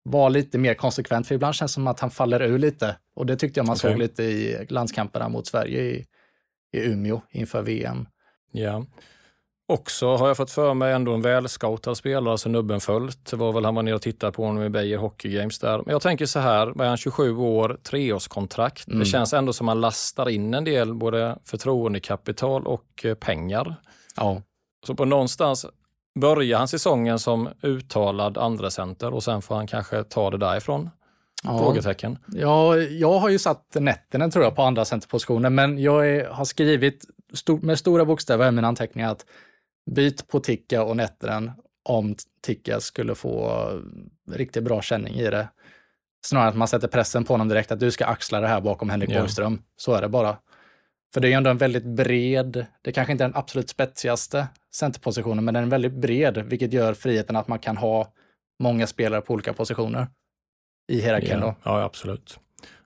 vara 0.03 0.29
lite 0.29 0.57
mer 0.57 0.73
konsekvent, 0.73 1.27
för 1.27 1.35
ibland 1.35 1.55
känns 1.55 1.71
det 1.71 1.73
som 1.73 1.87
att 1.87 1.99
han 1.99 2.11
faller 2.11 2.41
ur 2.41 2.59
lite. 2.59 2.97
Och 3.15 3.25
det 3.25 3.35
tyckte 3.35 3.59
jag 3.59 3.67
man 3.67 3.75
okay. 3.75 3.91
såg 3.91 3.99
lite 3.99 4.23
i 4.23 4.65
landskamperna 4.69 5.29
mot 5.29 5.47
Sverige 5.47 5.81
i, 5.81 6.05
i 6.77 6.91
Umeå 6.91 7.21
inför 7.31 7.61
VM. 7.61 8.05
Ja. 8.51 8.85
Också 9.67 10.15
har 10.15 10.27
jag 10.27 10.37
fått 10.37 10.51
för 10.51 10.73
mig 10.73 10.93
ändå 10.93 11.13
en 11.13 11.21
välscoutad 11.21 11.95
spelare 11.95 12.37
som 12.37 12.51
nubben 12.51 12.79
följt. 12.79 13.31
Det 13.31 13.37
var 13.37 13.53
väl 13.53 13.65
han 13.65 13.75
var 13.75 13.83
nere 13.83 13.95
och 13.95 14.01
tittade 14.01 14.31
på 14.31 14.45
honom 14.45 14.63
i 14.63 14.69
Beijer 14.69 14.97
Hockey 14.97 15.29
Games 15.29 15.59
där. 15.59 15.77
Men 15.77 15.91
jag 15.91 16.01
tänker 16.01 16.25
så 16.25 16.39
här, 16.39 16.81
är 16.81 16.87
han 16.87 16.97
27 16.97 17.37
år, 17.37 17.79
treårskontrakt. 17.83 18.87
Mm. 18.87 18.99
Det 18.99 19.05
känns 19.05 19.33
ändå 19.33 19.53
som 19.53 19.65
man 19.65 19.81
lastar 19.81 20.29
in 20.29 20.53
en 20.53 20.63
del 20.63 20.93
både 20.93 21.39
förtroendekapital 21.43 22.67
och 22.67 23.05
eh, 23.05 23.15
pengar. 23.15 23.75
Ja. 24.15 24.41
Så 24.87 24.95
på 24.95 25.05
någonstans 25.05 25.65
börjar 26.19 26.57
han 26.57 26.67
säsongen 26.67 27.19
som 27.19 27.49
uttalad 27.61 28.37
andra 28.37 28.69
center 28.69 29.13
och 29.13 29.23
sen 29.23 29.41
får 29.41 29.55
han 29.55 29.67
kanske 29.67 30.03
ta 30.03 30.29
det 30.29 30.37
därifrån? 30.37 30.89
Ja. 31.43 31.59
Frågetecken. 31.59 32.17
Ja, 32.27 32.77
jag 32.77 33.19
har 33.19 33.29
ju 33.29 33.39
satt 33.39 33.77
nätterna 33.79 34.29
tror 34.29 34.43
jag 34.43 34.55
på 34.55 34.61
andra 34.61 34.85
centerpositionen, 34.85 35.55
men 35.55 35.79
jag 35.79 36.09
är, 36.09 36.27
har 36.27 36.45
skrivit 36.45 37.05
stor, 37.33 37.59
med 37.61 37.79
stora 37.79 38.05
bokstäver 38.05 38.47
i 38.47 38.51
mina 38.51 38.67
anteckningar 38.67 39.11
att 39.11 39.25
byt 39.91 40.27
på 40.27 40.39
Ticka 40.39 40.83
och 40.83 40.97
Nätteren 40.97 41.51
om 41.89 42.15
Ticka 42.41 42.79
skulle 42.79 43.15
få 43.15 43.69
riktigt 44.31 44.63
bra 44.63 44.81
känning 44.81 45.13
i 45.15 45.29
det. 45.29 45.47
Snarare 46.25 46.49
att 46.49 46.55
man 46.55 46.67
sätter 46.67 46.87
pressen 46.87 47.23
på 47.23 47.33
honom 47.33 47.47
direkt 47.47 47.71
att 47.71 47.79
du 47.79 47.91
ska 47.91 48.05
axla 48.05 48.41
det 48.41 48.47
här 48.47 48.61
bakom 48.61 48.89
Henrik 48.89 49.09
ja. 49.09 49.19
Borgström. 49.19 49.61
Så 49.77 49.93
är 49.93 50.01
det 50.01 50.09
bara. 50.09 50.37
För 51.13 51.21
det 51.21 51.27
är 51.27 51.29
ju 51.29 51.35
ändå 51.35 51.49
en 51.49 51.57
väldigt 51.57 51.85
bred, 51.85 52.65
det 52.81 52.91
kanske 52.91 53.11
inte 53.11 53.23
är 53.23 53.27
den 53.27 53.37
absolut 53.37 53.69
spetsigaste 53.69 54.47
centerpositionen, 54.75 55.45
men 55.45 55.53
den 55.53 55.63
är 55.63 55.67
väldigt 55.67 55.93
bred, 55.93 56.37
vilket 56.37 56.73
gör 56.73 56.93
friheten 56.93 57.35
att 57.35 57.47
man 57.47 57.59
kan 57.59 57.77
ha 57.77 58.13
många 58.59 58.87
spelare 58.87 59.21
på 59.21 59.33
olika 59.33 59.53
positioner 59.53 60.07
i 60.87 61.01
hierarkin. 61.01 61.39
Ja, 61.41 61.55
ja, 61.63 61.83
absolut. 61.83 62.39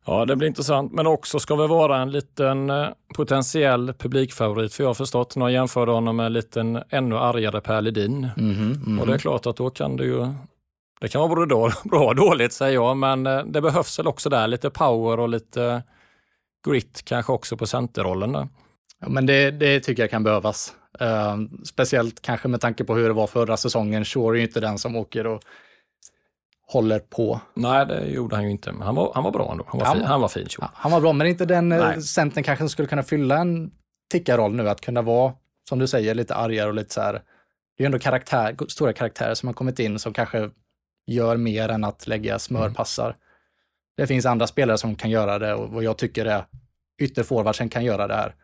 Ja, 0.06 0.26
det 0.26 0.36
blir 0.36 0.48
intressant, 0.48 0.92
men 0.92 1.08
också 1.08 1.40
ska 1.40 1.56
väl 1.56 1.70
vara 1.70 1.98
en 1.98 2.12
liten 2.12 2.70
eh, 2.70 2.88
potentiell 3.16 3.94
publikfavorit, 3.94 4.74
för 4.74 4.84
jag 4.84 4.90
har 4.90 4.94
förstått, 4.94 5.34
jag 5.36 5.52
jämförde 5.52 5.92
honom 5.92 6.16
med 6.16 6.26
en 6.26 6.34
liten 6.34 6.84
ännu 6.90 7.18
argare 7.18 7.62
Per 7.62 7.82
Ledin. 7.82 8.30
Mm 8.38 8.54
-hmm, 8.54 8.60
mm 8.60 8.74
-hmm. 8.74 9.00
Och 9.00 9.08
det 9.08 9.14
är 9.14 9.18
klart 9.18 9.46
att 9.46 9.58
då 9.58 9.70
kan 9.70 9.98
det 9.98 10.06
ju 10.06 10.28
det 11.00 11.08
kan 11.08 11.22
vara 11.22 11.36
både 11.36 11.72
bra 11.84 12.06
och 12.08 12.16
dåligt 12.16 12.54
säger 12.54 12.74
jag, 12.74 12.98
men 12.98 13.28
eh, 13.28 13.46
det 13.46 13.62
behövs 13.62 14.00
väl 14.00 14.08
också 14.08 14.30
där 14.30 14.48
lite 14.48 14.70
power 14.70 15.20
och 15.20 15.30
lite 15.30 15.84
grit 16.68 17.02
kanske 17.06 17.32
också 17.32 17.58
på 17.58 17.68
centerrollen. 17.68 18.32
Där. 18.32 18.48
Ja, 19.00 19.10
men 19.10 19.26
det, 19.26 19.52
det 19.52 19.80
tycker 19.80 20.04
jag 20.04 20.10
kan 20.10 20.24
behövas. 20.24 20.74
Uh, 21.02 21.38
speciellt 21.64 22.22
kanske 22.22 22.48
med 22.48 22.62
tanke 22.62 22.84
på 22.84 22.96
hur 22.96 23.08
det 23.08 23.14
var 23.14 23.28
förra 23.28 23.58
säsongen. 23.58 24.06
Shore 24.06 24.38
är 24.38 24.40
ju 24.40 24.46
inte 24.48 24.60
den 24.60 24.78
som 24.78 24.96
åker 24.96 25.28
och 25.28 25.42
håller 26.71 26.99
på. 26.99 27.41
Nej, 27.53 27.86
det 27.86 28.05
gjorde 28.05 28.36
han 28.36 28.45
ju 28.45 28.51
inte. 28.51 28.71
Men 28.71 28.82
han 28.82 28.95
var, 28.95 29.12
han 29.15 29.23
var 29.23 29.32
bra 29.32 29.51
ändå. 29.51 29.65
Han 29.67 29.79
var, 29.79 29.88
ja, 29.88 29.93
fin, 29.93 30.03
han 30.03 30.21
var 30.21 30.27
fin. 30.27 30.47
Ja, 30.60 30.71
han 30.73 30.91
var 30.91 31.01
bra, 31.01 31.13
men 31.13 31.27
inte 31.27 31.45
den 31.45 31.71
eh, 31.71 31.79
Nej. 31.79 32.01
centern 32.01 32.43
kanske 32.43 32.69
skulle 32.69 32.88
kunna 32.88 33.03
fylla 33.03 33.38
en 33.38 33.71
tickarroll 34.12 34.55
nu. 34.55 34.69
Att 34.69 34.82
kunna 34.82 35.01
vara, 35.01 35.34
som 35.69 35.79
du 35.79 35.88
säger, 35.88 36.15
lite 36.15 36.36
argare 36.36 36.67
och 36.67 36.73
lite 36.73 36.93
så 36.93 37.01
här. 37.01 37.13
Det 37.13 37.19
är 37.77 37.84
ju 37.84 37.86
ändå 37.86 37.99
karaktär, 37.99 38.55
stora 38.67 38.93
karaktärer 38.93 39.34
som 39.34 39.47
har 39.47 39.53
kommit 39.53 39.79
in 39.79 39.99
som 39.99 40.13
kanske 40.13 40.49
gör 41.08 41.38
mer 41.38 41.69
än 41.69 41.84
att 41.84 42.08
lägga 42.08 42.39
smörpassar. 42.39 43.05
Mm. 43.05 43.17
Det 43.97 44.08
finns 44.08 44.25
andra 44.25 44.47
spelare 44.47 44.77
som 44.77 44.95
kan 44.95 45.10
göra 45.10 45.39
det 45.39 45.53
och 45.53 45.69
vad 45.69 45.84
jag 45.84 45.97
tycker 45.97 46.25
är 46.25 46.45
ytterforwardsen 47.01 47.69
kan 47.69 47.84
göra 47.84 48.08
det 48.08 48.15
här. 48.15 48.36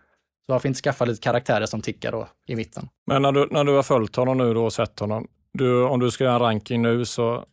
Så 0.46 0.52
varför 0.52 0.68
inte 0.68 0.80
skaffa 0.80 1.06
lite 1.06 1.22
karaktärer 1.22 1.66
som 1.66 1.82
tickar 1.82 2.12
då 2.12 2.28
i 2.48 2.56
mitten? 2.56 2.90
Men 3.08 3.22
när 3.22 3.32
du, 3.32 3.48
när 3.52 3.64
du 3.64 3.76
har 3.76 3.84
följt 3.84 4.16
honom 4.16 4.38
nu 4.38 4.54
då 4.54 4.66
och 4.66 4.74
sett 4.74 5.00
honom, 5.00 5.28
du, 5.54 5.84
om 5.84 6.00
du 6.00 6.12
ska 6.12 6.24
göra 6.24 6.34
en 6.34 6.40
ranking 6.40 6.82
nu 6.82 7.06
så 7.06 7.46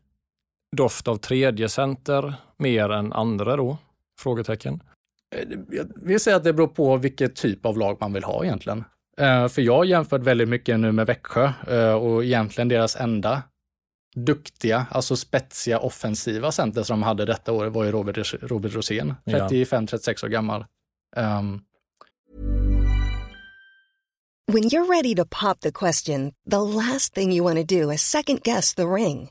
doft 0.77 1.09
av 1.09 1.17
tredje 1.17 1.69
center 1.69 2.35
mer 2.57 2.91
än 2.91 3.13
andra 3.13 3.57
då? 3.57 3.79
Frågetecken. 4.21 4.83
Eh, 5.35 5.49
jag 5.71 5.87
vill 5.97 6.21
säga 6.21 6.37
att 6.37 6.45
det 6.45 6.53
beror 6.53 6.69
på 6.69 6.97
vilket 6.97 7.37
typ 7.37 7.67
av 7.67 7.79
lag 7.79 7.97
man 8.01 8.13
vill 8.13 8.25
ha 8.25 8.45
egentligen. 8.45 8.85
Uh, 9.21 9.49
för 9.49 9.63
jag 9.63 9.77
har 9.77 9.85
jämfört 9.85 10.23
väldigt 10.23 10.49
mycket 10.49 10.81
nu 10.81 10.93
med 10.93 11.07
Växjö 11.07 11.53
uh, 11.71 11.93
och 11.93 12.25
egentligen 12.25 12.69
deras 12.69 12.97
enda 12.97 13.43
duktiga, 14.15 14.87
alltså 14.91 15.17
spetsiga 15.17 15.79
offensiva 15.79 16.53
center 16.53 16.83
som 16.83 17.01
de 17.01 17.07
hade 17.07 17.25
detta 17.25 17.53
år 17.53 17.67
var 17.67 17.85
ju 17.85 17.91
Robert, 17.91 18.35
Robert 18.43 18.75
Rosén, 18.75 19.15
35-36 19.25 20.25
år 20.25 20.29
gammal. 20.29 20.65
Um. 21.17 21.65
When 24.47 24.63
you're 24.63 24.87
ready 24.87 25.15
to 25.15 25.25
pop 25.25 25.61
the 25.61 25.73
question, 25.73 26.33
the 26.51 26.61
last 26.61 27.15
thing 27.15 27.33
you 27.33 27.45
want 27.45 27.69
to 27.69 27.81
do 27.81 27.93
is 27.93 28.03
second 28.03 28.43
guess 28.43 28.75
the 28.75 28.83
ring. 28.83 29.31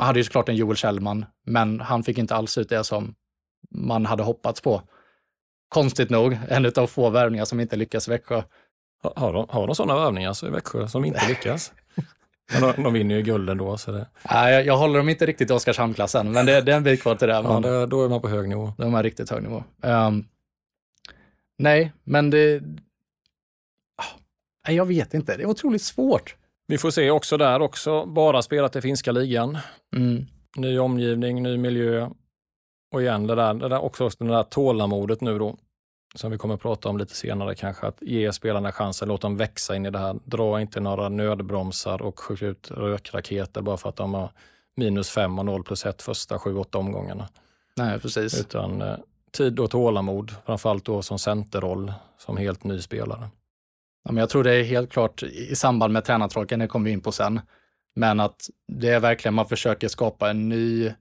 Man 0.00 0.06
hade 0.06 0.18
ju 0.18 0.24
såklart 0.24 0.48
en 0.48 0.56
Joel 0.56 0.76
Kjellman, 0.76 1.24
men 1.46 1.80
han 1.80 2.02
fick 2.02 2.18
inte 2.18 2.34
alls 2.34 2.58
ut 2.58 2.68
det 2.68 2.84
som 2.84 3.14
man 3.70 4.06
hade 4.06 4.22
hoppats 4.22 4.60
på. 4.60 4.82
Konstigt 5.68 6.10
nog, 6.10 6.38
en 6.48 6.72
av 6.76 6.86
få 6.86 7.10
värvningar 7.10 7.44
som 7.44 7.60
inte 7.60 7.76
lyckas 7.76 8.08
i 8.08 8.10
Växjö. 8.10 8.42
Har 9.16 9.32
de, 9.32 9.46
har 9.48 9.66
de 9.66 9.74
sådana 9.74 10.00
värvningar 10.00 10.46
i 10.46 10.50
Växjö 10.50 10.88
som 10.88 11.04
inte 11.04 11.28
lyckas? 11.28 11.72
Men 12.52 12.62
de, 12.62 12.82
de 12.82 12.92
vinner 12.92 13.14
ju 13.14 13.22
guld 13.22 13.50
ändå. 13.50 13.76
Så 13.76 13.92
det... 13.92 14.06
Nej, 14.30 14.54
jag, 14.54 14.66
jag 14.66 14.76
håller 14.76 14.98
dem 14.98 15.08
inte 15.08 15.26
riktigt 15.26 15.50
i 15.50 15.52
Oskarshamnsklassen, 15.52 16.32
men 16.32 16.46
det, 16.46 16.60
det 16.60 16.72
är 16.72 16.76
en 16.76 16.82
bit 16.82 17.02
kvar 17.02 17.14
till 17.14 17.28
det. 17.28 17.34
Ja, 17.34 17.60
det, 17.60 17.86
då 17.86 18.04
är 18.04 18.08
man 18.08 18.20
på 18.20 18.28
hög 18.28 18.48
nivå. 18.48 18.72
Då 18.78 18.84
är 18.84 18.90
man 18.90 19.02
riktigt 19.02 19.30
hög 19.30 19.42
nivå. 19.42 19.64
Um, 19.82 20.28
nej, 21.58 21.92
men 22.04 22.30
det... 22.30 22.62
Ah, 24.68 24.72
jag 24.72 24.86
vet 24.86 25.14
inte, 25.14 25.36
det 25.36 25.42
är 25.42 25.46
otroligt 25.46 25.82
svårt. 25.82 26.36
Vi 26.70 26.78
får 26.78 26.90
se 26.90 27.10
också 27.10 27.36
där 27.36 27.62
också, 27.62 28.06
bara 28.06 28.42
spelat 28.42 28.76
i 28.76 28.80
finska 28.80 29.12
ligan. 29.12 29.58
Mm. 29.96 30.26
Ny 30.56 30.78
omgivning, 30.78 31.42
ny 31.42 31.56
miljö. 31.56 32.08
Och 32.92 33.02
igen 33.02 33.26
det 33.26 33.34
där, 33.34 33.54
det 33.54 33.68
där 33.68 33.78
också 33.78 34.10
det 34.18 34.24
där 34.24 34.42
tålamodet 34.42 35.20
nu 35.20 35.38
då 35.38 35.56
som 36.14 36.30
vi 36.30 36.38
kommer 36.38 36.54
att 36.54 36.60
prata 36.60 36.88
om 36.88 36.98
lite 36.98 37.14
senare 37.14 37.54
kanske, 37.54 37.86
att 37.86 38.02
ge 38.02 38.32
spelarna 38.32 38.72
chansen, 38.72 39.08
låt 39.08 39.20
dem 39.20 39.36
växa 39.36 39.76
in 39.76 39.86
i 39.86 39.90
det 39.90 39.98
här. 39.98 40.16
Dra 40.24 40.60
inte 40.60 40.80
några 40.80 41.08
nödbromsar 41.08 42.02
och 42.02 42.20
skjuta 42.20 42.46
ut 42.46 42.70
rökraketer 42.70 43.62
bara 43.62 43.76
för 43.76 43.88
att 43.88 43.96
de 43.96 44.14
har 44.14 44.30
minus 44.76 45.10
fem 45.10 45.38
och 45.38 45.46
noll 45.46 45.64
plus 45.64 45.86
ett 45.86 46.02
första 46.02 46.38
sju, 46.38 46.56
åtta 46.56 46.78
omgångarna. 46.78 47.28
Nej, 47.76 48.00
precis. 48.00 48.40
Utan 48.40 48.82
eh, 48.82 48.96
tid 49.30 49.60
och 49.60 49.70
tålamod, 49.70 50.34
framförallt 50.46 50.84
då 50.84 51.02
som 51.02 51.18
centerroll, 51.18 51.92
som 52.18 52.36
helt 52.36 52.64
ny 52.64 52.80
spelare. 52.80 53.28
Ja, 54.04 54.12
men 54.12 54.16
jag 54.16 54.30
tror 54.30 54.44
det 54.44 54.54
är 54.54 54.64
helt 54.64 54.92
klart 54.92 55.22
i 55.22 55.56
samband 55.56 55.92
med 55.92 56.04
tränartråken, 56.04 56.58
det 56.58 56.66
kommer 56.66 56.84
vi 56.84 56.92
in 56.92 57.00
på 57.00 57.12
sen, 57.12 57.40
men 57.96 58.20
att 58.20 58.48
det 58.72 58.88
är 58.88 59.00
verkligen 59.00 59.34
man 59.34 59.48
försöker 59.48 59.88
skapa 59.88 60.30
en 60.30 60.48
ny 60.48 60.92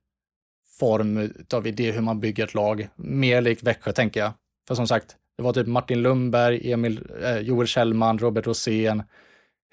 form 0.80 1.34
av 1.54 1.68
idé 1.68 1.92
hur 1.92 2.02
man 2.02 2.20
bygger 2.20 2.44
ett 2.44 2.54
lag. 2.54 2.90
Mer 2.96 3.42
likt 3.42 3.64
Växjö 3.64 3.92
tänker 3.92 4.20
jag. 4.20 4.32
För 4.68 4.76
som 4.76 4.88
sagt, 4.88 5.16
det 5.38 5.44
var 5.44 5.54
typ 5.54 5.68
Martin 5.68 6.02
Lundberg, 6.02 6.72
Emil, 6.72 7.10
eh, 7.24 7.38
Joel 7.38 7.68
Kjellman, 7.68 8.20
Robert 8.20 8.48
Rosén, 8.48 9.04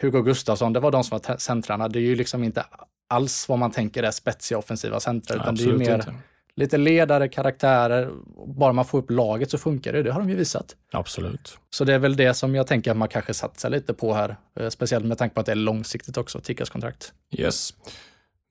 Hugo 0.03 0.23
Gustafsson. 0.23 0.73
Det 0.73 0.81
var 0.81 0.91
de 0.91 1.05
som 1.05 1.21
var 1.27 1.37
centrarna. 1.37 1.89
Det 1.89 1.99
är 1.99 2.03
ju 2.03 2.15
liksom 2.15 2.45
inte 2.45 2.65
alls 3.09 3.49
vad 3.49 3.59
man 3.59 3.71
tänker 3.71 4.03
är 4.03 4.11
spetsiga 4.11 4.59
offensiva 4.59 5.01
centrar, 5.01 5.37
utan 5.37 5.55
det 5.55 5.63
är 5.63 5.67
ju 5.67 5.79
mer 5.79 5.95
inte. 5.95 6.15
Lite 6.57 6.79
ledare, 6.79 7.29
karaktärer. 7.29 8.11
Bara 8.47 8.73
man 8.73 8.85
får 8.85 8.99
upp 8.99 9.11
laget 9.11 9.51
så 9.51 9.59
funkar 9.59 9.93
det. 9.93 10.03
Det 10.03 10.13
har 10.13 10.21
de 10.21 10.31
ju 10.31 10.37
visat. 10.37 10.77
Absolut. 10.93 11.59
Så 11.71 11.85
det 11.85 11.95
är 11.95 11.99
väl 11.99 12.17
det 12.17 12.35
som 12.35 12.55
jag 12.55 12.67
tänker 12.67 12.91
att 12.91 12.97
man 12.97 13.09
kanske 13.09 13.35
satsar 13.35 13.71
lite 13.71 13.95
på 13.95 14.15
här. 14.15 14.37
Eh, 14.61 14.69
speciellt 14.69 15.05
med 15.05 15.19
tanke 15.19 15.35
på 15.35 15.41
att 15.41 15.47
det 15.47 15.53
är 15.53 15.57
långsiktigt 15.57 16.17
också, 16.17 16.41
Tickas 16.41 16.71
kontrakt. 16.71 17.13
Yes. 17.31 17.75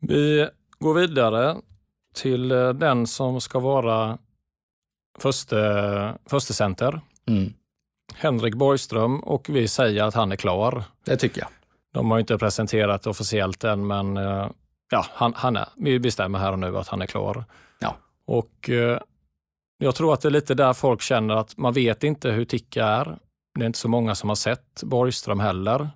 Vi 0.02 0.50
går 0.80 0.94
vidare 0.94 1.56
till 2.16 2.52
eh, 2.52 2.70
den 2.70 3.08
som 3.08 3.42
ska 3.42 3.60
vara 3.60 4.18
förste, 5.20 6.18
förste 6.30 6.54
center. 6.54 7.02
Mm. 7.28 7.54
Henrik 8.16 8.56
Borgström 8.56 9.20
och 9.20 9.50
vi 9.50 9.68
säger 9.68 10.04
att 10.04 10.14
han 10.14 10.32
är 10.32 10.36
klar. 10.36 10.84
Det 11.06 11.18
tycker 11.18 11.42
jag. 11.42 11.50
De 11.94 12.12
har 12.12 12.20
inte 12.20 12.38
presenterat 12.38 13.08
officiellt 13.08 13.64
än, 13.64 13.88
men 13.88 14.18
eh, 14.18 14.50
ja, 14.92 15.06
han, 15.14 15.34
han 15.36 15.56
är, 15.56 15.68
vi 15.78 16.00
bestämmer 16.00 16.40
här 16.40 16.52
och 16.52 16.60
nu 16.60 16.78
att 16.78 16.88
han 16.88 17.02
är 17.02 17.06
klar. 17.06 17.46
Ja. 17.80 17.98
Och 18.26 18.70
eh, 18.70 19.00
jag 19.78 19.96
tror 19.96 20.14
att 20.14 20.22
det 20.22 20.28
är 20.28 20.32
lite 20.32 20.54
där 20.54 20.74
folk 20.74 21.02
känner 21.02 21.36
att 21.36 21.58
man 21.58 21.74
vet 21.74 22.04
inte 22.04 22.32
hur 22.32 22.46
Ticka 22.46 22.86
är. 22.86 23.18
Det 23.56 23.62
är 23.62 23.66
inte 23.66 23.80
så 23.80 23.90
många 23.90 24.16
som 24.16 24.30
har 24.30 24.36
sett 24.36 24.84
Borgström 24.84 25.40
heller. 25.40 25.90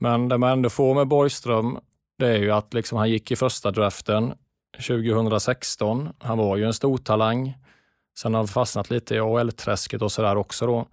Men 0.00 0.28
det 0.28 0.38
man 0.38 0.50
ändå 0.50 0.70
får 0.70 0.94
med 0.94 1.08
Borgström, 1.08 1.78
det 2.18 2.28
är 2.28 2.38
ju 2.38 2.50
att 2.50 2.74
liksom 2.74 2.98
han 2.98 3.10
gick 3.10 3.30
i 3.30 3.36
första 3.36 3.70
draften 3.70 4.34
2016. 4.86 6.08
Han 6.18 6.38
var 6.38 6.56
ju 6.56 6.64
en 6.64 6.74
stor 6.74 6.98
talang. 6.98 7.54
Sen 8.18 8.34
har 8.34 8.38
han 8.40 8.48
fastnat 8.48 8.90
lite 8.90 9.14
i 9.14 9.20
AHL-träsket 9.20 10.02
och 10.02 10.12
sådär 10.12 10.36
också 10.36 10.66
då. 10.66 10.86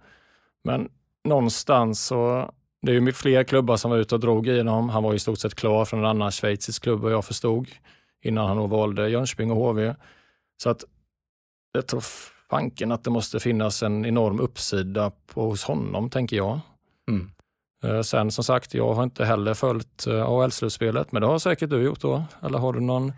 Men 0.64 0.88
någonstans 1.24 2.06
så, 2.06 2.50
det 2.82 2.92
är 2.92 3.00
ju 3.00 3.12
fler 3.12 3.44
klubbar 3.44 3.76
som 3.76 3.90
var 3.90 3.98
ute 3.98 4.14
och 4.14 4.20
drog 4.20 4.48
i 4.48 4.58
honom. 4.58 4.88
Han 4.88 5.02
var 5.02 5.14
i 5.14 5.18
stort 5.18 5.38
sett 5.38 5.54
klar 5.54 5.84
från 5.84 6.00
en 6.00 6.06
annan 6.06 6.30
schweizisk 6.30 6.82
klubb 6.82 7.00
vad 7.00 7.12
jag 7.12 7.24
förstod 7.24 7.68
innan 8.22 8.46
han 8.48 8.56
nog 8.56 8.70
valde 8.70 9.08
Jönköping 9.08 9.50
och 9.50 9.56
HV. 9.56 9.94
Så 10.62 10.70
att 10.70 10.84
jag 11.72 11.86
tror 11.86 12.02
fanken 12.50 12.92
att 12.92 13.04
det 13.04 13.10
måste 13.10 13.40
finnas 13.40 13.82
en 13.82 14.06
enorm 14.06 14.40
uppsida 14.40 15.12
på, 15.26 15.42
hos 15.44 15.64
honom, 15.64 16.10
tänker 16.10 16.36
jag. 16.36 16.60
Mm. 17.08 17.30
Eh, 17.84 18.02
Sen 18.02 18.30
som 18.30 18.44
sagt, 18.44 18.74
jag 18.74 18.94
har 18.94 19.02
inte 19.02 19.24
heller 19.24 19.54
följt 19.54 20.06
eh, 20.06 20.22
AHL-slutspelet, 20.30 21.12
men 21.12 21.22
det 21.22 21.28
har 21.28 21.38
säkert 21.38 21.70
du 21.70 21.82
gjort 21.82 22.00
då? 22.00 22.24
Eller 22.42 22.58
har 22.58 22.72
du 22.72 22.80
någon? 22.80 23.12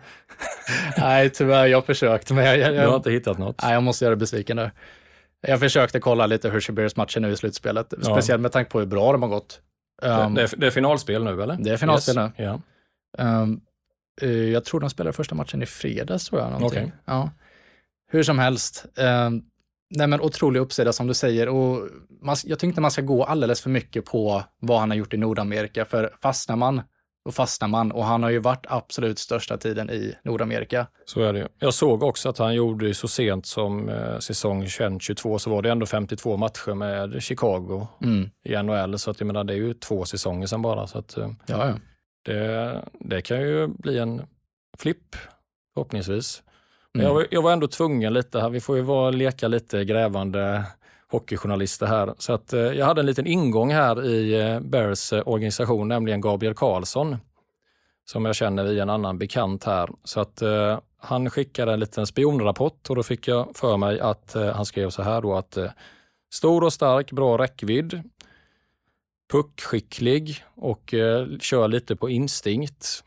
Nej, 0.97 1.29
tyvärr. 1.29 1.65
Jag 1.65 1.77
har 1.77 1.81
försökt, 1.81 2.31
men 2.31 2.45
jag, 2.45 2.57
jag, 2.57 2.73
Du 2.73 2.87
har 2.87 2.95
inte 2.95 3.11
hittat 3.11 3.37
något? 3.37 3.61
nej, 3.63 3.73
jag 3.73 3.83
måste 3.83 4.05
göra 4.05 4.15
dig 4.15 4.19
besviken 4.19 4.57
där. 4.57 4.71
Jag 5.47 5.59
försökte 5.59 5.99
kolla 5.99 6.25
lite 6.25 6.49
Hershey 6.49 6.89
matcher 6.95 7.19
nu 7.19 7.31
i 7.31 7.35
slutspelet, 7.37 7.93
Ja. 7.97 8.03
speciellt 8.03 8.41
med 8.41 8.51
tanke 8.51 8.71
på 8.71 8.79
hur 8.79 8.85
bra 8.85 9.11
de 9.11 9.21
har 9.21 9.29
gått. 9.29 9.61
Um, 10.01 10.09
det, 10.33 10.41
det, 10.41 10.53
är, 10.53 10.57
det 10.57 10.67
är 10.67 10.71
finalspel 10.71 11.23
nu 11.23 11.43
eller? 11.43 11.55
Det 11.59 11.69
är 11.69 11.77
finalspel 11.77 12.17
yes. 12.17 12.31
Ja. 12.37 12.59
Um, 13.17 13.53
eh, 13.53 13.59
jag 14.53 14.65
tror 14.65 14.79
de 14.79 14.89
spelade 14.89 15.13
första 15.13 15.35
matchen 15.35 15.61
i 15.63 15.65
fredags, 15.65 16.25
tror 16.29 16.41
jag. 16.41 16.51
någonting. 16.51 16.79
Okej. 16.83 16.91
Ja. 17.05 17.29
Hur 18.11 18.23
som 18.23 18.39
helst. 18.39 18.85
Um, 19.27 19.43
nej 19.95 20.07
men 20.07 20.21
otrolig 20.21 20.59
uppsida 20.59 20.93
som 20.93 21.07
du 21.07 21.13
säger. 21.13 21.49
Och 21.49 21.87
man, 22.21 22.35
jag 22.45 22.59
tycker 22.59 22.67
inte 22.67 22.81
man 22.81 22.91
ska 22.91 23.01
gå 23.01 23.23
alldeles 23.23 23.61
för 23.61 23.69
mycket 23.69 24.05
på 24.05 24.43
vad 24.59 24.79
han 24.79 24.89
har 24.89 24.97
gjort 24.97 25.13
i 25.13 25.17
Nordamerika. 25.17 25.85
För 25.85 26.13
fastnar 26.21 26.55
man, 26.55 26.81
då 27.25 27.31
fastnar 27.31 27.67
man. 27.67 27.91
Och 27.91 28.05
han 28.05 28.23
har 28.23 28.29
ju 28.29 28.39
varit 28.39 28.65
absolut 28.69 29.19
största 29.19 29.57
tiden 29.57 29.89
i 29.89 30.15
Nordamerika. 30.23 30.87
Så 31.05 31.21
är 31.21 31.33
det 31.33 31.39
ju. 31.39 31.47
Jag 31.59 31.73
såg 31.73 32.03
också 32.03 32.29
att 32.29 32.37
han 32.37 32.55
gjorde 32.55 32.93
så 32.93 33.07
sent 33.07 33.45
som 33.45 33.89
eh, 33.89 34.19
säsong 34.19 34.63
21-22 34.65 35.37
så 35.37 35.49
var 35.49 35.61
det 35.61 35.71
ändå 35.71 35.85
52 35.85 36.37
matcher 36.37 36.73
med 36.73 37.23
Chicago 37.23 37.87
Mm. 38.03 38.29
i 38.45 38.63
NHL. 38.63 38.99
Så 38.99 39.11
att 39.11 39.19
jag 39.19 39.27
menar, 39.27 39.43
det 39.43 39.53
är 39.53 39.57
ju 39.57 39.73
två 39.73 40.05
säsonger 40.05 40.47
sedan 40.47 40.61
bara. 40.61 40.87
Så 40.87 40.97
att, 40.97 41.17
eh, 41.17 41.29
Ja, 41.45 41.67
ja. 41.67 41.73
Det, 42.23 42.81
det 42.99 43.21
kan 43.21 43.41
ju 43.41 43.67
bli 43.67 43.97
en 43.99 44.21
flipp 44.77 45.15
förhoppningsvis. 45.73 46.43
Men 46.93 47.01
Mm. 47.01 47.07
jag, 47.07 47.13
var- 47.13 47.27
jag 47.31 47.41
var 47.41 47.51
ändå 47.53 47.67
tvungen 47.67 48.13
lite 48.13 48.39
här. 48.39 48.49
Vi 48.49 48.61
får 48.61 48.75
ju 48.75 48.81
vara, 48.81 49.09
leka 49.11 49.47
lite 49.47 49.85
grävande 49.85 50.63
hockeyjournalister 51.11 51.85
här. 51.85 52.13
Så 52.17 52.33
att, 52.33 52.53
eh, 52.53 52.59
jag 52.59 52.85
hade 52.85 53.01
en 53.01 53.05
liten 53.05 53.27
ingång 53.27 53.71
här 53.71 54.05
i 54.05 54.41
eh, 54.41 54.59
Bears 54.59 55.13
eh, 55.13 55.23
organisation, 55.27 55.87
nämligen 55.87 56.21
Gabriel 56.21 56.53
Karlsson, 56.53 57.17
som 58.05 58.25
jag 58.25 58.35
känner 58.35 58.63
via 58.63 58.83
en 58.83 58.89
annan 58.89 59.17
bekant 59.17 59.63
här. 59.63 59.89
Så 60.03 60.19
att 60.19 60.41
eh, 60.41 60.79
han 60.97 61.29
skickade 61.29 61.73
en 61.73 61.79
liten 61.79 62.07
spionrapport 62.07 62.89
och 62.89 62.95
då 62.95 63.03
fick 63.03 63.27
jag 63.27 63.55
för 63.55 63.77
mig 63.77 63.99
att 63.99 64.35
eh, 64.35 64.47
han 64.55 64.65
skrev 64.65 64.89
så 64.89 65.01
här 65.01 65.21
då 65.21 65.35
att 65.35 65.57
eh, 65.57 65.69
stor 66.33 66.63
och 66.63 66.73
stark, 66.73 67.11
bra 67.11 67.37
räckvidd, 67.37 68.03
puckskicklig 69.31 70.43
och 70.55 70.93
eh, 70.93 71.27
kör 71.39 71.67
lite 71.67 71.95
på 71.95 72.09
instinkt. 72.09 73.03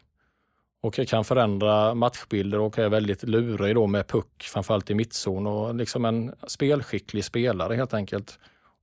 Och 0.83 0.95
kan 0.95 1.25
förändra 1.25 1.95
matchbilder 1.95 2.59
och 2.59 2.79
är 2.79 2.89
väldigt 2.89 3.23
lurig 3.23 3.75
då 3.75 3.87
med 3.87 4.07
puck, 4.09 4.43
framförallt 4.43 4.91
i 4.91 4.95
mittzon 4.95 5.47
och 5.47 5.75
liksom 5.75 6.05
en 6.05 6.35
spelskicklig 6.47 7.25
spelare 7.25 7.75
helt 7.75 7.95
enkelt. 7.95 8.39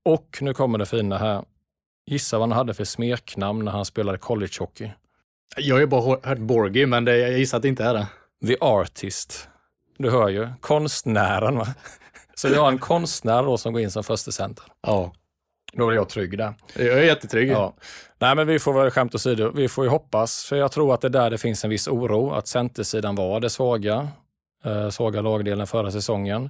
Och 0.05 0.37
nu 0.41 0.53
kommer 0.53 0.77
det 0.77 0.85
fina 0.85 1.17
här. 1.17 1.43
Gissa 2.05 2.37
vad 2.39 2.49
han 2.49 2.57
hade 2.57 2.73
för 2.73 2.83
smeknamn 2.83 3.65
när 3.65 3.71
han 3.71 3.85
spelade 3.85 4.17
collegehockey. 4.17 4.91
Jag 5.57 5.75
har 5.75 5.79
ju 5.79 5.87
bara 5.87 6.19
hört- 6.23 6.37
Borgi, 6.37 6.85
men 6.85 7.05
det, 7.05 7.17
jag 7.17 7.39
gissar 7.39 7.57
att 7.57 7.61
det 7.61 7.67
inte 7.69 7.83
är 7.83 7.93
det. 7.93 8.07
The 8.47 8.57
Artist. 8.61 9.47
Du 9.97 10.09
hör 10.11 10.29
ju, 10.29 10.47
konstnären. 10.59 11.57
Va? 11.57 11.67
Så 12.35 12.49
vi 12.49 12.55
har 12.55 12.67
en 12.67 12.77
konstnär 12.79 13.43
då 13.43 13.57
som 13.57 13.73
går 13.73 13.81
in 13.81 13.91
som 13.91 14.03
första 14.03 14.31
center. 14.31 14.65
Ja. 14.81 15.13
Då 15.73 15.89
är 15.89 15.95
jag 15.95 16.09
trygg 16.09 16.37
där. 16.37 16.53
Jag 16.75 16.87
är 16.87 17.03
jättetrygg. 17.03 17.51
Ja. 17.51 17.73
Nej, 18.19 18.35
men 18.35 18.47
vi 18.47 18.59
får 18.59 18.73
väl 18.73 18.91
skämt 18.91 19.15
åsido. 19.15 19.51
Vi 19.55 19.67
får 19.67 19.83
ju 19.83 19.89
hoppas, 19.89 20.45
för 20.45 20.55
jag 20.55 20.71
tror 20.71 20.93
att 20.93 21.01
det 21.01 21.07
är 21.07 21.09
där 21.09 21.29
det 21.29 21.37
finns 21.37 21.63
en 21.63 21.69
viss 21.69 21.87
oro, 21.87 22.31
att 22.31 22.47
centersidan 22.47 23.15
var 23.15 23.39
det 23.39 23.49
svaga, 23.49 24.07
eh, 24.65 24.89
svaga 24.89 25.21
lagdelen 25.21 25.67
förra 25.67 25.91
säsongen. 25.91 26.49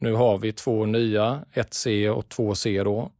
Nu 0.00 0.12
har 0.12 0.38
vi 0.38 0.52
två 0.52 0.86
nya, 0.86 1.40
ett 1.52 1.74
C 1.74 2.10
och 2.10 2.28
två 2.28 2.54
C 2.54 2.82
då, 2.84 3.10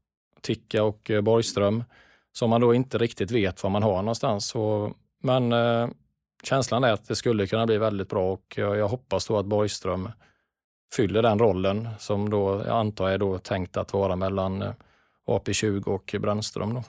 Ticka 0.42 0.82
och 0.82 1.10
eh, 1.10 1.20
Borgström, 1.20 1.84
som 2.32 2.50
man 2.50 2.60
då 2.60 2.74
inte 2.74 2.98
riktigt 2.98 3.30
vet 3.30 3.62
var 3.62 3.70
man 3.70 3.82
har 3.82 3.96
någonstans. 3.96 4.46
Så, 4.46 4.92
men 5.22 5.52
eh, 5.52 5.88
känslan 6.42 6.84
är 6.84 6.92
att 6.92 7.08
det 7.08 7.16
skulle 7.16 7.46
kunna 7.46 7.66
bli 7.66 7.78
väldigt 7.78 8.08
bra 8.08 8.32
och 8.32 8.54
jag, 8.56 8.76
jag 8.76 8.88
hoppas 8.88 9.26
då 9.26 9.38
att 9.38 9.46
Borgström 9.46 10.10
fyller 10.96 11.22
den 11.22 11.38
rollen 11.38 11.88
som 11.98 12.30
då 12.30 12.62
jag 12.66 12.76
antar 12.76 13.10
är 13.10 13.18
då 13.18 13.38
tänkt 13.38 13.76
att 13.76 13.92
vara 13.92 14.16
mellan 14.16 14.62
eh, 14.62 14.72
AP20 15.26 15.84
och 15.88 16.14
Brännström. 16.20 16.74
Då. 16.74 16.82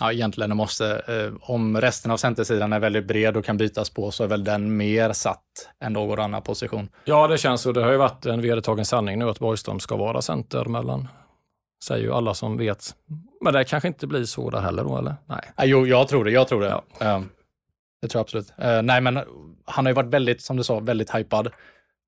Ja, 0.00 0.12
egentligen 0.12 0.56
måste, 0.56 1.02
eh, 1.06 1.50
om 1.50 1.80
resten 1.80 2.10
av 2.10 2.16
centersidan 2.16 2.72
är 2.72 2.80
väldigt 2.80 3.06
bred 3.06 3.36
och 3.36 3.44
kan 3.44 3.56
bytas 3.56 3.90
på 3.90 4.10
så 4.10 4.24
är 4.24 4.28
väl 4.28 4.44
den 4.44 4.76
mer 4.76 5.12
satt 5.12 5.68
än 5.80 5.92
någon 5.92 6.18
annan 6.18 6.42
position. 6.42 6.88
Ja, 7.04 7.26
det 7.28 7.38
känns 7.38 7.60
så. 7.60 7.72
Det 7.72 7.84
har 7.84 7.92
ju 7.92 7.96
varit 7.98 8.26
en 8.26 8.42
vedertagen 8.42 8.84
sanning 8.84 9.18
nu 9.18 9.28
att 9.28 9.38
Borgström 9.38 9.80
ska 9.80 9.96
vara 9.96 10.22
center 10.22 10.64
mellan, 10.64 11.08
säger 11.84 12.04
ju 12.04 12.12
alla 12.12 12.34
som 12.34 12.56
vet. 12.56 12.94
Men 13.40 13.52
det 13.52 13.64
kanske 13.64 13.88
inte 13.88 14.06
blir 14.06 14.24
så 14.24 14.50
där 14.50 14.60
heller 14.60 14.84
då, 14.84 14.98
eller? 14.98 15.14
Nej. 15.26 15.52
Ja, 15.56 15.64
jo, 15.64 15.86
jag 15.86 16.08
tror 16.08 16.24
det. 16.24 16.30
Jag 16.30 16.48
tror 16.48 16.60
det. 16.60 16.70
Eh, 17.00 17.20
det 18.02 18.08
tror 18.08 18.18
jag 18.18 18.24
absolut. 18.24 18.52
Eh, 18.58 18.82
nej, 18.82 19.00
men 19.00 19.20
han 19.64 19.86
har 19.86 19.90
ju 19.90 19.94
varit 19.94 20.10
väldigt, 20.10 20.42
som 20.42 20.56
du 20.56 20.64
sa, 20.64 20.80
väldigt 20.80 21.14
hypad. 21.14 21.48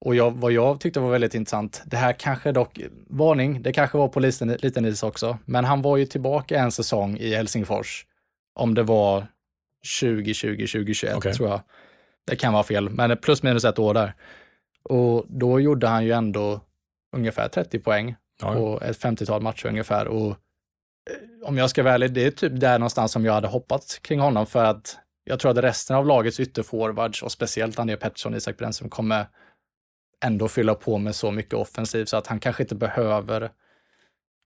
Och 0.05 0.15
jag, 0.15 0.31
vad 0.31 0.53
jag 0.53 0.81
tyckte 0.81 1.01
var 1.01 1.11
väldigt 1.11 1.35
intressant, 1.35 1.83
det 1.87 1.97
här 1.97 2.13
kanske 2.13 2.53
dock, 2.53 2.81
varning, 3.07 3.63
det 3.63 3.73
kanske 3.73 3.99
var 3.99 4.09
på 4.09 4.21
liten, 4.21 4.49
liten 4.49 4.85
is 4.85 5.03
också, 5.03 5.39
men 5.45 5.65
han 5.65 5.83
var 5.83 5.97
ju 5.97 6.07
tillbaka 6.07 6.59
en 6.59 6.73
säsong 6.73 7.17
i 7.17 7.35
Helsingfors. 7.35 8.07
Om 8.55 8.75
det 8.75 8.83
var 8.83 9.27
2020, 10.01 10.67
2021 10.67 11.17
Okej. 11.17 11.35
tror 11.35 11.49
jag. 11.49 11.61
Det 12.27 12.37
kan 12.37 12.53
vara 12.53 12.63
fel, 12.63 12.91
men 12.91 13.17
plus 13.17 13.43
minus 13.43 13.65
ett 13.65 13.79
år 13.79 13.95
där. 13.95 14.15
Och 14.83 15.25
då 15.29 15.61
gjorde 15.61 15.87
han 15.87 16.05
ju 16.05 16.13
ändå 16.13 16.61
ungefär 17.17 17.49
30 17.49 17.79
poäng 17.79 18.17
Ja, 18.41 18.55
på 18.55 18.81
ett 18.83 19.01
50-tal 19.01 19.43
matcher 19.43 19.67
ungefär. 19.67 20.09
Och 20.09 20.29
eh, 20.31 20.37
om 21.49 21.59
jag 21.59 21.71
ska 21.71 21.83
vara 21.83 21.95
ärlig, 21.95 22.13
det 22.13 22.27
är 22.27 22.31
typ 22.31 22.61
där 22.61 22.79
någonstans 22.79 23.13
som 23.13 23.25
jag 23.25 23.33
hade 23.33 23.49
hoppats 23.49 23.99
kring 23.99 24.21
honom 24.21 24.47
för 24.47 24.65
att 24.65 24.97
jag 25.25 25.41
tror 25.41 25.51
att 25.51 25.65
resten 25.65 25.97
av 25.97 26.07
lagets 26.07 26.41
ytterforwards 26.41 27.23
och 27.23 27.33
speciellt 27.33 27.79
André 27.79 27.97
Pettersson 27.97 28.33
och 28.33 28.39
Isak 28.39 28.57
Brännström 28.57 28.91
kommer 28.91 29.27
ändå 30.21 30.49
fylla 30.49 30.75
på 30.75 30.99
med 30.99 31.15
så 31.15 31.31
mycket 31.31 31.55
offensiv 31.55 32.05
så 32.05 32.17
att 32.17 32.27
han 32.27 32.41
kanske 32.41 32.63
inte 32.63 32.75
behöver 32.75 33.51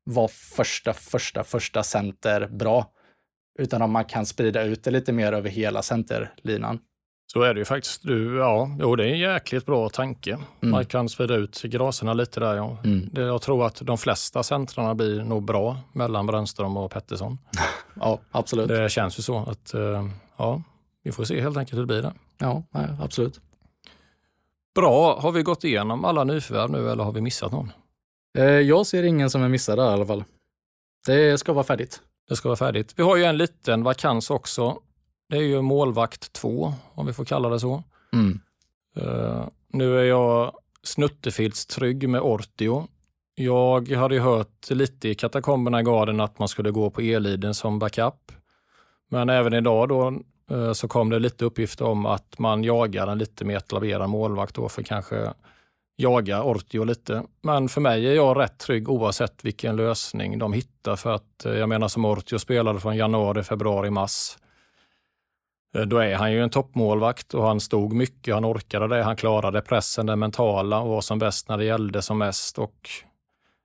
vara 0.04 0.28
första, 0.28 0.92
första, 0.92 1.44
första 1.44 1.82
center 1.82 2.46
bra. 2.46 2.92
Utan 3.58 3.82
om 3.82 3.90
man 3.90 4.04
kan 4.04 4.26
sprida 4.26 4.62
ut 4.62 4.84
det 4.84 4.90
lite 4.90 5.12
mer 5.12 5.32
över 5.32 5.50
hela 5.50 5.82
centerlinan. 5.82 6.78
Så 7.32 7.42
är 7.42 7.54
det 7.54 7.60
ju 7.60 7.64
faktiskt. 7.64 8.02
Du, 8.02 8.36
ja, 8.36 8.76
jo, 8.80 8.96
det 8.96 9.04
är 9.04 9.08
en 9.08 9.18
jäkligt 9.18 9.66
bra 9.66 9.88
tanke. 9.88 10.38
Man 10.60 10.84
kan 10.84 11.08
sprida 11.08 11.34
ut 11.34 11.62
graserna 11.62 12.14
lite 12.14 12.40
där. 12.40 12.54
Ja. 12.54 12.78
Mm. 12.84 13.08
Det, 13.12 13.20
jag 13.20 13.42
tror 13.42 13.66
att 13.66 13.80
de 13.80 13.98
flesta 13.98 14.42
centrarna 14.42 14.94
blir 14.94 15.24
nog 15.24 15.44
bra 15.44 15.76
mellan 15.92 16.26
Brännström 16.26 16.76
och 16.76 16.90
Pettersson. 16.90 17.38
Ja, 18.00 18.18
absolut. 18.30 18.68
Det 18.68 18.90
känns 18.90 19.18
ju 19.18 19.22
så 19.22 19.38
att, 19.38 19.74
eh, 19.74 20.08
ja, 20.36 20.62
vi 21.02 21.12
får 21.12 21.24
se 21.24 21.40
helt 21.40 21.56
enkelt 21.56 21.76
hur 21.76 21.80
det 21.82 21.86
blir 21.86 22.02
där. 22.02 22.12
Ja, 22.38 22.62
nej, 22.70 22.86
absolut. 23.00 23.40
Bra, 24.78 25.20
har 25.20 25.32
vi 25.32 25.42
gått 25.42 25.64
igenom 25.64 26.04
alla 26.04 26.24
nyförvärv 26.24 26.70
nu 26.70 26.90
eller 26.90 27.04
har 27.04 27.12
vi 27.12 27.20
missat 27.20 27.52
någon? 27.52 27.72
Eh, 28.38 28.44
Jag 28.44 28.86
ser 28.86 29.02
ingen 29.02 29.30
som 29.30 29.42
är 29.42 29.48
missad 29.48 29.78
i 29.78 29.82
alla 29.82 30.06
fall. 30.06 30.24
Det 31.06 31.38
ska 31.38 31.52
vara 31.52 31.64
färdigt. 31.64 32.00
Det 32.28 32.36
ska 32.36 32.48
vara 32.48 32.56
färdigt. 32.56 32.92
Vi 32.96 33.02
har 33.02 33.16
ju 33.16 33.24
en 33.24 33.36
liten 33.36 33.82
vakans 33.82 34.30
också. 34.30 34.78
Det 35.28 35.36
är 35.36 35.42
ju 35.42 35.62
målvakt 35.62 36.32
2, 36.32 36.74
om 36.94 37.06
vi 37.06 37.12
får 37.12 37.24
kalla 37.24 37.48
det 37.48 37.60
så. 37.60 37.82
Mm. 38.12 38.40
Eh, 38.96 39.46
nu 39.68 39.98
är 39.98 40.04
jag 40.04 40.52
Snuttefilts 40.82 41.66
trygg 41.66 42.08
med 42.08 42.20
Ortio. 42.20 42.86
Jag 43.34 43.88
hade 43.90 44.14
ju 44.14 44.20
hört 44.20 44.70
lite 44.70 45.08
i 45.08 45.14
katakomberna 45.14 45.80
i 45.80 45.84
garden 45.84 46.20
att 46.20 46.38
man 46.38 46.48
skulle 46.48 46.70
gå 46.70 46.90
på 46.90 47.00
Eliden 47.00 47.54
som 47.54 47.78
backup. 47.78 48.32
Men 49.10 49.28
även 49.28 49.52
idag 49.54 49.88
då 49.88 50.20
Eh, 50.50 50.72
så 50.72 50.88
kom 50.88 51.10
det 51.10 51.18
lite 51.18 51.44
uppgifter 51.44 51.84
om 51.84 52.06
att 52.06 52.38
man 52.38 52.64
jagar 52.64 53.06
en 53.06 53.18
lite 53.18 53.44
mer 53.44 53.56
etablerad 53.56 54.10
målvakt 54.10 54.54
då 54.54 54.68
för 54.68 54.82
kanske 54.82 55.32
jaga 55.96 56.42
Ortio 56.42 56.84
lite. 56.84 57.22
Men 57.42 57.68
för 57.68 57.80
mig 57.80 58.06
är 58.06 58.14
jag 58.14 58.38
rätt 58.38 58.58
trygg 58.58 58.88
oavsett 58.88 59.44
vilken 59.44 59.76
lösning 59.76 60.38
de 60.38 60.52
hittar 60.52 60.96
för 60.96 61.14
att 61.14 61.44
eh, 61.44 61.52
jag 61.52 61.68
menar 61.68 61.88
som 61.88 62.04
Ortio 62.04 62.38
spelade 62.38 62.80
från 62.80 62.96
januari, 62.96 63.42
februari, 63.42 63.90
mars. 63.90 64.36
Eh, 65.76 65.82
då 65.82 65.98
är 65.98 66.14
han 66.14 66.32
ju 66.32 66.42
en 66.42 66.50
toppmålvakt 66.50 67.34
och 67.34 67.46
han 67.46 67.60
stod 67.60 67.92
mycket, 67.92 68.34
han 68.34 68.44
orkade 68.44 68.88
det, 68.88 69.02
han 69.02 69.16
klarade 69.16 69.60
pressen, 69.60 70.06
den 70.06 70.18
mentala 70.18 70.80
och 70.80 70.88
var 70.88 71.00
som 71.00 71.18
bäst 71.18 71.48
när 71.48 71.58
det 71.58 71.64
gällde 71.64 72.02
som 72.02 72.18
mest. 72.18 72.58
Och 72.58 72.90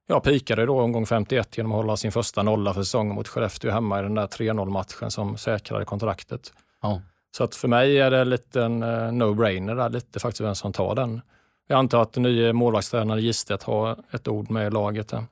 jag 0.07 0.23
pikade 0.23 0.65
då 0.65 0.81
omgång 0.81 1.05
51 1.05 1.57
genom 1.57 1.71
att 1.71 1.75
hålla 1.75 1.97
sin 1.97 2.11
första 2.11 2.43
nolla 2.43 2.73
för 2.73 2.83
säsongen 2.83 3.15
mot 3.15 3.27
Skellefteå 3.27 3.71
hemma 3.71 3.99
i 3.99 4.03
den 4.03 4.15
där 4.15 4.27
3-0 4.27 4.69
matchen 4.69 5.11
som 5.11 5.37
säkrade 5.37 5.85
kontraktet. 5.85 6.53
Ja. 6.83 7.01
Så 7.37 7.43
att 7.43 7.55
för 7.55 7.67
mig 7.67 7.99
är 7.99 8.11
det 8.11 8.25
lite 8.25 8.63
en 8.63 8.83
uh, 8.83 9.11
no-brainer 9.11 9.75
där, 9.75 9.89
lite 9.89 10.19
faktiskt 10.19 10.41
vem 10.41 10.55
som 10.55 10.73
tar 10.73 10.95
den. 10.95 11.21
Jag 11.67 11.79
antar 11.79 12.01
att 12.01 12.13
den 12.13 12.23
nya 12.23 12.53
målvaktstränaren 12.53 13.23
Gistet 13.23 13.63
har 13.63 13.97
ett 14.11 14.27
ord 14.27 14.51
med 14.51 14.67
i 14.67 14.69
laget 14.69 15.07
där. 15.07 15.23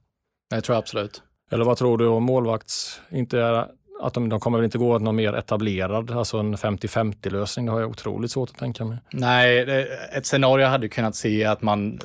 Jag 0.50 0.64
tror 0.64 0.78
absolut. 0.78 1.24
Eller 1.52 1.66
vad 1.66 1.78
tror 1.78 1.98
du 1.98 2.08
om 2.08 2.24
målvakts... 2.24 3.02
Inte 3.10 3.40
är, 3.40 3.68
att 4.02 4.14
de, 4.14 4.30
de 4.30 4.40
kommer 4.40 4.58
väl 4.58 4.66
inte 4.66 4.78
gå 4.78 5.00
någon 5.00 5.16
mer 5.16 5.34
etablerad, 5.34 6.12
alltså 6.12 6.38
en 6.38 6.56
50-50 6.56 7.30
lösning. 7.30 7.66
Det 7.66 7.72
har 7.72 7.80
jag 7.80 7.90
otroligt 7.90 8.32
svårt 8.32 8.50
att 8.50 8.58
tänka 8.58 8.86
mig. 8.86 8.98
Nej, 9.12 9.66
det, 9.66 9.84
ett 10.12 10.26
scenario 10.26 10.68
hade 10.68 10.90
kunnat 10.90 11.16
se 11.16 11.46
att 11.46 11.62
man, 11.62 12.00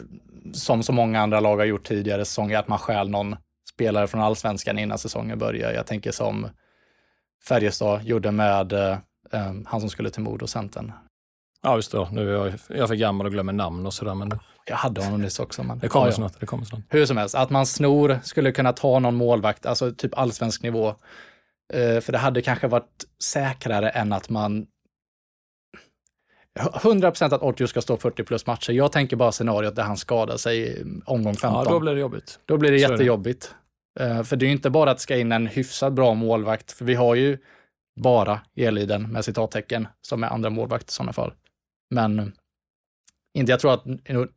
som 0.52 0.82
så 0.82 0.92
många 0.92 1.20
andra 1.20 1.40
lag 1.40 1.56
har 1.56 1.64
gjort 1.64 1.84
tidigare 1.84 2.24
säsonger, 2.24 2.58
att 2.58 2.68
man 2.68 2.78
stjäl 2.78 3.10
någon 3.10 3.36
spelare 3.74 4.06
från 4.06 4.20
allsvenskan 4.20 4.78
innan 4.78 4.98
säsongen 4.98 5.38
börjar. 5.38 5.72
Jag 5.72 5.86
tänker 5.86 6.10
som 6.10 6.48
Färjestad 7.48 8.02
gjorde 8.02 8.30
med 8.30 8.72
eh, 8.72 8.98
han 9.66 9.80
som 9.80 9.90
skulle 9.90 10.10
till 10.10 10.22
Modo, 10.22 10.46
Centern. 10.46 10.92
Ja, 11.62 11.76
just 11.76 11.92
det. 11.92 12.08
Nu 12.12 12.28
är 12.28 12.32
jag, 12.32 12.52
jag 12.68 12.88
för 12.88 12.94
gammal 12.94 13.26
och 13.26 13.32
glömmer 13.32 13.52
namn 13.52 13.86
och 13.86 13.94
sådär. 13.94 14.14
Men 14.14 14.38
Jag 14.66 14.76
hade 14.76 15.04
honom 15.04 15.20
nyss 15.22 15.40
också. 15.40 15.62
Men... 15.62 15.78
det 15.78 15.88
kommer 15.88 16.06
Ja, 16.06 16.12
snart. 16.12 16.40
Det 16.40 16.46
kommer 16.46 16.64
snart. 16.64 16.80
Hur 16.88 17.06
som 17.06 17.16
helst, 17.16 17.34
att 17.34 17.50
man 17.50 17.66
snor 17.66 18.18
skulle 18.22 18.52
kunna 18.52 18.72
ta 18.72 18.98
någon 18.98 19.14
målvakt, 19.14 19.66
alltså 19.66 19.92
typ 19.92 20.18
allsvensk 20.18 20.62
nivå. 20.62 20.88
Eh, 21.74 22.00
för 22.00 22.12
det 22.12 22.18
hade 22.18 22.42
kanske 22.42 22.68
varit 22.68 23.04
säkrare 23.22 23.88
än 23.90 24.12
att 24.12 24.28
man 24.28 24.66
100% 26.58 27.34
att 27.34 27.42
Ortio 27.42 27.66
ska 27.66 27.82
stå 27.82 27.96
40 27.96 28.24
plus 28.24 28.46
matcher. 28.46 28.72
Jag 28.72 28.92
tänker 28.92 29.16
bara 29.16 29.32
scenariot 29.32 29.76
där 29.76 29.82
han 29.82 29.96
skadar 29.96 30.36
sig 30.36 30.84
omgång 31.04 31.34
15. 31.34 31.64
Ja, 31.64 31.70
då 31.70 31.80
blir 31.80 31.94
det 31.94 32.00
jobbigt. 32.00 32.38
Då 32.46 32.56
blir 32.56 32.70
det 32.70 32.76
är 32.82 32.88
det. 32.88 32.92
jättejobbigt. 32.92 33.54
Eh, 34.00 34.22
För 34.22 34.36
det 34.36 34.44
är 34.44 34.46
ju 34.46 34.52
inte 34.52 34.70
bara 34.70 34.90
att 34.90 35.00
ska 35.00 35.16
in 35.16 35.32
en 35.32 35.46
hyfsat 35.46 35.92
bra 35.92 36.14
målvakt, 36.14 36.72
för 36.72 36.84
vi 36.84 36.94
har 36.94 37.14
ju 37.14 37.38
bara 37.96 38.40
Eliden 38.54 39.12
med 39.12 39.24
citattecken 39.24 39.88
som 40.02 40.24
är 40.24 40.28
andra 40.28 40.50
målvakt 40.50 40.90
i 40.90 40.92
sådana 40.92 41.12
fall. 41.12 41.32
Men 41.90 42.32
inte, 43.34 43.52
jag 43.52 43.60
tror 43.60 43.74
att, 43.74 43.84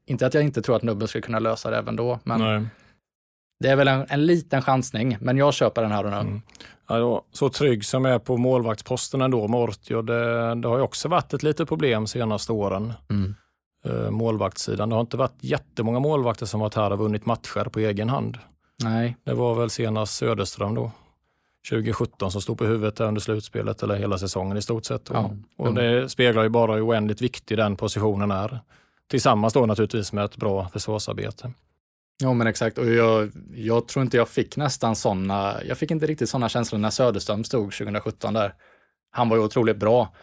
inte 0.06 0.28
att 0.28 0.34
jag 0.34 0.44
inte 0.44 0.62
tror 0.62 0.76
att 0.76 0.84
Nubben 0.84 1.08
ska 1.08 1.22
kunna 1.22 1.40
lösa 1.40 1.70
det 1.70 1.78
även 1.78 1.96
då, 1.96 2.20
men 2.24 2.40
Nej. 2.40 2.68
det 3.60 3.70
är 3.70 3.76
väl 3.76 3.88
en, 3.88 4.06
en 4.10 4.26
liten 4.26 4.62
chansning. 4.62 5.18
Men 5.22 5.38
jag 5.38 5.54
köper 5.54 5.82
den 5.82 5.92
här 5.92 6.04
och 6.04 6.12
nu. 6.12 6.18
Mm. 6.18 6.42
Ja, 6.88 7.26
så 7.32 7.50
trygg 7.50 7.86
som 7.86 8.06
jag 8.06 8.16
är 8.16 8.20
på 8.20 8.38
målvaktsposten 8.38 9.22
ändå 9.22 9.48
med 9.48 9.60
Ortio, 9.60 10.02
det, 10.02 10.56
det 10.56 10.68
har 10.68 10.78
ju 10.78 10.84
också 10.84 11.08
varit 11.08 11.34
ett 11.34 11.44
litet 11.44 11.68
problem 11.68 12.08
senaste 12.08 12.52
åren. 12.52 12.94
Mm. 13.10 13.36
Eh, 13.86 14.10
målvaktssidan. 14.10 14.90
Det 14.90 14.96
har 14.96 15.02
inte 15.02 15.18
varit 15.18 15.38
jättemånga 15.40 16.00
målvakter 16.00 16.46
som 16.46 16.60
varit 16.60 16.76
här 16.76 16.92
och 16.92 17.00
vunnit 17.00 17.26
matcher 17.26 17.70
på 17.70 17.80
egen 17.80 18.10
hand. 18.10 18.38
Nej, 18.84 19.18
Det 19.24 19.34
var 19.34 19.56
väl 19.56 19.70
senast 19.70 20.16
Söderström 20.18 20.76
då, 20.76 20.92
2017, 21.70 22.32
som 22.32 22.42
stod 22.42 22.58
på 22.58 22.66
huvudet 22.66 22.96
där 22.96 23.06
under 23.06 23.22
slutspelet, 23.22 23.84
eller 23.84 23.96
hela 23.96 24.18
säsongen 24.18 24.58
i 24.58 24.62
stort 24.62 24.86
sett. 24.86 25.10
Ja. 25.14 25.32
Och 25.58 25.74
det 25.74 26.10
speglar 26.10 26.44
ju 26.44 26.50
bara 26.50 26.74
hur 26.76 26.88
oändligt 26.88 27.22
viktig 27.22 27.58
den 27.58 27.76
positionen 27.76 28.32
är. 28.32 28.60
Tillsammans 29.10 29.54
då 29.54 29.66
naturligtvis 29.66 30.14
med 30.14 30.26
ett 30.26 30.38
bra 30.38 30.68
försvarsarbete. 30.68 31.52
ja 32.22 32.34
men 32.34 32.48
exakt. 32.48 32.78
Och 32.78 32.88
jag, 32.88 33.32
jag 33.56 33.88
tror 33.88 34.04
inte 34.04 34.18
jag 34.18 34.30
fick 34.30 34.58
nästan 34.58 34.96
sådana, 34.96 35.64
jag 35.64 35.78
fick 35.78 35.92
inte 35.92 36.06
riktigt 36.06 36.30
sådana 36.30 36.50
känslor 36.50 36.80
när 36.80 36.90
Söderström 36.90 37.44
stod 37.44 37.72
2017 37.74 38.34
där. 38.34 38.54
Han 39.12 39.30
var 39.30 39.38
ju 39.38 39.44
otroligt 39.44 39.78
bra. 39.78 40.14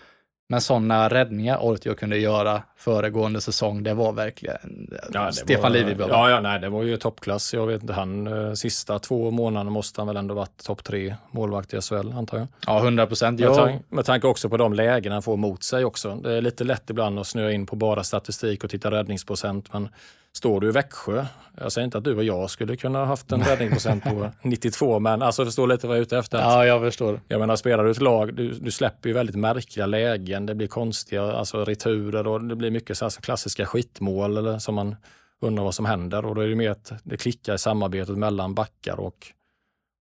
Men 0.48 0.60
sådana 0.60 1.08
räddningar 1.08 1.58
Ortio 1.58 1.94
kunde 1.94 2.18
göra 2.18 2.62
föregående 2.76 3.40
säsong, 3.40 3.82
det 3.82 3.94
var 3.94 4.12
verkligen 4.12 4.88
det 5.10 5.32
Stefan 5.32 5.62
var, 5.62 5.70
Livi. 5.70 5.96
Ja, 5.98 6.30
ja, 6.30 6.40
nej, 6.40 6.60
det 6.60 6.68
var 6.68 6.82
ju 6.82 6.96
toppklass. 6.96 7.54
Jag 7.54 7.66
vet 7.66 7.82
inte, 7.82 7.92
han 7.94 8.26
eh, 8.26 8.52
sista 8.52 8.98
två 8.98 9.30
månaderna 9.30 9.70
måste 9.70 10.00
han 10.00 10.06
väl 10.08 10.16
ändå 10.16 10.34
varit 10.34 10.64
topp 10.64 10.84
tre 10.84 11.14
målvakt 11.30 11.74
i 11.74 11.80
SHL, 11.80 12.12
antar 12.12 12.38
jag. 12.38 12.46
Ja, 12.66 12.78
100 12.82 13.06
procent. 13.06 13.40
Med, 13.40 13.48
Jag, 13.48 13.56
tan- 13.56 13.82
med 13.88 14.04
tanke 14.04 14.26
också 14.26 14.48
på 14.48 14.56
de 14.56 14.72
lägen 14.72 15.12
han 15.12 15.22
får 15.22 15.36
mot 15.36 15.62
sig 15.62 15.84
också. 15.84 16.14
Det 16.14 16.32
är 16.36 16.40
lite 16.40 16.64
lätt 16.64 16.90
ibland 16.90 17.18
att 17.18 17.26
snöa 17.26 17.52
in 17.52 17.66
på 17.66 17.76
bara 17.76 18.04
statistik 18.04 18.64
och 18.64 18.70
titta 18.70 18.90
räddningsprocent, 18.90 19.72
men 19.72 19.88
står 20.36 20.60
du 20.60 20.68
i 20.68 20.70
Växjö, 20.70 21.26
jag 21.58 21.72
säger 21.72 21.84
inte 21.84 21.98
att 21.98 22.04
du 22.04 22.16
och 22.16 22.24
jag 22.24 22.50
skulle 22.50 22.76
kunna 22.76 22.98
ha 22.98 23.06
haft 23.06 23.32
en 23.32 23.42
räddningsprocent 23.42 24.04
på 24.04 24.30
92, 24.42 24.98
men 24.98 25.22
alltså 25.22 25.44
förstår 25.44 25.66
lite 25.66 25.86
vad 25.86 25.96
jag 25.96 26.00
är 26.00 26.02
ute 26.02 26.18
efter. 26.18 26.38
ja, 26.38 26.66
jag 26.66 26.80
förstår. 26.80 27.20
Jag 27.28 27.40
menar, 27.40 27.56
spelar 27.56 27.84
du 27.84 27.90
ett 27.90 28.00
lag, 28.00 28.34
du, 28.34 28.50
du 28.50 28.70
släpper 28.70 29.08
ju 29.08 29.12
väldigt 29.14 29.36
märkliga 29.36 29.86
lägen. 29.86 30.46
Det 30.46 30.54
blir 30.54 30.66
konstiga 30.66 31.22
alltså, 31.22 31.64
returer 31.64 32.26
och 32.26 32.44
det 32.44 32.56
blir 32.56 32.70
mycket 32.70 32.98
så 32.98 33.04
här, 33.04 33.10
så 33.10 33.20
klassiska 33.20 33.66
skitmål 33.66 34.36
eller, 34.36 34.58
som 34.58 34.74
man 34.74 34.96
undrar 35.40 35.64
vad 35.64 35.74
som 35.74 35.84
händer. 35.84 36.24
Och 36.24 36.34
då 36.34 36.40
är 36.40 36.48
det 36.48 36.54
mer 36.56 36.70
att 36.70 36.92
det 37.02 37.16
klickar 37.16 37.54
i 37.54 37.58
samarbetet 37.58 38.18
mellan 38.18 38.54
backar 38.54 39.00
och, 39.00 39.26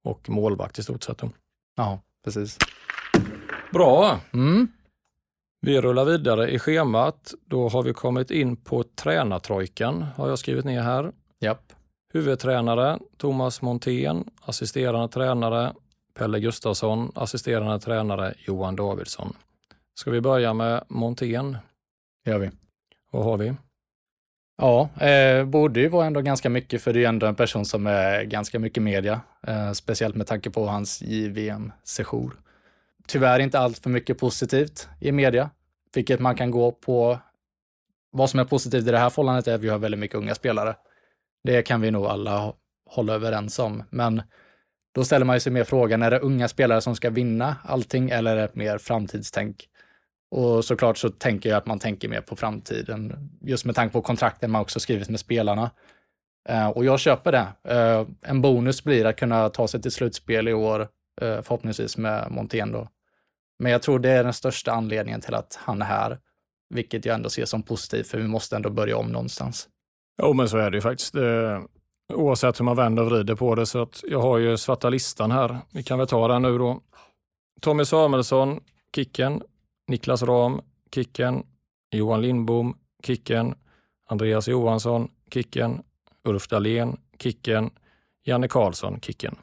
och 0.04 0.30
målvakt 0.30 0.80
i 0.80 0.84
stort 0.84 1.04
sett. 1.04 1.22
Ja, 1.78 2.00
precis. 2.24 2.58
Bra! 3.74 4.20
Mm. 4.34 4.68
Vi 5.66 5.82
rullar 5.82 6.06
vidare 6.06 6.52
i 6.52 6.60
schemat. 6.60 7.34
Då 7.46 7.70
har 7.70 7.84
vi 7.84 7.94
kommit 7.94 8.32
in 8.32 8.56
på 8.56 8.84
tränartrojkan, 8.84 10.06
har 10.16 10.30
jag 10.30 10.40
skrivit 10.40 10.66
ner 10.66 10.82
här. 10.82 11.12
Japp. 11.40 11.74
Huvudtränare 12.14 13.00
Thomas 13.18 13.62
Montén, 13.62 14.30
assisterande 14.42 15.08
tränare 15.08 15.74
Pelle 16.18 16.40
Gustafsson, 16.40 17.12
assisterande 17.16 17.80
tränare 17.80 18.34
Johan 18.48 18.76
Davidsson. 18.76 19.34
Ska 20.00 20.12
vi 20.12 20.22
börja 20.22 20.54
med 20.54 20.84
Montén? 20.88 21.58
gör 22.26 22.40
vi. 22.40 22.52
Vad 23.12 23.24
har 23.24 23.38
vi? 23.38 23.54
Ja, 24.58 24.90
eh, 25.06 25.46
borde 25.46 25.80
ju 25.80 25.88
vara 25.88 26.06
ändå 26.06 26.22
ganska 26.22 26.50
mycket, 26.50 26.82
för 26.82 26.94
det 26.94 27.04
är 27.04 27.10
ändå 27.10 27.28
en 27.28 27.36
person 27.36 27.66
som 27.66 27.88
är 27.88 28.24
ganska 28.24 28.60
mycket 28.60 28.84
media, 28.84 29.22
eh, 29.48 29.72
speciellt 29.72 30.16
med 30.16 30.28
tanke 30.28 30.50
på 30.50 30.68
hans 30.68 31.02
JVM-sejour. 31.02 32.36
Tyvärr 33.08 33.40
inte 33.40 33.60
allt 33.60 33.78
för 33.78 33.90
mycket 33.90 34.18
positivt 34.18 34.88
i 35.00 35.12
media, 35.12 35.50
vilket 35.98 36.20
man 36.20 36.36
kan 36.36 36.52
gå 36.52 36.72
på. 36.72 37.20
Vad 38.12 38.30
som 38.30 38.40
är 38.40 38.46
positivt 38.46 38.88
i 38.88 38.92
det 38.92 38.98
här 38.98 39.10
förhållandet 39.10 39.48
är 39.48 39.56
att 39.56 39.62
vi 39.62 39.70
har 39.70 39.78
väldigt 39.78 40.00
mycket 40.00 40.18
unga 40.18 40.36
spelare. 40.36 40.76
Det 41.44 41.62
kan 41.62 41.82
vi 41.82 41.92
nog 41.92 42.06
alla 42.06 42.54
hålla 42.90 43.14
överens 43.14 43.60
om, 43.60 43.84
men 43.90 44.22
då 44.96 45.06
ställer 45.06 45.26
man 45.26 45.36
ju 45.36 45.40
sig 45.40 45.52
mer 45.52 45.64
frågan, 45.64 46.02
är 46.02 46.12
det 46.12 46.20
unga 46.20 46.48
spelare 46.48 46.82
som 46.82 46.96
ska 46.96 47.10
vinna 47.10 47.56
allting 47.64 48.10
eller 48.10 48.38
är 48.38 48.42
det 48.42 48.56
mer 48.56 48.78
framtidstänk? 48.78 49.70
Och 50.32 50.66
såklart 50.66 50.98
så 50.98 51.10
tänker 51.10 51.50
jag 51.50 51.58
att 51.58 51.66
man 51.66 51.80
tänker 51.80 52.10
mer 52.10 52.22
på 52.22 52.36
framtiden, 52.36 53.30
just 53.42 53.66
med 53.66 53.76
tanke 53.76 53.94
på 53.94 54.02
kontrakten 54.02 54.52
man 54.52 54.62
också 54.62 54.80
skrivit 54.80 55.10
med 55.10 55.20
spelarna. 55.20 55.72
Eh, 56.50 56.68
och 56.68 56.86
jag 56.86 57.00
köper 57.00 57.32
det. 57.32 57.74
Eh, 57.74 58.08
en 58.22 58.42
bonus 58.42 58.84
blir 58.84 59.06
att 59.06 59.16
kunna 59.16 59.50
ta 59.50 59.68
sig 59.68 59.82
till 59.82 59.92
slutspel 59.92 60.48
i 60.48 60.54
år, 60.54 60.82
eh, 61.22 61.42
förhoppningsvis 61.42 61.98
med 61.98 62.32
Montén 62.32 62.72
då. 62.72 62.88
Men 63.60 63.72
jag 63.72 63.82
tror 63.82 64.00
det 64.00 64.10
är 64.10 64.24
den 64.24 64.34
största 64.34 64.72
anledningen 64.72 65.22
till 65.22 65.34
att 65.34 65.60
han 65.62 65.82
är 65.82 65.86
här, 65.86 66.20
vilket 66.70 67.06
jag 67.06 67.16
ändå 67.16 67.30
ser 67.30 67.46
som 67.46 67.64
positivt, 67.64 68.08
för 68.08 68.18
vi 68.18 68.28
måste 68.28 68.56
ändå 68.56 68.70
börja 68.70 68.98
om 68.98 69.08
någonstans. 69.08 69.70
Jo, 70.22 70.34
men 70.34 70.50
så 70.50 70.58
är 70.58 70.72
det 70.72 70.78
ju 70.78 70.82
faktiskt. 70.82 71.14
Det, 71.14 71.62
oavsett 72.14 72.60
hur 72.60 72.66
man 72.66 72.76
vänder 72.76 73.04
och 73.04 73.10
vrider 73.10 73.36
på 73.36 73.56
det. 73.56 73.66
Så 73.66 73.82
att 73.82 74.04
jag 74.08 74.22
har 74.22 74.38
ju 74.38 74.58
svarta 74.58 74.90
listan 74.90 75.32
här. 75.32 75.58
Vi 75.72 75.84
kan 75.84 76.00
väl 76.00 76.08
ta 76.08 76.28
den 76.28 76.42
nu 76.42 76.58
då. 76.58 76.82
Tommy 77.62 77.86
Samuelsson, 77.86 78.60
Kicken. 78.96 79.42
Niklas 79.88 80.24
Ram, 80.24 80.62
Kicken. 80.96 81.44
Johan 81.92 82.22
Lindbom, 82.22 82.78
Kicken. 83.04 83.56
Andreas 84.10 84.48
Johansson, 84.48 85.10
Kicken. 85.34 85.82
Ulf 86.24 86.48
Dahlén, 86.48 86.98
Kicken. 87.20 87.70
Janne 88.24 88.48
Karlsson, 88.48 89.00
Kicken. 89.02 89.36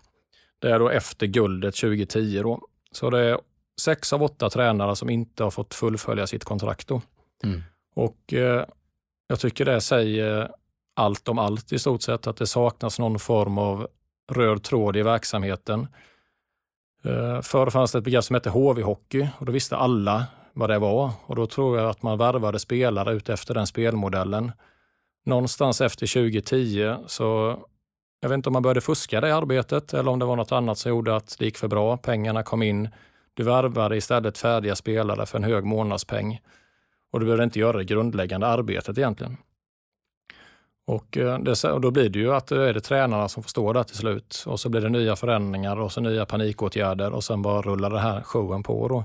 Det 0.59 0.71
är 0.71 0.79
då 0.79 0.89
efter 0.89 1.27
guldet 1.27 1.77
2010 1.77 2.41
då. 2.43 2.61
Så 2.93 3.11
det 3.11 3.21
är 3.21 3.39
sex 3.83 4.13
av 4.13 4.23
åtta 4.23 4.51
tränare 4.51 4.97
som 4.97 5.11
inte 5.11 5.45
har 5.45 5.51
fått 5.51 5.75
fullfölja 5.75 6.27
sitt 6.27 6.45
kontrakt. 6.45 6.91
Mm. 7.45 7.63
Och 7.95 8.33
eh, 8.33 8.65
jag 9.27 9.41
tycker 9.41 9.65
det 9.65 9.81
säger 9.81 10.51
allt 10.95 11.29
om 11.29 11.39
allt 11.39 11.73
i 11.73 11.79
stort 11.79 12.03
sett, 12.03 12.27
att 12.27 12.37
det 12.37 12.47
saknas 12.47 12.99
någon 12.99 13.19
form 13.19 13.59
av 13.59 13.89
röd 14.33 14.63
tråd 14.63 14.97
i 14.97 15.03
verksamheten. 15.03 15.87
Eh, 17.05 17.41
Förr 17.41 17.71
fanns 17.71 17.93
det 17.93 17.99
ett 17.99 18.05
begrepp 18.05 18.25
som 18.25 18.35
hette 18.35 18.51
HV-hockey 18.51 19.29
och 19.39 19.47
då 19.47 19.53
visste 19.53 19.77
alla 19.77 20.27
vad 20.53 20.71
det 20.71 20.79
var 20.79 21.11
och 21.27 21.37
då 21.37 21.47
tror 21.47 21.79
jag 21.79 21.91
att 21.91 22.03
man 22.03 22.19
värvade 22.19 22.59
spelare 22.59 23.13
ut 23.13 23.29
efter 23.29 23.55
den 23.55 23.67
spelmodellen. 23.67 24.53
någonstans 25.25 25.81
efter 25.81 26.07
2010 26.07 26.95
så 27.07 27.59
jag 28.21 28.29
vet 28.29 28.37
inte 28.37 28.49
om 28.49 28.53
man 28.53 28.63
började 28.63 28.81
fuska 28.81 29.21
det 29.21 29.37
arbetet 29.37 29.95
eller 29.95 30.11
om 30.11 30.19
det 30.19 30.25
var 30.25 30.37
något 30.37 30.53
annat 30.53 30.79
som 30.79 30.91
gjorde 30.91 31.17
att 31.17 31.37
det 31.39 31.45
gick 31.45 31.59
för 31.59 31.69
bra. 31.69 31.97
Pengarna 31.97 32.43
kom 32.43 32.63
in. 32.63 32.89
Du 33.35 33.43
värvade 33.43 33.97
istället 33.97 34.39
färdiga 34.39 34.77
spelare 34.77 35.27
för 35.27 35.39
en 35.39 35.45
hög 35.45 35.65
månadspeng. 35.65 36.41
Och 37.13 37.21
du 37.21 37.27
behöver 37.27 37.45
inte 37.45 37.59
göra 37.59 37.79
det 37.79 37.85
grundläggande 37.85 38.47
arbetet 38.47 38.99
egentligen. 38.99 39.37
Och, 40.87 41.17
eh, 41.17 41.39
det, 41.39 41.65
och 41.65 41.81
då 41.81 41.91
blir 41.91 42.09
det 42.09 42.19
ju 42.19 42.35
att 42.35 42.47
det 42.47 42.69
är 42.69 42.75
det 42.75 42.81
tränarna 42.81 43.29
som 43.29 43.43
får 43.43 43.49
stå 43.49 43.73
där 43.73 43.83
till 43.83 43.97
slut. 43.97 44.45
Och 44.47 44.61
så 44.61 44.69
blir 44.69 44.81
det 44.81 44.89
nya 44.89 45.17
förändringar 45.17 45.77
och 45.81 45.93
så 45.93 46.01
nya 46.01 46.27
panikåtgärder 46.27 47.13
och 47.13 47.25
sen 47.25 47.43
bara 47.43 47.63
rullar 47.63 47.91
den 47.91 47.99
här 47.99 48.23
showen 48.23 48.63
på. 48.63 48.89
Då. 48.89 49.05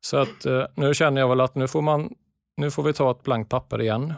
Så 0.00 0.16
att 0.16 0.46
eh, 0.46 0.64
nu 0.74 0.94
känner 0.94 1.20
jag 1.20 1.28
väl 1.28 1.40
att 1.40 1.54
nu 1.54 1.68
får, 1.68 1.82
man, 1.82 2.14
nu 2.56 2.70
får 2.70 2.82
vi 2.82 2.92
ta 2.92 3.10
ett 3.10 3.22
blankt 3.22 3.50
papper 3.50 3.80
igen. 3.80 4.14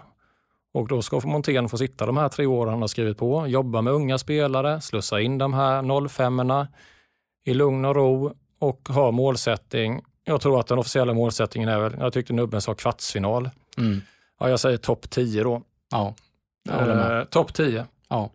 Och 0.74 0.88
då 0.88 1.02
ska 1.02 1.20
Montén 1.24 1.68
få 1.68 1.78
sitta 1.78 2.06
de 2.06 2.16
här 2.16 2.28
tre 2.28 2.46
åren 2.46 2.72
han 2.72 2.80
har 2.80 2.88
skrivit 2.88 3.18
på, 3.18 3.46
jobba 3.46 3.82
med 3.82 3.92
unga 3.92 4.18
spelare, 4.18 4.80
slussa 4.80 5.20
in 5.20 5.38
de 5.38 5.54
här 5.54 6.08
05 6.08 6.42
i 7.44 7.54
lugn 7.54 7.84
och 7.84 7.96
ro 7.96 8.34
och 8.58 8.88
ha 8.88 9.10
målsättning. 9.10 10.02
Jag 10.24 10.40
tror 10.40 10.60
att 10.60 10.66
den 10.66 10.78
officiella 10.78 11.14
målsättningen 11.14 11.68
är 11.68 11.78
väl, 11.78 11.96
jag 11.98 12.12
tyckte 12.12 12.32
Nubben 12.32 12.60
sa 12.60 12.74
kvartsfinal. 12.74 13.50
Mm. 13.78 14.00
Ja, 14.40 14.48
jag 14.50 14.60
säger 14.60 14.76
topp 14.76 15.10
10 15.10 15.42
då. 15.42 15.62
Ja, 15.90 16.14
jag 16.68 16.74
håller 16.74 16.94
med. 16.94 17.18
Eh, 17.18 17.24
topp 17.24 17.54
10. 17.54 17.84
Ja, 18.08 18.30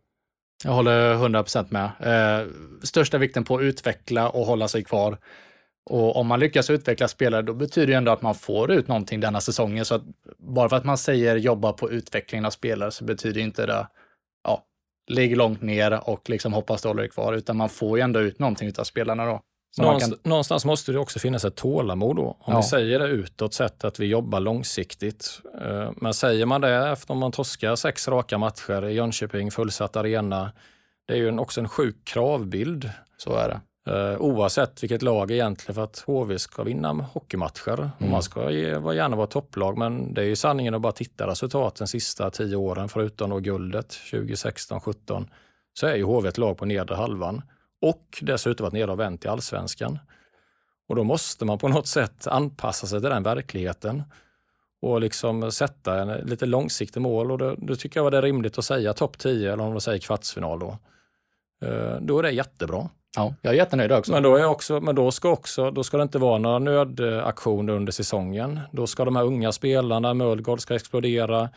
jag 0.63 0.71
håller 0.71 1.15
100% 1.15 1.65
med. 1.69 1.91
Eh, 1.99 2.47
största 2.83 3.17
vikten 3.17 3.43
på 3.43 3.55
att 3.55 3.61
utveckla 3.61 4.29
och 4.29 4.45
hålla 4.45 4.67
sig 4.67 4.83
kvar. 4.83 5.17
Och 5.85 6.15
om 6.15 6.27
man 6.27 6.39
lyckas 6.39 6.69
utveckla 6.69 7.07
spelare, 7.07 7.41
då 7.41 7.53
betyder 7.53 7.87
det 7.87 7.93
ändå 7.93 8.11
att 8.11 8.21
man 8.21 8.35
får 8.35 8.71
ut 8.71 8.87
någonting 8.87 9.19
denna 9.19 9.41
säsongen. 9.41 9.85
Så 9.85 9.95
att 9.95 10.03
bara 10.37 10.69
för 10.69 10.75
att 10.75 10.85
man 10.85 10.97
säger 10.97 11.35
jobba 11.35 11.73
på 11.73 11.91
utvecklingen 11.91 12.45
av 12.45 12.49
spelare 12.49 12.91
så 12.91 13.03
betyder 13.03 13.41
inte 13.41 13.65
det, 13.65 13.87
ja, 14.43 14.63
ligg 15.07 15.37
långt 15.37 15.61
ner 15.61 16.09
och 16.09 16.29
liksom 16.29 16.53
hoppas 16.53 16.81
du 16.81 16.87
håller 16.87 17.01
dig 17.01 17.11
kvar, 17.11 17.33
utan 17.33 17.57
man 17.57 17.69
får 17.69 17.97
ju 17.97 18.03
ändå 18.03 18.19
ut 18.19 18.39
någonting 18.39 18.71
av 18.77 18.83
spelarna 18.83 19.25
då. 19.25 19.41
Någonstans, 19.77 20.21
kan... 20.21 20.29
någonstans, 20.29 20.65
måste 20.65 20.91
det 20.91 20.99
också 20.99 21.19
finnas 21.19 21.45
ett 21.45 21.55
tålamod 21.55 22.15
då. 22.15 22.37
Om 22.39 22.53
ja. 22.53 22.57
vi 22.57 22.63
säger 22.63 22.99
det 22.99 23.07
utåt 23.07 23.53
sett 23.53 23.83
att 23.83 23.99
vi 23.99 24.05
jobbar 24.05 24.39
långsiktigt. 24.39 25.41
Eh, 25.61 25.91
men 25.95 26.13
säger 26.13 26.45
man 26.45 26.61
det 26.61 26.89
efter 26.89 27.13
man 27.13 27.31
torskar 27.31 27.75
sex 27.75 28.07
raka 28.07 28.37
matcher 28.37 28.85
i 28.85 28.93
Jönköping, 28.93 29.51
fullsatt 29.51 29.95
arena, 29.95 30.51
det 31.07 31.13
är 31.13 31.17
ju 31.17 31.39
också 31.39 31.61
en 31.61 31.69
sjuk 31.69 31.95
kravbild. 32.03 32.89
Så 33.17 33.35
är 33.35 33.49
det. 33.49 33.59
Uh, 33.89 34.17
oavsett 34.17 34.83
vilket 34.83 35.01
lag 35.01 35.31
egentligen 35.31 35.75
för 35.75 35.83
att 35.83 36.03
HV 36.07 36.39
ska 36.39 36.63
vinna 36.63 36.93
hockeymatcher. 36.93 37.77
Mm. 37.77 37.91
Och 37.97 38.07
man 38.07 38.23
ska 38.23 38.51
gärna 38.51 39.15
vara 39.15 39.27
topplag 39.27 39.77
men 39.77 40.13
det 40.13 40.21
är 40.21 40.25
ju 40.25 40.35
sanningen 40.35 40.73
att 40.73 40.81
bara 40.81 40.91
titta 40.91 41.27
resultaten 41.27 41.87
sista 41.87 42.29
tio 42.29 42.55
åren 42.55 42.89
förutom 42.89 43.29
då 43.29 43.39
guldet 43.39 43.89
2016-17 43.89 45.27
så 45.73 45.87
är 45.87 45.95
ju 45.95 46.03
HV 46.03 46.29
ett 46.29 46.37
lag 46.37 46.57
på 46.57 46.65
nedre 46.65 46.95
halvan 46.95 47.41
och 47.81 48.19
dessutom 48.21 48.63
varit 48.63 48.73
nere 48.73 48.91
och 48.91 48.99
vänt 48.99 49.25
i 49.25 49.27
allsvenskan. 49.27 49.99
Och 50.89 50.95
då 50.95 51.03
måste 51.03 51.45
man 51.45 51.57
på 51.57 51.67
något 51.67 51.87
sätt 51.87 52.27
anpassa 52.27 52.87
sig 52.87 53.01
till 53.01 53.09
den 53.09 53.23
verkligheten 53.23 54.03
och 54.81 55.01
liksom 55.01 55.51
sätta 55.51 56.01
en 56.01 56.27
lite 56.27 56.45
långsiktig 56.45 57.01
mål 57.01 57.31
och 57.31 57.37
då, 57.37 57.55
då 57.57 57.75
tycker 57.75 57.99
jag 57.99 58.11
det 58.11 58.21
rimligt 58.21 58.57
att 58.57 58.65
säga 58.65 58.93
topp 58.93 59.17
10 59.17 59.53
eller 59.53 59.63
om 59.63 59.71
de 59.71 59.81
säger 59.81 59.99
kvartsfinal 59.99 60.59
då. 60.59 60.77
Uh, 61.65 61.95
då 62.01 62.19
är 62.19 62.23
det 62.23 62.31
jättebra. 62.31 62.89
Ja, 63.15 63.33
jag 63.41 63.53
är 63.53 63.57
jättenöjd 63.57 63.91
också. 63.91 64.11
Men 64.11 64.23
då, 64.23 64.35
är 64.35 64.45
också, 64.45 64.81
men 64.81 64.95
då 64.95 65.11
ska, 65.11 65.29
också, 65.29 65.71
då 65.71 65.83
ska 65.83 65.97
det 65.97 66.03
inte 66.03 66.19
vara 66.19 66.37
några 66.37 66.59
nödaktioner 66.59 67.73
under 67.73 67.91
säsongen. 67.91 68.59
Då 68.71 68.87
ska 68.87 69.05
de 69.05 69.15
här 69.15 69.23
unga 69.23 69.51
spelarna, 69.51 70.13
Mölgård 70.13 70.61
ska 70.61 70.75
explodera 70.75 71.49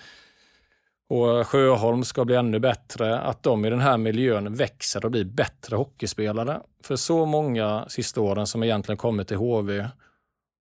och 1.09 1.47
Sjöholm 1.47 2.05
ska 2.05 2.25
bli 2.25 2.35
ännu 2.35 2.59
bättre. 2.59 3.19
Att 3.19 3.43
de 3.43 3.65
i 3.65 3.71
den 3.71 3.81
här 3.81 3.99
miljön 3.99 4.55
växer 4.55 5.05
och 5.05 5.11
blir 5.11 5.25
bättre 5.25 5.77
hockeyspelare. 5.77 6.61
För 6.83 6.97
så 6.97 7.27
många 7.27 7.85
sista 7.89 8.21
åren 8.21 8.47
som 8.47 8.63
egentligen 8.63 8.97
kommit 8.97 9.29
till 9.29 9.37
HV 9.37 9.89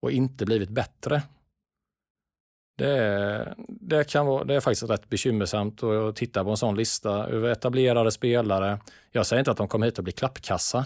och 0.02 0.12
inte 0.12 0.46
blivit 0.46 0.70
bättre. 0.70 1.22
Det, 2.78 3.56
det, 3.68 4.10
kan 4.10 4.26
vara, 4.26 4.44
det 4.44 4.56
är 4.56 4.60
faktiskt 4.60 4.90
rätt 4.90 5.10
bekymmersamt 5.10 5.84
att 5.84 6.16
titta 6.16 6.44
på 6.44 6.50
en 6.50 6.58
sån 6.58 6.76
lista 6.76 7.28
över 7.28 7.50
etablerade 7.50 8.12
spelare. 8.12 8.80
Jag 9.12 9.26
säger 9.26 9.40
inte 9.40 9.52
att 9.52 9.58
de 9.58 9.68
kommer 9.68 9.86
hit 9.86 9.98
och 9.98 10.04
blir 10.04 10.14
klappkassa, 10.14 10.86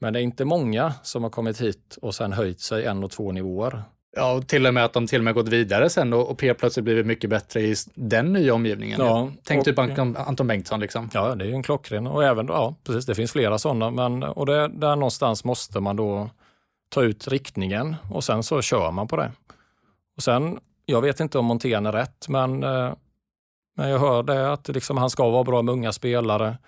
men 0.00 0.12
det 0.12 0.20
är 0.20 0.22
inte 0.22 0.44
många 0.44 0.94
som 1.02 1.22
har 1.22 1.30
kommit 1.30 1.60
hit 1.60 1.98
och 2.02 2.14
sen 2.14 2.32
höjt 2.32 2.60
sig 2.60 2.84
en 2.84 3.04
och 3.04 3.10
två 3.10 3.32
nivåer. 3.32 3.82
Ja, 4.16 4.32
och 4.32 4.48
till 4.48 4.66
och 4.66 4.74
med 4.74 4.84
att 4.84 4.92
de 4.92 5.06
till 5.06 5.20
och 5.20 5.24
med 5.24 5.34
gått 5.34 5.48
vidare 5.48 5.90
sen 5.90 6.12
och, 6.12 6.30
och 6.30 6.38
P 6.38 6.54
plötsligt 6.54 6.84
blivit 6.84 7.06
mycket 7.06 7.30
bättre 7.30 7.60
i 7.60 7.74
den 7.94 8.32
nya 8.32 8.54
omgivningen. 8.54 9.00
Ja, 9.00 9.30
Tänk 9.44 9.64
typ 9.64 9.78
Anton, 9.78 10.16
Anton 10.16 10.46
Bengtsson 10.46 10.80
liksom. 10.80 11.10
Ja, 11.12 11.34
det 11.34 11.44
är 11.44 11.48
ju 11.48 11.54
en 11.54 11.62
klockren 11.62 12.06
och 12.06 12.24
även, 12.24 12.46
ja 12.46 12.74
precis, 12.84 13.06
det 13.06 13.14
finns 13.14 13.32
flera 13.32 13.58
sådana, 13.58 13.90
men 13.90 14.22
och 14.22 14.46
det, 14.46 14.68
där 14.68 14.96
någonstans 14.96 15.44
måste 15.44 15.80
man 15.80 15.96
då 15.96 16.30
ta 16.88 17.02
ut 17.02 17.28
riktningen 17.28 17.96
och 18.10 18.24
sen 18.24 18.42
så 18.42 18.62
kör 18.62 18.90
man 18.90 19.08
på 19.08 19.16
det. 19.16 19.32
Och 20.16 20.22
sen 20.22 20.58
jag 20.86 21.02
vet 21.02 21.20
inte 21.20 21.38
om 21.38 21.44
Montén 21.44 21.86
är 21.86 21.92
rätt, 21.92 22.28
men, 22.28 22.62
eh, 22.62 22.92
men 23.76 23.88
jag 23.88 23.98
hör 23.98 24.22
det 24.22 24.52
att 24.52 24.68
liksom 24.68 24.96
han 24.96 25.10
ska 25.10 25.30
vara 25.30 25.44
bra 25.44 25.62
med 25.62 25.72
unga 25.72 25.92
spelare. 25.92 26.58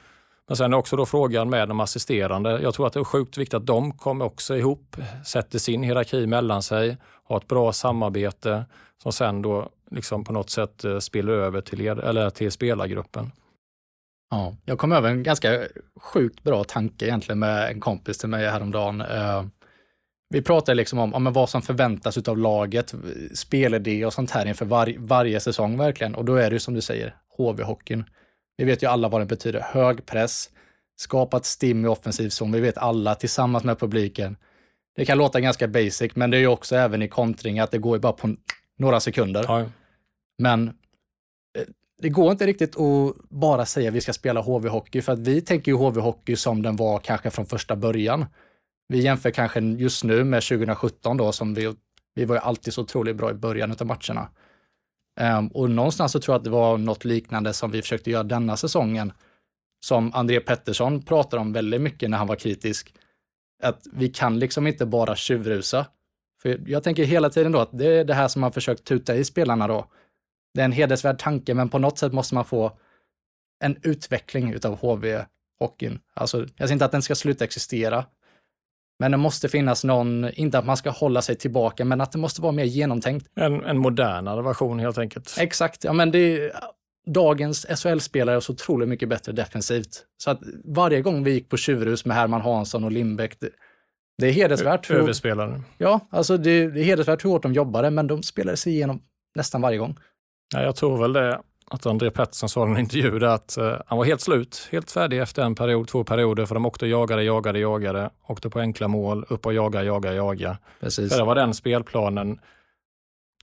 Men 0.49 0.57
sen 0.57 0.73
är 0.73 0.77
också 0.77 0.97
då 0.97 1.07
frågan 1.07 1.51
med 1.51 1.69
de 1.69 1.81
assisterande. 1.81 2.61
Jag 2.63 2.75
tror 2.75 2.87
att 2.87 2.93
det 2.93 3.01
är 3.01 3.05
sjukt 3.05 3.39
viktigt 3.39 3.55
att 3.55 3.67
de 3.67 3.93
kommer 3.93 4.25
också 4.25 4.57
ihop, 4.57 4.97
sätter 5.27 5.59
sin 5.59 5.83
hierarki 5.83 6.27
mellan 6.27 6.63
sig, 6.63 6.97
har 7.25 7.37
ett 7.37 7.49
bra 7.49 7.73
samarbete 7.73 8.65
som 9.03 9.13
sen 9.13 9.43
då 9.43 9.69
liksom 9.91 10.25
på 10.25 10.33
något 10.33 10.51
sätt 10.51 10.85
eh, 10.85 10.99
spiller 10.99 11.33
över 11.33 11.61
till, 11.61 11.89
eller 11.89 12.31
till 12.31 12.53
spelargruppen. 12.53 13.33
Ja, 14.31 14.57
jag 14.65 14.79
kom 14.79 14.93
över 14.93 15.11
en 15.11 15.23
ganska 15.23 15.61
sjukt 16.01 16.43
bra 16.43 16.65
tanke 16.65 17.05
egentligen 17.05 17.39
med 17.39 17.71
en 17.71 17.81
kompis 17.81 18.19
till 18.19 18.29
mig 18.29 18.49
häromdagen. 18.49 19.01
Eh, 19.01 19.45
vi 20.29 20.43
pratade 20.43 20.75
liksom 20.75 20.99
om, 20.99 21.15
om 21.15 21.33
vad 21.33 21.49
som 21.49 21.63
förväntas 21.63 22.29
av 22.29 22.39
laget, 22.39 22.95
spelidé 23.35 24.07
och 24.07 24.13
sånt 24.13 24.31
här 24.31 24.47
inför 24.47 24.65
var, 24.65 24.95
varje 24.99 25.41
säsong 25.41 25.79
verkligen. 25.79 26.15
Och 26.15 26.25
då 26.25 26.35
är 26.35 26.51
det 26.51 26.55
ju 26.55 26.61
som 26.61 26.75
du 26.75 26.81
säger, 26.81 27.15
HV-hockeyn. 27.39 28.05
Vi 28.57 28.65
vet 28.65 28.83
ju 28.83 28.87
alla 28.87 29.09
vad 29.09 29.21
den 29.21 29.29
betyder. 29.29 29.61
Hög 29.61 30.07
press, 30.07 30.51
skapat 30.97 31.45
stim 31.45 31.85
i 31.85 31.89
offensiv 31.89 32.29
zon. 32.29 32.53
Vi 32.53 32.61
vet 32.61 32.79
alla 32.79 33.15
tillsammans 33.15 33.65
med 33.65 33.79
publiken. 33.79 34.37
Det 34.97 35.05
kan 35.05 35.19
låta 35.19 35.41
ganska 35.41 35.69
basic, 35.69 36.17
men 36.17 36.31
det 36.31 36.37
är 36.37 36.41
ju 36.41 36.47
också 36.47 36.77
även 36.77 37.03
i 37.03 37.09
kontring 37.09 37.59
att 37.59 37.71
det 37.71 37.79
går 37.79 37.97
ju 37.97 38.01
bara 38.01 38.13
på 38.13 38.35
några 38.79 39.01
sekunder. 39.01 39.45
Ja. 39.49 39.67
Men 40.39 40.69
eh, 40.69 41.65
det 42.03 42.09
går 42.09 42.33
inte 42.33 42.47
riktigt 42.47 42.77
att 42.81 43.17
bara 43.31 43.67
säga 43.67 43.89
att 43.89 43.95
vi 43.95 44.01
ska 44.01 44.13
spela 44.13 44.41
HV-hockey, 44.41 45.01
för 45.01 45.13
att 45.13 45.19
vi 45.19 45.41
tänker 45.41 45.73
ju 45.73 45.79
HV-hockey 45.79 46.37
som 46.37 46.63
den 46.63 46.77
var 46.77 46.99
kanske 46.99 47.31
från 47.31 47.47
första 47.47 47.77
början. 47.77 48.27
Vi 48.89 49.01
jämför 49.01 49.31
kanske 49.31 49.61
just 49.61 50.05
nu 50.05 50.25
med 50.25 50.43
2017 50.43 51.17
då, 51.17 51.33
som 51.33 51.55
vi, 51.55 51.75
vi 52.15 52.25
var 52.25 52.37
ju 52.37 52.41
alltid 52.41 52.75
så 52.75 52.83
otroligt 52.83 53.17
bra 53.17 53.31
i 53.31 53.35
början 53.35 53.77
av 53.81 53.87
matcherna. 53.87 54.29
Um, 55.21 55.49
och 55.49 55.71
någonstans 55.71 56.13
så 56.13 56.21
tror 56.21 56.35
jag 56.35 56.39
att 56.39 56.45
det 56.45 56.51
var 56.51 56.79
något 56.79 57.05
liknande 57.05 57.53
som 57.53 57.71
vi 57.71 57.83
försökte 57.83 58.11
göra 58.11 58.23
denna 58.23 58.57
säsongen, 58.57 59.13
som 59.87 60.15
André 60.15 60.41
Pettersson 60.41 61.03
pratade 61.03 61.41
om 61.41 61.53
väldigt 61.53 61.81
mycket 61.81 62.11
när 62.11 62.19
han 62.19 62.27
var 62.27 62.37
kritisk. 62.37 62.95
Att 63.63 63.87
vi 63.93 64.09
kan 64.09 64.39
liksom 64.39 64.67
inte 64.67 64.87
bara 64.87 65.17
tjuvrusa. 65.17 65.87
För 66.43 66.61
jag 66.67 66.83
tänker 66.83 67.05
hela 67.05 67.31
tiden 67.31 67.53
då 67.53 67.59
att 67.59 67.79
det 67.79 67.87
är 67.87 68.05
det 68.05 68.15
här 68.15 68.29
som 68.29 68.41
man 68.41 68.53
försökt 68.53 68.85
tuta 68.85 69.15
i 69.15 69.25
spelarna 69.25 69.69
då. 69.69 69.87
Det 70.55 70.61
är 70.61 70.65
en 70.65 70.73
hedersvärd 70.73 71.19
tanke, 71.19 71.55
men 71.55 71.69
på 71.69 71.79
något 71.79 71.99
sätt 71.99 72.13
måste 72.13 72.35
man 72.35 72.45
få 72.45 72.79
en 73.65 73.77
utveckling 73.83 74.53
utav 74.53 74.79
HV-hockeyn. 74.81 75.99
Alltså, 76.15 76.39
jag 76.39 76.69
säger 76.69 76.73
inte 76.73 76.85
att 76.85 76.93
den 76.93 77.03
ska 77.03 77.15
sluta 77.15 77.45
existera, 77.45 78.05
men 78.99 79.11
det 79.11 79.17
måste 79.17 79.49
finnas 79.49 79.85
någon, 79.85 80.31
inte 80.35 80.59
att 80.59 80.67
man 80.67 80.77
ska 80.77 80.91
hålla 80.91 81.23
sig 81.23 81.37
tillbaka, 81.37 81.85
men 81.85 82.01
att 82.01 82.13
det 82.13 82.19
måste 82.19 82.43
vara 82.43 82.53
mer 82.53 82.65
genomtänkt. 82.65 83.27
En, 83.37 83.65
en 83.65 83.79
modernare 83.79 84.43
version 84.43 84.79
helt 84.79 84.99
enkelt. 84.99 85.37
Exakt, 85.39 85.85
ja 85.85 85.93
men 85.93 86.11
det 86.11 86.53
dagens 87.07 87.67
SHL-spelare 87.67 88.37
är 88.37 88.41
så 88.41 88.53
otroligt 88.53 88.89
mycket 88.89 89.09
bättre 89.09 89.33
defensivt. 89.33 90.05
Så 90.17 90.31
att 90.31 90.41
varje 90.65 91.03
gång 91.03 91.25
vi 91.25 91.33
gick 91.33 91.49
på 91.49 91.57
tjurhus 91.57 92.05
med 92.05 92.17
Herman 92.17 92.41
Hansson 92.41 92.85
och 92.85 92.93
Lindbäck, 92.93 93.41
det, 93.41 93.51
det 94.19 94.27
är 94.27 94.33
hedersvärt. 94.33 94.91
Överspelare. 94.91 95.63
Ja, 95.79 96.01
alltså 96.11 96.37
det, 96.37 96.71
det 96.71 96.81
är 96.81 96.85
hedersvärt 96.85 97.25
hur 97.25 97.31
hårt 97.31 97.43
de 97.43 97.53
jobbade, 97.53 97.91
men 97.91 98.07
de 98.07 98.23
spelade 98.23 98.57
sig 98.57 98.73
igenom 98.73 99.01
nästan 99.35 99.61
varje 99.61 99.79
gång. 99.79 99.97
Ja, 100.55 100.63
jag 100.63 100.77
tror 100.77 100.99
väl 100.99 101.13
det 101.13 101.41
att 101.71 101.87
André 101.87 102.11
Pettersson 102.11 102.49
sa 102.49 102.69
i 102.69 102.71
en 102.71 102.79
intervju 102.79 103.19
där 103.19 103.27
att 103.27 103.57
uh, 103.61 103.75
han 103.87 103.99
var 103.99 104.05
helt 104.05 104.21
slut, 104.21 104.69
helt 104.73 104.91
färdig 104.91 105.21
efter 105.21 105.43
en 105.43 105.55
period, 105.55 105.89
två 105.89 106.05
perioder, 106.05 106.47
för 106.47 106.55
de 106.55 106.67
åkte 106.67 106.85
och 106.85 106.91
jagade, 106.91 107.23
jagade, 107.23 107.59
jagade, 107.59 108.11
åkte 108.27 108.51
på 108.51 108.61
enkla 108.61 108.89
mål, 108.89 109.27
upp 109.29 109.47
och 109.47 109.55
jaga, 109.55 109.83
jaga, 109.83 110.15
jaga. 110.15 110.59
Precis. 110.81 111.13
För 111.13 111.19
det 111.19 111.25
var 111.25 111.35
den 111.35 111.55
spelplanen 111.55 112.41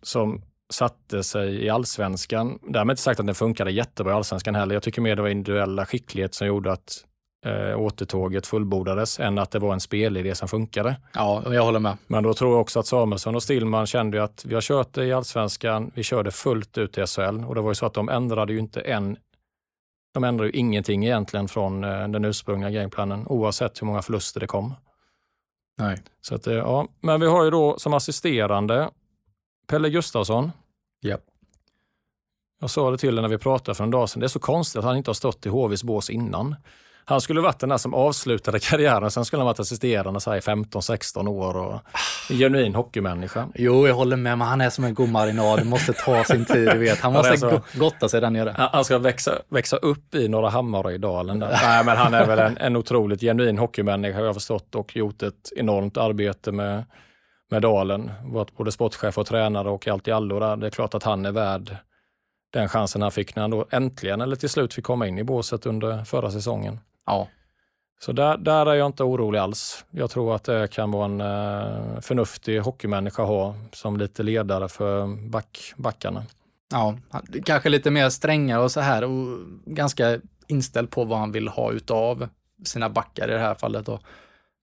som 0.03 0.41
satte 0.69 1.23
sig 1.23 1.65
i 1.65 1.69
allsvenskan. 1.69 2.59
Därmed 2.67 2.93
inte 2.93 3.01
sagt 3.01 3.19
att 3.19 3.25
den 3.25 3.35
funkade 3.35 3.71
jättebra 3.71 4.13
i 4.13 4.15
allsvenskan 4.15 4.55
heller. 4.55 4.75
Jag 4.75 4.83
tycker 4.83 5.01
mer 5.01 5.15
det 5.15 5.21
var 5.21 5.29
individuella 5.29 5.85
skicklighet 5.85 6.33
som 6.33 6.47
gjorde 6.47 6.71
att 6.71 7.05
eh, 7.45 7.79
återtåget 7.79 8.47
fullbordades 8.47 9.19
än 9.19 9.37
att 9.37 9.51
det 9.51 9.59
var 9.59 9.73
en 9.73 9.79
spelidé 9.79 10.35
som 10.35 10.47
funkade. 10.47 10.95
Ja, 11.13 11.53
jag 11.53 11.63
håller 11.63 11.79
med. 11.79 11.97
Men 12.07 12.23
då 12.23 12.33
tror 12.33 12.51
jag 12.51 12.61
också 12.61 12.79
att 12.79 12.87
Samuelsson 12.87 13.35
och 13.35 13.43
Stillman 13.43 13.87
kände 13.87 14.23
att 14.23 14.45
vi 14.45 14.53
har 14.53 14.61
kört 14.61 14.93
det 14.93 15.05
i 15.05 15.13
allsvenskan, 15.13 15.91
vi 15.95 16.03
körde 16.03 16.31
fullt 16.31 16.77
ut 16.77 16.97
i 16.97 17.05
SHL 17.05 17.45
och 17.47 17.55
det 17.55 17.61
var 17.61 17.71
ju 17.71 17.75
så 17.75 17.85
att 17.85 17.93
de 17.93 18.09
ändrade 18.09 18.53
ju 18.53 18.59
inte 18.59 18.81
en 18.81 19.17
de 20.13 20.23
ändrade 20.23 20.49
ju 20.49 20.59
ingenting 20.59 21.05
egentligen 21.05 21.47
från 21.47 21.83
eh, 21.83 22.07
den 22.07 22.25
ursprungliga 22.25 22.69
gameplanen 22.69 23.27
oavsett 23.27 23.81
hur 23.81 23.87
många 23.87 24.01
förluster 24.01 24.39
det 24.39 24.47
kom. 24.47 24.73
Nej. 25.77 26.01
Så 26.21 26.35
att, 26.35 26.47
eh, 26.47 26.53
ja. 26.53 26.87
Men 27.01 27.19
vi 27.19 27.27
har 27.27 27.43
ju 27.43 27.49
då 27.49 27.79
som 27.79 27.93
assisterande 27.93 28.89
Pelle 29.67 29.89
Gustafsson. 29.89 30.51
Ja. 30.99 31.17
Jag 32.61 32.69
sa 32.69 32.91
det 32.91 32.97
till 32.97 33.15
dig 33.15 33.21
när 33.21 33.29
vi 33.29 33.37
pratade 33.37 33.75
för 33.75 33.83
en 33.83 33.91
dag 33.91 34.09
sedan. 34.09 34.19
Det 34.19 34.25
är 34.25 34.27
så 34.27 34.39
konstigt 34.39 34.79
att 34.79 34.85
han 34.85 34.97
inte 34.97 35.09
har 35.09 35.13
stått 35.13 35.45
i 35.45 35.49
HVs 35.49 35.83
bås 35.83 36.09
innan. 36.09 36.55
Han 37.05 37.21
skulle 37.21 37.41
varit 37.41 37.59
den 37.59 37.69
där 37.69 37.77
som 37.77 37.93
avslutade 37.93 38.59
karriären, 38.61 39.11
sen 39.11 39.25
skulle 39.25 39.39
han 39.39 39.47
varit 39.47 39.59
assisterande 39.59 40.19
så 40.19 40.29
här 40.31 40.37
i 40.37 40.41
15-16 40.41 41.27
år 41.27 41.57
och 41.57 41.79
en 42.29 42.37
genuin 42.37 42.75
hockeymänniska. 42.75 43.47
Jo, 43.55 43.87
jag 43.87 43.95
håller 43.95 44.17
med, 44.17 44.37
men 44.37 44.47
han 44.47 44.61
är 44.61 44.69
som 44.69 44.83
en 44.83 44.93
god 44.93 45.09
marinad. 45.09 45.59
Det 45.59 45.65
måste 45.65 45.93
ta 45.93 46.23
sin 46.23 46.45
tid, 46.45 46.67
du 46.67 46.77
vet. 46.77 46.99
Han 46.99 47.13
måste 47.13 47.37
så. 47.37 47.49
go- 47.49 47.59
gotta 47.73 48.09
sig 48.09 48.21
där 48.21 48.29
nere. 48.29 48.55
Han 48.57 48.85
ska 48.85 48.97
växa, 48.97 49.31
växa 49.49 49.77
upp 49.77 50.15
i 50.15 50.27
Norra 50.27 50.49
Hammaröjdalen. 50.49 51.39
Där. 51.39 51.59
Nej, 51.63 51.85
men 51.85 51.97
han 51.97 52.13
är 52.13 52.25
väl 52.27 52.39
en, 52.39 52.57
en 52.57 52.75
otroligt 52.75 53.21
genuin 53.21 53.57
hockeymänniska 53.57 54.17
har 54.17 54.25
jag 54.25 54.33
förstått 54.35 54.75
och 54.75 54.95
gjort 54.95 55.23
ett 55.23 55.49
enormt 55.55 55.97
arbete 55.97 56.51
med, 56.51 56.85
med 57.51 57.61
Dalen. 57.61 58.11
Varit 58.23 58.57
både 58.57 58.71
sportchef 58.71 59.17
och 59.17 59.25
tränare 59.25 59.69
och 59.69 59.87
allt 59.87 60.07
i 60.07 60.11
allo 60.11 60.39
där. 60.39 60.55
Det 60.55 60.65
är 60.67 60.71
klart 60.71 60.93
att 60.93 61.03
han 61.03 61.25
är 61.25 61.31
värd 61.31 61.75
den 62.53 62.69
chansen 62.69 63.01
han 63.01 63.11
fick 63.11 63.35
när 63.35 63.43
han 63.43 63.51
då 63.51 63.65
äntligen, 63.71 64.21
eller 64.21 64.35
till 64.35 64.49
slut, 64.49 64.73
fick 64.73 64.85
komma 64.85 65.07
in 65.07 65.17
i 65.19 65.23
båset 65.23 65.65
under 65.65 66.03
förra 66.03 66.31
säsongen. 66.31 66.79
Ja. 67.05 67.27
Så 67.99 68.11
där, 68.11 68.37
där 68.37 68.65
är 68.65 68.73
jag 68.73 68.85
inte 68.85 69.03
orolig 69.03 69.39
alls. 69.39 69.85
Jag 69.91 70.09
tror 70.09 70.35
att 70.35 70.43
det 70.43 70.71
kan 70.71 70.91
vara 70.91 71.05
en 71.05 71.21
eh, 71.21 71.99
förnuftig 72.01 72.59
hockeymänniska 72.59 73.21
att 73.21 73.27
ha 73.27 73.55
som 73.71 73.97
lite 73.97 74.23
ledare 74.23 74.69
för 74.69 75.07
back, 75.29 75.73
backarna. 75.77 76.23
Ja, 76.71 76.97
kanske 77.45 77.69
lite 77.69 77.91
mer 77.91 78.09
strängare 78.09 78.61
och 78.61 78.71
så 78.71 78.79
här 78.79 79.03
och 79.03 79.37
ganska 79.65 80.19
inställd 80.47 80.89
på 80.89 81.03
vad 81.03 81.19
han 81.19 81.31
vill 81.31 81.47
ha 81.47 81.71
utav 81.71 82.27
sina 82.63 82.89
backar 82.89 83.29
i 83.29 83.31
det 83.31 83.39
här 83.39 83.55
fallet 83.55 83.85
då. 83.85 83.99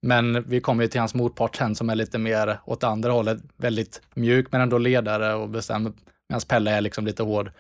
Men 0.03 0.43
vi 0.43 0.61
kommer 0.61 0.83
ju 0.83 0.89
till 0.89 1.01
hans 1.01 1.15
motpart 1.15 1.57
sen 1.57 1.75
som 1.75 1.91
är 1.91 1.95
lite 1.95 2.19
mer 2.19 2.61
åt 2.65 2.85
andra 2.85 3.13
hållet, 3.13 3.39
väldigt 3.57 4.03
mjuk 4.15 4.47
men 4.53 4.61
ändå 4.61 4.79
ledare 4.79 5.35
och 5.35 5.49
bestämmer, 5.49 5.93
medan 6.29 6.41
Pelle 6.49 6.71
är 6.71 6.81
liksom 6.81 7.07
lite 7.07 7.23
hård. 7.23 7.51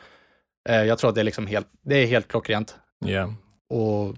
Eh, 0.68 0.82
Jag 0.82 0.98
tror 0.98 1.08
att 1.08 1.14
det 1.14 1.22
är 1.22 1.24
liksom 1.24 1.46
helt, 1.46 1.68
det 1.82 1.94
är 1.94 2.06
helt 2.06 2.28
klockrent. 2.28 2.76
Yeah. 3.06 3.32
Och 3.70 4.14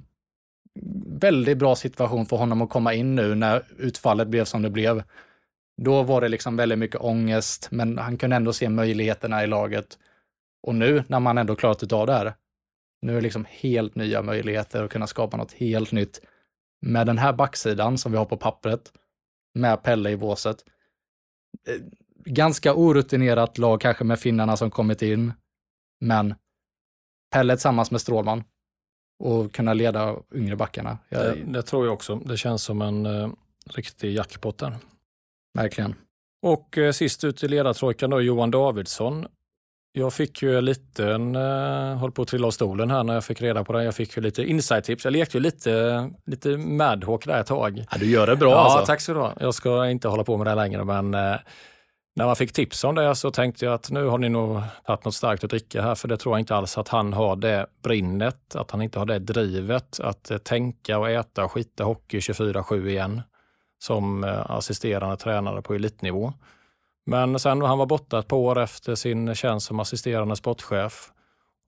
väldigt 1.06 1.58
bra 1.58 1.76
situation 1.76 2.26
för 2.26 2.36
honom 2.36 2.62
att 2.62 2.70
komma 2.70 2.94
in 2.94 3.14
nu 3.14 3.34
när 3.34 3.64
utfallet 3.78 4.28
blev 4.28 4.44
som 4.44 4.62
det 4.62 4.70
blev. 4.70 5.02
Då 5.82 6.02
var 6.02 6.20
det 6.20 6.28
liksom 6.28 6.56
väldigt 6.56 6.78
mycket 6.78 7.00
ångest, 7.00 7.68
men 7.70 7.98
han 7.98 8.16
kunde 8.16 8.36
ändå 8.36 8.52
se 8.52 8.68
möjligheterna 8.68 9.44
i 9.44 9.46
laget. 9.46 9.98
Och 10.62 10.74
nu 10.74 11.04
när 11.08 11.20
man 11.20 11.38
ändå 11.38 11.56
klarat 11.56 11.82
utav 11.82 12.06
det 12.06 12.12
här, 12.12 12.34
nu 13.02 13.12
är 13.12 13.16
det 13.16 13.22
liksom 13.22 13.46
helt 13.48 13.94
nya 13.94 14.22
möjligheter 14.22 14.84
att 14.84 14.90
kunna 14.90 15.06
skapa 15.06 15.36
något 15.36 15.52
helt 15.52 15.92
nytt. 15.92 16.20
Med 16.82 17.06
den 17.06 17.18
här 17.18 17.32
backsidan 17.32 17.98
som 17.98 18.12
vi 18.12 18.18
har 18.18 18.24
på 18.24 18.36
pappret, 18.36 18.92
med 19.54 19.82
Pelle 19.82 20.10
i 20.10 20.16
båset. 20.16 20.64
Eh, 21.68 21.82
ganska 22.24 22.74
orutinerat 22.74 23.58
lag 23.58 23.80
kanske 23.80 24.04
med 24.04 24.20
finnarna 24.20 24.56
som 24.56 24.70
kommit 24.70 25.02
in, 25.02 25.32
men 26.00 26.34
Pelle 27.32 27.56
tillsammans 27.56 27.90
med 27.90 28.00
Strålman 28.00 28.44
och 29.20 29.52
kunna 29.52 29.74
leda 29.74 30.16
yngre 30.34 30.56
backarna. 30.56 30.98
Jag, 31.08 31.22
Det, 31.22 31.44
det 31.46 31.62
tror 31.62 31.86
jag 31.86 31.94
också. 31.94 32.16
Det 32.16 32.36
känns 32.36 32.62
som 32.62 32.82
en 32.82 33.06
eh, 33.06 33.28
riktig 33.74 34.14
jackpot 34.14 34.58
där. 34.58 34.76
Verkligen. 35.54 35.94
Och 36.42 36.78
eh, 36.78 36.92
sist 36.92 37.24
ut 37.24 37.44
i 37.44 37.48
ledartrojkan 37.48 38.10
då 38.10 38.20
Johan 38.20 38.50
Davidsson. 38.50 39.26
Jag 39.92 40.12
fick 40.12 40.42
ju 40.42 40.60
lite 40.60 41.06
eh, 41.08 41.98
höll 41.98 42.12
på 42.12 42.22
att 42.22 42.28
trilla 42.28 42.46
av 42.46 42.50
stolen 42.50 42.90
här 42.90 43.04
när 43.04 43.14
jag 43.14 43.24
fick 43.24 43.42
reda 43.42 43.64
på 43.64 43.72
det. 43.72 43.84
Jag 43.84 43.94
fick 43.94 44.16
ju 44.16 44.22
lite 44.22 44.42
insight-tips. 44.42 45.04
Jag 45.04 45.12
lekte 45.12 45.36
ju 45.36 45.42
lite, 45.42 46.10
lite 46.26 46.48
Madhawk 46.56 47.26
där 47.26 47.40
ett 47.40 47.46
tag. 47.46 47.84
Ja, 47.90 47.98
du 47.98 48.10
gör 48.10 48.26
det 48.26 48.36
bra 48.36 48.50
ja, 48.50 48.56
alltså. 48.56 48.86
tack 48.86 49.00
så 49.00 49.14
du 49.14 49.20
ha. 49.20 49.34
Jag 49.40 49.54
ska 49.54 49.88
inte 49.88 50.08
hålla 50.08 50.24
på 50.24 50.36
med 50.36 50.46
det 50.46 50.54
längre, 50.54 50.84
men 50.84 51.14
eh, 51.14 51.36
när 52.14 52.26
man 52.26 52.36
fick 52.36 52.52
tips 52.52 52.84
om 52.84 52.94
det 52.94 53.14
så 53.14 53.30
tänkte 53.30 53.64
jag 53.64 53.74
att 53.74 53.90
nu 53.90 54.06
har 54.06 54.18
ni 54.18 54.28
nog 54.28 54.62
tagit 54.86 55.04
något 55.04 55.14
starkt 55.14 55.44
att 55.44 55.50
dricka 55.50 55.82
här, 55.82 55.94
för 55.94 56.08
det 56.08 56.16
tror 56.16 56.34
jag 56.34 56.40
inte 56.40 56.56
alls 56.56 56.78
att 56.78 56.88
han 56.88 57.12
har 57.12 57.36
det 57.36 57.66
brinnet, 57.82 58.56
att 58.56 58.70
han 58.70 58.82
inte 58.82 58.98
har 58.98 59.06
det 59.06 59.18
drivet 59.18 60.00
att 60.00 60.30
eh, 60.30 60.38
tänka 60.38 60.98
och 60.98 61.10
äta 61.10 61.44
och 61.44 61.52
skita 61.52 61.84
hockey 61.84 62.18
24-7 62.18 62.88
igen 62.88 63.22
som 63.78 64.24
eh, 64.24 64.50
assisterande 64.50 65.16
tränare 65.16 65.62
på 65.62 65.74
elitnivå. 65.74 66.32
Men 67.06 67.38
sen 67.38 67.58
när 67.58 67.66
han 67.66 67.78
var 67.78 67.86
borta 67.86 68.18
ett 68.18 68.28
par 68.28 68.36
år 68.36 68.58
efter 68.58 68.94
sin 68.94 69.34
tjänst 69.34 69.66
som 69.66 69.80
assisterande 69.80 70.36
sportchef 70.36 71.12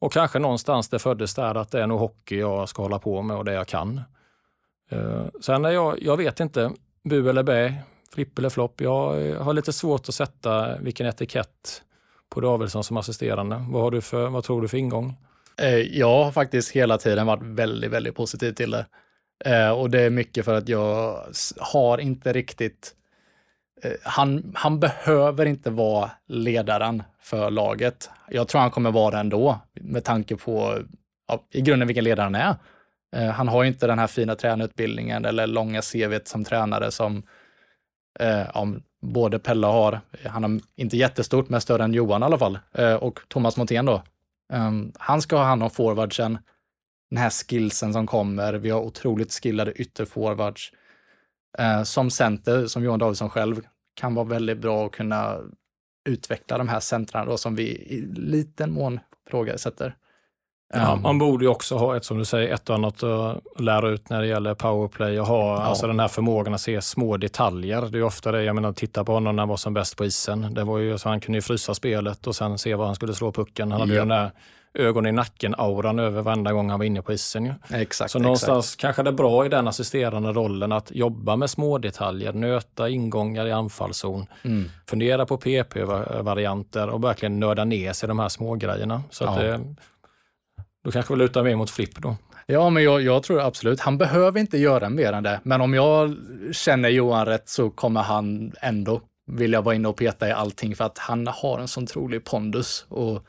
och 0.01 0.13
kanske 0.13 0.39
någonstans 0.39 0.89
det 0.89 0.99
föddes 0.99 1.35
där 1.35 1.55
att 1.55 1.71
det 1.71 1.83
är 1.83 1.87
nog 1.87 2.01
hockey 2.01 2.39
jag 2.39 2.69
ska 2.69 2.83
hålla 2.83 2.99
på 2.99 3.23
med 3.23 3.37
och 3.37 3.45
det 3.45 3.53
jag 3.53 3.69
kan. 3.69 4.01
Eh, 4.91 5.25
sen 5.41 5.65
är 5.65 5.71
jag, 5.71 6.03
jag 6.03 6.17
vet 6.17 6.41
inte, 6.41 6.73
bu 7.05 7.31
eller 7.31 7.43
bä, 7.43 7.75
flipp 8.13 8.39
eller 8.39 8.49
flopp. 8.49 8.81
Jag 8.81 9.27
eh, 9.27 9.43
har 9.43 9.55
lite 9.55 9.73
svårt 9.73 10.09
att 10.09 10.15
sätta 10.15 10.79
vilken 10.79 11.07
etikett 11.07 11.83
på 12.29 12.41
Davidsson 12.41 12.85
som 12.85 12.97
assisterande. 12.97 13.67
Vad, 13.69 13.83
har 13.83 13.91
du 13.91 14.01
för, 14.01 14.29
vad 14.29 14.45
tror 14.45 14.63
du 14.63 14.69
för 14.69 14.79
ingång? 14.79 15.17
Eh, 15.59 15.77
jag 15.77 16.25
har 16.25 16.33
faktiskt 16.33 16.71
hela 16.71 16.99
tiden 16.99 17.27
varit 17.27 17.43
väldigt, 17.43 17.91
väldigt 17.91 18.15
positiv 18.15 18.53
till 18.53 18.71
det. 18.71 18.87
Eh, 19.45 19.71
och 19.71 19.91
det 19.91 20.01
är 20.01 20.11
mycket 20.11 20.45
för 20.45 20.55
att 20.55 20.69
jag 20.69 21.19
har 21.59 21.99
inte 21.99 22.33
riktigt 22.33 22.95
han, 24.03 24.53
han 24.55 24.81
behöver 24.81 25.47
inte 25.47 25.71
vara 25.71 26.11
ledaren 26.29 27.03
för 27.21 27.51
laget. 27.51 28.11
Jag 28.29 28.49
tror 28.49 28.61
han 28.61 28.71
kommer 28.71 28.91
vara 28.91 29.11
det 29.11 29.19
ändå 29.19 29.61
med 29.81 30.05
tanke 30.05 30.37
på 30.37 30.79
ja, 31.29 31.47
i 31.51 31.61
grunden 31.61 31.89
vilken 31.89 32.05
ledare 32.05 32.25
han 32.25 32.35
är. 32.35 32.57
Han 33.33 33.49
har 33.49 33.63
ju 33.63 33.69
inte 33.69 33.87
den 33.87 33.99
här 33.99 34.07
fina 34.07 34.35
tränarutbildningen 34.35 35.25
eller 35.25 35.47
långa 35.47 35.83
CV 35.83 36.19
som 36.25 36.45
tränare 36.45 36.91
som 36.91 37.23
eh, 38.21 38.57
om 38.57 38.83
både 39.03 39.39
Pelle 39.39 39.67
har. 39.67 40.01
Han 40.27 40.43
har 40.43 40.61
inte 40.77 40.97
jättestort, 40.97 41.49
men 41.49 41.61
större 41.61 41.85
än 41.85 41.95
Johan 41.95 42.23
i 42.23 42.25
alla 42.25 42.39
fall. 42.39 42.59
Eh, 42.73 42.95
och 42.95 43.21
Thomas 43.29 43.57
Montén 43.57 43.87
då. 43.87 44.03
Um, 44.53 44.93
han 44.99 45.23
ska 45.23 45.37
ha 45.37 45.45
hand 45.45 45.63
om 45.63 45.71
forwardsen, 45.71 46.39
den 47.11 47.19
här 47.19 47.31
skillsen 47.31 47.93
som 47.93 48.07
kommer. 48.07 48.53
Vi 48.53 48.71
har 48.71 48.81
otroligt 48.81 49.33
skillade 49.33 49.73
ytterforwards. 49.73 50.73
Eh, 51.59 51.83
som 51.83 52.11
center, 52.11 52.67
som 52.67 52.85
Johan 52.85 52.99
Davidsson 52.99 53.31
själv, 53.31 53.61
kan 53.95 54.15
vara 54.15 54.27
väldigt 54.27 54.59
bra 54.59 54.87
att 54.87 54.93
kunna 54.93 55.39
utveckla 56.09 56.59
de 56.59 56.69
här 56.69 56.81
centrarna 56.81 57.31
då, 57.31 57.37
som 57.37 57.57
vi 57.57 57.65
i 57.69 58.01
liten 58.17 58.73
mån 58.73 59.01
ifrågasätter. 59.27 59.97
Ja, 60.75 60.97
man 60.97 61.19
borde 61.19 61.45
ju 61.45 61.49
också 61.51 61.77
ha 61.77 61.97
ett, 61.97 62.05
som 62.05 62.19
du 62.19 62.25
säger, 62.25 62.55
ett 62.55 62.69
och 62.71 62.77
annat 62.77 63.03
att 63.03 63.39
lära 63.59 63.89
ut 63.89 64.11
när 64.11 64.21
det 64.21 64.27
gäller 64.27 64.55
powerplay 64.55 65.21
och 65.21 65.27
ha 65.27 65.59
alltså 65.63 65.87
den 65.87 66.01
här 66.01 66.09
förmågan 66.09 66.55
att 66.55 66.61
se 66.61 66.83
små 66.83 67.17
detaljer. 67.17 67.81
Det 67.81 67.87
är 67.97 67.99
ju 67.99 68.03
ofta 68.03 68.33
det, 68.33 68.43
jag 68.43 68.55
menar 68.55 68.73
titta 68.73 69.05
på 69.05 69.13
honom 69.13 69.37
när 69.37 69.43
han 69.43 69.49
var 69.49 69.57
som 69.57 69.75
bäst 69.75 69.97
på 69.97 70.05
isen. 70.05 70.55
Det 70.55 70.65
var 70.65 70.79
ju 70.79 70.99
så 70.99 71.09
han 71.09 71.21
kunde 71.21 71.39
ju 71.39 71.43
frysa 71.43 71.75
spelet 71.75 72.27
och 72.27 72.37
sen 72.37 72.59
se 72.59 72.75
var 72.75 72.87
han 72.87 72.95
skulle 72.95 73.15
slå 73.15 73.33
pucken. 73.33 73.73
Han 73.73 73.81
hade 73.81 73.93
ju 73.93 73.97
Ja. 73.99 74.03
den 74.05 74.09
där 74.09 74.31
ögon 74.75 75.07
i 75.07 75.13
nacken-auran 75.13 75.99
över 75.99 76.23
varenda 76.23 76.53
gång 76.53 76.71
han 76.71 76.79
var 76.79 76.87
inne 76.87 77.03
på 77.03 77.13
isen. 77.13 77.45
Ju. 77.45 77.53
exakt. 77.71 78.11
Så 78.11 78.19
någonstans 78.19 78.77
kanske 78.77 79.03
det 79.03 79.11
är 79.11 79.15
bra 79.15 79.47
i 79.47 79.49
den 79.49 79.69
assisterande 79.69 80.33
rollen 80.33 80.73
att 80.73 80.91
jobba 80.95 81.37
med 81.37 81.51
små 81.51 81.79
detaljer, 81.79 82.33
nöta 82.33 82.89
ingångar 82.89 83.47
i 83.47 83.53
anfallszon, 83.53 84.21
exakt. 84.23 84.45
Mm. 84.45 84.71
fundera 84.87 85.27
på 85.27 85.37
PP-varianter 85.37 86.89
och 86.89 87.05
verkligen 87.05 87.41
nörda 87.41 87.65
ner 87.65 87.93
sig 87.93 88.07
i 88.07 88.09
de 88.09 88.19
här 88.19 88.29
små 88.29 88.55
grejerna. 88.55 89.03
Så 89.11 89.25
att 89.25 89.37
Ja. 89.37 89.43
det, 89.43 89.61
då 90.85 90.91
kanske 90.91 91.15
vi 91.15 91.19
lutar 91.19 91.43
mer 91.43 91.57
mot 91.57 91.71
flipp 91.71 91.99
då. 91.99 92.17
Ja, 92.47 92.71
men 92.71 92.83
jag, 92.83 93.03
jag 93.03 93.23
tror 93.23 93.41
absolut, 93.41 93.81
han 93.81 93.99
behöver 93.99 94.41
inte 94.41 94.59
göra 94.59 94.89
mer 94.89 95.13
än 95.13 95.23
det. 95.23 95.41
Men 95.43 95.61
om 95.61 95.75
jag 95.75 96.17
känner 96.53 96.89
Johan 96.89 97.27
rätt 97.27 97.49
så 97.49 97.71
kommer 97.71 98.03
han 98.03 98.53
ändå 98.61 99.01
vilja 99.27 99.61
vara 99.61 99.75
inne 99.75 99.89
och 99.89 99.97
peta 99.97 100.29
i 100.29 100.33
allting 100.33 100.77
för 100.77 100.85
att 100.85 100.99
han 100.99 101.27
har 101.27 101.59
en 101.59 101.69
sån 101.69 101.87
trolig 101.87 102.25
pondus. 102.25 102.87
Och 102.89 103.27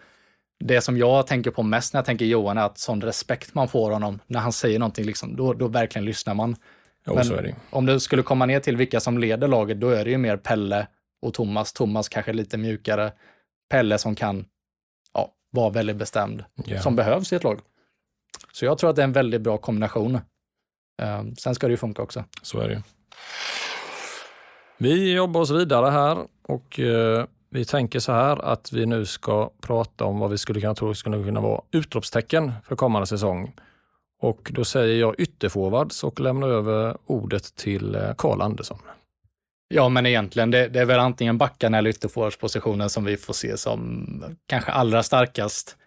det 0.59 0.81
som 0.81 0.97
jag 0.97 1.27
tänker 1.27 1.51
på 1.51 1.63
mest 1.63 1.93
när 1.93 1.97
jag 1.97 2.05
tänker 2.05 2.25
Johan 2.25 2.57
är 2.57 2.61
att 2.61 2.77
sån 2.77 3.01
respekt 3.01 3.53
man 3.53 3.67
får 3.67 3.91
honom 3.91 4.19
när 4.27 4.39
han 4.39 4.53
säger 4.53 4.79
någonting, 4.79 5.05
liksom, 5.05 5.35
då, 5.35 5.53
då 5.53 5.67
verkligen 5.67 6.05
lyssnar 6.05 6.33
man. 6.33 6.55
Jo, 7.07 7.15
Men 7.15 7.27
det 7.27 7.55
om 7.69 7.85
det 7.85 7.99
skulle 7.99 8.23
komma 8.23 8.45
ner 8.45 8.59
till 8.59 8.77
vilka 8.77 8.99
som 8.99 9.17
leder 9.17 9.47
laget, 9.47 9.79
då 9.79 9.89
är 9.89 10.05
det 10.05 10.11
ju 10.11 10.17
mer 10.17 10.37
Pelle 10.37 10.87
och 11.21 11.33
Thomas. 11.33 11.73
Thomas 11.73 12.09
kanske 12.09 12.33
lite 12.33 12.57
mjukare. 12.57 13.11
Pelle 13.69 13.97
som 13.97 14.15
kan 14.15 14.45
vara 15.53 15.69
väldigt 15.69 15.95
bestämd 15.95 16.43
Ja. 16.65 16.81
som 16.81 16.95
behövs 16.95 17.33
i 17.33 17.35
ett 17.35 17.43
lag. 17.43 17.59
Så 18.51 18.65
jag 18.65 18.77
tror 18.77 18.89
att 18.89 18.95
det 18.95 19.01
är 19.01 19.07
en 19.07 19.11
väldigt 19.13 19.41
bra 19.41 19.57
kombination. 19.57 20.15
Eh, 21.01 21.23
sen 21.37 21.55
ska 21.55 21.67
det 21.67 21.71
ju 21.71 21.77
funka 21.77 22.01
också. 22.01 22.23
Så 22.41 22.59
är 22.59 22.67
det 22.67 22.73
ju. 22.73 22.81
Vi 24.77 25.13
jobbar 25.13 25.41
oss 25.41 25.51
vidare 25.51 25.89
här 25.89 26.17
och 26.47 26.79
eh, 26.79 27.25
vi 27.49 27.65
tänker 27.65 27.99
så 27.99 28.11
här 28.11 28.45
att 28.45 28.71
vi 28.71 28.85
nu 28.85 29.05
ska 29.05 29.49
prata 29.61 30.05
om 30.05 30.19
vad 30.19 30.29
vi 30.31 30.37
skulle 30.37 30.61
kunna 30.61 30.75
tro 30.75 30.93
skulle 30.95 31.23
kunna 31.23 31.41
vara 31.41 31.61
utropstecken 31.71 32.51
för 32.63 32.75
kommande 32.75 33.07
säsong. 33.07 33.55
Och 34.21 34.51
då 34.53 34.65
säger 34.65 34.99
jag 34.99 35.19
ytterforwards 35.19 36.03
och 36.03 36.19
lämnar 36.19 36.47
över 36.49 36.97
ordet 37.05 37.55
till 37.55 37.95
eh, 37.95 38.13
Karl 38.17 38.41
Andersson. 38.41 38.79
Ja, 39.75 39.89
men 39.89 40.05
egentligen, 40.05 40.51
det, 40.51 40.67
det 40.67 40.79
är 40.79 40.85
väl 40.85 40.99
antingen 40.99 41.37
backarna 41.37 41.77
eller 41.77 41.89
ytterforwardspositionen 41.89 42.89
som 42.89 43.05
vi 43.05 43.17
får 43.17 43.33
se 43.33 43.57
som 43.57 44.35
kanske 44.47 44.71
allra 44.71 45.03
starkast. 45.03 45.77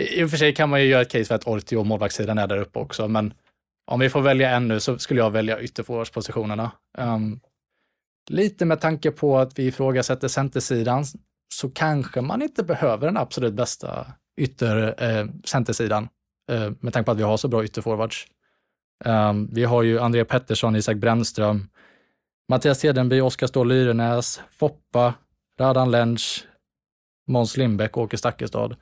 I, 0.00 0.20
I 0.20 0.24
och 0.24 0.30
för 0.30 0.36
sig 0.36 0.54
kan 0.54 0.68
man 0.68 0.80
ju 0.80 0.86
göra 0.86 1.02
ett 1.02 1.10
case 1.10 1.24
för 1.24 1.34
att 1.34 1.46
Ortio 1.46 1.76
och 1.76 1.86
målvaktssidan 1.86 2.38
är 2.38 2.46
där 2.46 2.58
uppe 2.58 2.78
också, 2.78 3.08
men 3.08 3.34
om 3.86 4.00
vi 4.00 4.10
får 4.10 4.20
välja 4.20 4.50
en 4.50 4.68
nu 4.68 4.80
så 4.80 4.98
skulle 4.98 5.20
jag 5.20 5.30
välja 5.30 5.60
ytterforwardspositionerna. 5.60 6.70
Um, 6.98 7.40
lite 8.30 8.64
med 8.64 8.80
tanke 8.80 9.10
på 9.10 9.38
att 9.38 9.58
vi 9.58 9.66
ifrågasätter 9.66 10.28
centersidan 10.28 11.04
så 11.54 11.70
kanske 11.70 12.20
man 12.20 12.42
inte 12.42 12.62
behöver 12.62 13.06
den 13.06 13.16
absolut 13.16 13.54
bästa 13.54 14.06
ytter 14.40 14.94
eh, 14.98 15.26
centersidan 15.44 16.08
eh, 16.50 16.70
med 16.80 16.92
tanke 16.92 17.04
på 17.04 17.10
att 17.10 17.18
vi 17.18 17.22
har 17.22 17.36
så 17.36 17.48
bra 17.48 17.64
ytterforwards. 17.64 18.26
Um, 19.04 19.48
vi 19.52 19.64
har 19.64 19.82
ju 19.82 20.00
André 20.00 20.24
Pettersson, 20.24 20.76
Isak 20.76 20.96
Brännström, 20.96 21.68
Mattias 22.48 22.84
Hedenby, 22.84 23.20
Oskar 23.20 23.46
Ståhl 23.46 23.68
Lyrenäs, 23.68 24.40
Foppa, 24.50 25.14
Radan 25.60 25.90
Lensch, 25.90 26.46
Måns 27.26 27.56
Lindbäck 27.56 27.96
och 27.96 28.02
Åke 28.02 28.16
Stakkestad. 28.16 28.76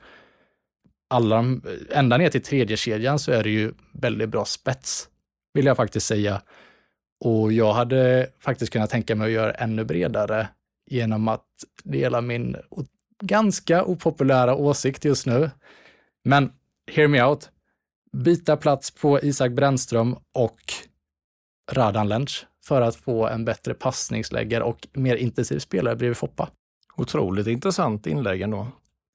Alla 1.09 1.45
ända 1.89 2.17
ner 2.17 2.29
till 2.29 2.43
tredje 2.43 2.77
kedjan 2.77 3.19
så 3.19 3.31
är 3.31 3.43
det 3.43 3.49
ju 3.49 3.73
väldigt 3.91 4.29
bra 4.29 4.45
spets, 4.45 5.09
vill 5.53 5.65
jag 5.65 5.77
faktiskt 5.77 6.07
säga. 6.07 6.41
Och 7.25 7.53
jag 7.53 7.73
hade 7.73 8.29
faktiskt 8.39 8.73
kunnat 8.73 8.89
tänka 8.89 9.15
mig 9.15 9.25
att 9.25 9.31
göra 9.31 9.51
ännu 9.51 9.83
bredare 9.83 10.47
genom 10.89 11.27
att 11.27 11.47
dela 11.83 12.21
min 12.21 12.57
ganska 13.21 13.83
opopulära 13.83 14.55
åsikt 14.55 15.05
just 15.05 15.25
nu. 15.25 15.49
Men 16.23 16.51
hear 16.91 17.07
me 17.07 17.23
out. 17.23 17.49
Byta 18.11 18.57
plats 18.57 18.91
på 18.91 19.19
Isak 19.19 19.51
Brännström 19.51 20.15
och 20.33 20.59
Radan 21.71 22.09
Lensch 22.09 22.45
för 22.63 22.81
att 22.81 22.95
få 22.95 23.27
en 23.27 23.45
bättre 23.45 23.73
passningsläggare 23.73 24.63
och 24.63 24.87
mer 24.93 25.15
intensiv 25.15 25.59
spelare 25.59 25.95
bredvid 25.95 26.17
Foppa. 26.17 26.49
Otroligt 26.95 27.47
intressant 27.47 28.07
inlägg 28.07 28.41
ändå. 28.41 28.67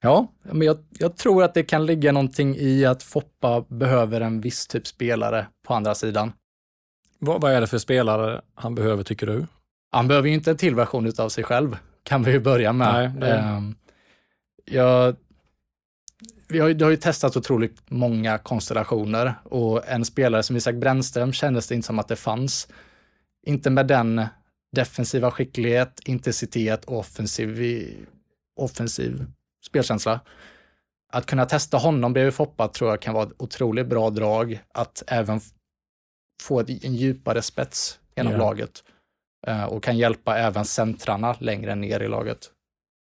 Ja, 0.03 0.33
men 0.43 0.63
jag, 0.63 0.79
jag, 0.91 1.17
tror 1.17 1.45
att 1.45 1.55
det 1.55 1.63
kan 1.63 1.87
ligga 1.87 2.13
någonting 2.13 2.57
i 2.57 2.85
att 2.85 3.03
Foppa 3.03 3.65
behöver 3.69 4.21
en 4.21 4.41
viss 4.41 4.67
typ 4.67 4.87
spelare 4.87 5.47
på 5.67 5.75
andra 5.75 5.95
sidan. 5.95 6.33
Vad, 7.19 7.41
vad 7.41 7.53
är 7.53 7.61
det 7.61 7.67
för 7.67 7.79
spelare 7.79 8.41
han 8.55 8.75
behöver 8.75 9.05
tycker 9.05 9.27
du? 9.27 9.47
Han 9.91 10.09
behöver 10.09 10.29
ju 10.29 10.35
inte 10.35 10.51
en 10.51 10.57
till 10.57 10.75
version 10.75 11.13
av 11.19 11.29
sig 11.29 11.45
själv, 11.45 11.77
kan 12.03 12.23
vi 12.23 12.33
ju 12.33 12.41
börja 12.41 12.73
med. 12.73 13.15
Nej, 13.15 13.21
det... 13.21 13.55
um, 13.57 13.75
jag, 14.65 15.17
vi 16.49 16.59
har, 16.59 16.71
det 16.71 16.85
har 16.85 16.91
ju 16.91 16.97
testat 16.97 17.37
otroligt 17.37 17.91
många 17.91 18.39
konstellationer 18.39 19.35
och 19.45 19.89
en 19.89 20.05
spelare 20.05 20.43
som 20.43 20.57
Isak 20.57 20.75
Brännström 20.75 21.33
kändes 21.33 21.67
det 21.69 21.75
inte 21.75 21.87
som 21.87 21.99
att 21.99 22.09
det 22.09 22.17
fanns. 22.17 22.69
Inte 23.49 23.71
med 23.71 23.87
den 23.87 24.27
defensiva 24.77 25.31
skicklighet, 25.31 26.01
intensitet 26.05 26.85
och 26.85 26.99
offensiv, 26.99 28.07
offensiv 28.61 29.27
spelkänsla. 29.67 30.21
Att 31.13 31.27
kunna 31.27 31.47
testa 31.47 31.77
honom 31.77 32.13
bredvid 32.13 32.35
Foppa 32.35 32.69
tror 32.69 32.91
jag 32.91 33.03
kan 33.03 33.15
vara 33.15 33.27
ett 33.27 33.33
otroligt 33.39 33.87
bra 33.87 34.11
drag. 34.11 34.61
Att 34.75 35.03
även 35.07 35.41
få 36.43 36.61
en 36.61 36.95
djupare 36.95 37.43
spets 37.43 37.99
genom 38.17 38.33
yeah. 38.33 38.45
laget 38.45 38.85
uh, 39.49 39.65
och 39.65 39.83
kan 39.83 39.99
hjälpa 39.99 40.39
även 40.39 40.65
centrarna 40.65 41.37
längre 41.39 41.75
ner 41.75 42.01
i 42.01 42.09
laget. 42.09 42.51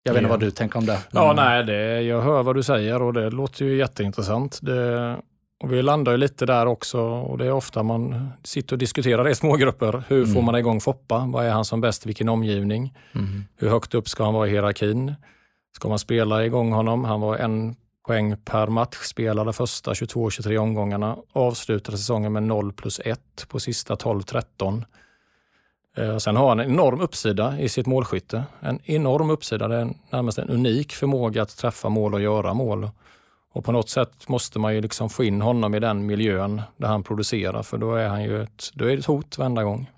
Jag 0.03 0.13
vet 0.13 0.23
inte 0.23 0.31
vad 0.31 0.41
du 0.41 0.51
tänker 0.51 0.79
om 0.79 0.87
det. 0.87 0.99
Ja, 1.11 1.33
nej, 1.37 1.65
det, 1.65 2.03
jag 2.03 2.21
hör 2.21 2.43
vad 2.43 2.57
du 2.57 2.63
säger 2.63 3.03
och 3.03 3.13
det 3.13 3.31
låter 3.31 3.65
ju 3.65 3.77
jätteintressant. 3.77 4.59
Det, 4.63 5.17
och 5.61 5.73
vi 5.73 5.83
landar 5.83 6.13
ju 6.13 6.19
lite 6.19 6.47
där 6.47 6.67
också 6.67 7.01
och 7.01 7.39
det 7.39 7.47
är 7.47 7.53
ofta 7.53 7.83
man 7.83 8.31
sitter 8.45 8.75
och 8.75 8.79
diskuterar 8.79 9.29
i 9.29 9.35
smågrupper. 9.35 10.03
Hur 10.09 10.23
mm. 10.23 10.35
får 10.35 10.43
man 10.43 10.55
igång 10.55 10.81
Foppa? 10.81 11.27
Vad 11.29 11.47
är 11.47 11.51
han 11.51 11.65
som 11.65 11.81
bäst? 11.81 12.07
Vilken 12.07 12.29
omgivning? 12.29 12.95
Mm. 13.15 13.45
Hur 13.57 13.69
högt 13.69 13.95
upp 13.95 14.09
ska 14.09 14.25
han 14.25 14.35
vara 14.35 14.47
i 14.49 14.51
hierarkin? 14.51 15.15
Ska 15.77 15.89
man 15.89 15.99
spela 15.99 16.45
igång 16.45 16.73
honom? 16.73 17.05
Han 17.05 17.21
var 17.21 17.37
en 17.37 17.77
poäng 18.07 18.37
per 18.45 18.67
match, 18.67 18.97
spelade 18.97 19.53
första 19.53 19.93
22-23 19.93 20.57
omgångarna, 20.57 21.17
avslutade 21.33 21.99
säsongen 21.99 22.33
med 22.33 22.43
0 22.43 22.73
plus 22.73 23.01
1 23.05 23.21
på 23.49 23.61
sista 23.61 23.95
12-13. 23.95 24.85
Eh, 25.97 26.19
sen 26.19 26.37
har 26.37 26.49
han 26.49 26.61
en 26.61 26.71
enorm 26.71 27.01
uppsida 27.01 27.61
i 27.61 27.69
sitt 27.69 27.87
målskytte. 27.87 28.45
En 28.61 28.81
enorm 28.85 29.31
uppsida. 29.31 29.69
Det 29.69 29.77
är 29.77 29.95
närmast 30.11 30.39
en 30.39 30.49
unik 30.49 30.93
förmåga 30.93 31.43
att 31.43 31.57
träffa 31.57 31.89
mål 31.89 32.15
och 32.15 32.21
göra 32.21 32.55
mål. 32.55 32.91
Och 33.55 33.65
på 33.65 33.73
något 33.73 33.89
sätt 33.89 34.29
måste 34.29 34.59
man 34.59 34.75
ju 34.75 34.81
liksom 34.81 35.11
få 35.11 35.25
in 35.25 35.41
honom 35.41 35.75
i 35.75 35.81
den 35.81 36.07
miljön 36.07 36.63
där 36.77 36.89
han 36.89 37.03
producerar, 37.03 37.63
för 37.63 37.79
då 37.79 37.95
är 37.95 38.09
han 38.09 38.25
ju 38.25 38.43
ett, 38.43 38.71
då 38.75 38.85
är 38.85 38.89
det 38.89 38.99
ett 38.99 39.07
hot 39.07 39.39
varenda 39.39 39.63
gång. 39.65 39.91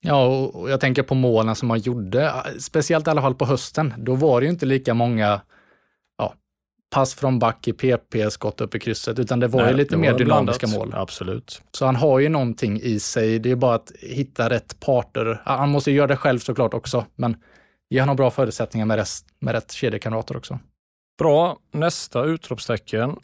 Ja, 0.00 0.26
och 0.26 0.70
jag 0.70 0.80
tänker 0.80 1.02
på 1.02 1.14
målen 1.14 1.54
som 1.54 1.70
han 1.70 1.78
gjorde, 1.78 2.32
speciellt 2.58 3.06
i 3.06 3.10
alla 3.10 3.22
fall 3.22 3.34
på 3.34 3.44
hösten. 3.44 3.94
Då 3.98 4.14
var 4.14 4.40
det 4.40 4.44
ju 4.44 4.50
inte 4.50 4.66
lika 4.66 4.94
många 4.94 5.40
ja, 6.18 6.34
pass 6.94 7.14
från 7.14 7.38
back 7.38 7.68
i 7.68 7.72
PP, 7.72 8.30
skott 8.30 8.60
upp 8.60 8.74
i 8.74 8.78
krysset, 8.78 9.18
utan 9.18 9.40
det 9.40 9.46
var 9.48 9.62
Nej, 9.62 9.70
ju 9.70 9.76
lite 9.76 9.96
mer 9.96 10.18
dynamiska 10.18 10.66
blandat. 10.66 10.88
mål. 10.88 11.00
Absolut. 11.02 11.62
Så 11.72 11.86
han 11.86 11.96
har 11.96 12.18
ju 12.18 12.28
någonting 12.28 12.80
i 12.82 13.00
sig. 13.00 13.38
Det 13.38 13.50
är 13.50 13.56
bara 13.56 13.74
att 13.74 13.92
hitta 14.00 14.50
rätt 14.50 14.80
parter. 14.80 15.42
Han 15.44 15.68
måste 15.68 15.90
göra 15.90 16.06
det 16.06 16.16
själv 16.16 16.38
såklart 16.38 16.74
också, 16.74 17.04
men 17.14 17.36
ge 17.90 18.00
honom 18.00 18.16
bra 18.16 18.30
förutsättningar 18.30 18.86
med, 18.86 18.96
rest, 18.96 19.26
med 19.38 19.54
rätt 19.54 19.72
kedjekamrater 19.72 20.36
också. 20.36 20.58
Bra, 21.18 21.58
nästa 21.70 22.24
utropstecken. 22.24 23.16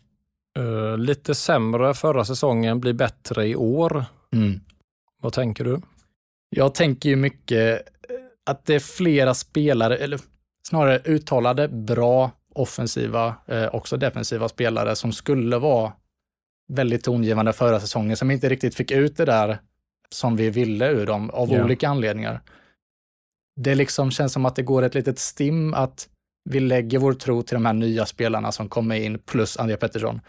Uh, 0.59 0.99
lite 0.99 1.34
sämre 1.34 1.95
förra 1.95 2.24
säsongen, 2.24 2.80
blir 2.80 2.93
bättre 2.93 3.47
i 3.47 3.57
år. 3.57 4.05
Mm. 4.32 4.61
Vad 5.22 5.32
tänker 5.32 5.64
du? 5.64 5.80
Jag 6.57 6.74
tänker 6.74 7.09
ju 7.09 7.16
mycket 7.16 7.88
eh, 8.11 8.16
att 8.47 8.66
det 8.66 8.74
är 8.74 8.80
flera 8.80 9.34
spelare, 9.34 9.97
eller 9.97 10.20
snarare 10.68 11.01
uttalade 11.05 11.68
bra 11.68 12.30
offensiva, 12.55 13.34
eh, 13.47 13.74
också 13.74 13.97
defensiva 13.97 14.49
spelare 14.49 14.97
som 14.97 15.12
skulle 15.12 15.59
vara 15.59 15.93
väldigt 16.72 17.05
tongivande 17.05 17.53
förra 17.53 17.80
säsongen, 17.80 18.16
som 18.16 18.30
inte 18.30 18.49
riktigt 18.49 18.74
fick 18.74 18.90
ut 18.90 19.16
det 19.16 19.24
där 19.24 19.59
som 20.11 20.36
vi 20.36 20.51
ville 20.51 20.88
ur 20.88 21.07
dem 21.07 21.30
av 21.30 21.51
yeah. 21.51 21.64
olika 21.64 21.88
anledningar. 21.88 22.40
Det 23.61 23.74
liksom 23.74 24.11
känns 24.11 24.32
som 24.32 24.47
att 24.47 24.57
det 24.57 24.62
går 24.62 24.82
ett 24.82 24.95
litet 24.95 25.18
stim 25.18 25.74
att 25.74 26.09
vi 26.45 26.61
lägger 26.61 26.99
vår 26.99 27.12
tro 27.12 27.43
till 27.43 27.55
de 27.55 27.66
här 27.66 27.72
nya 27.72 28.07
spelarna 28.07 28.53
som 28.53 28.68
kommer 28.68 28.97
in, 28.97 29.18
plus 29.18 29.57
Andrea 29.57 29.76
Pettersson. 29.76 30.20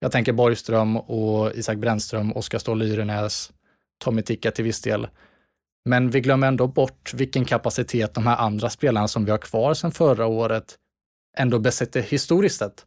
Jag 0.00 0.12
tänker 0.12 0.32
Borgström 0.32 0.96
och 0.96 1.52
Isak 1.54 1.78
Brännström, 1.78 2.32
Oskar 2.32 2.58
Ståhl 2.58 2.78
Lyrenäs, 2.78 3.52
Tommy 4.04 4.22
Ticka 4.22 4.50
till 4.50 4.64
viss 4.64 4.82
del. 4.82 5.08
Men 5.84 6.10
vi 6.10 6.20
glömmer 6.20 6.46
ändå 6.46 6.66
bort 6.66 7.14
vilken 7.14 7.44
kapacitet 7.44 8.14
de 8.14 8.26
här 8.26 8.36
andra 8.36 8.70
spelarna 8.70 9.08
som 9.08 9.24
vi 9.24 9.30
har 9.30 9.38
kvar 9.38 9.74
sedan 9.74 9.92
förra 9.92 10.26
året 10.26 10.76
ändå 11.36 11.58
besitter 11.58 12.02
historiskt 12.02 12.58
sett. 12.58 12.86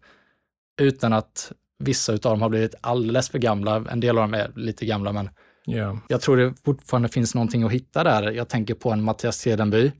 Utan 0.82 1.14
att 1.14 1.52
vissa 1.80 2.14
av 2.14 2.20
dem 2.20 2.42
har 2.42 2.50
blivit 2.50 2.76
alldeles 2.82 3.30
för 3.30 3.40
gamla. 3.40 3.86
En 3.92 4.00
del 4.00 4.18
av 4.18 4.24
dem 4.24 4.34
är 4.34 4.52
lite 4.56 4.86
gamla, 4.86 5.12
men 5.12 5.30
yeah. 5.68 5.98
jag 6.08 6.22
tror 6.22 6.38
det 6.38 6.54
fortfarande 6.66 7.10
finns 7.10 7.36
någonting 7.36 7.64
att 7.64 7.72
hitta 7.72 8.04
där. 8.04 8.32
Jag 8.32 8.50
tänker 8.50 8.74
på 8.74 8.92
en 8.92 9.04
Mattias 9.04 9.46
Hedenby 9.46 9.92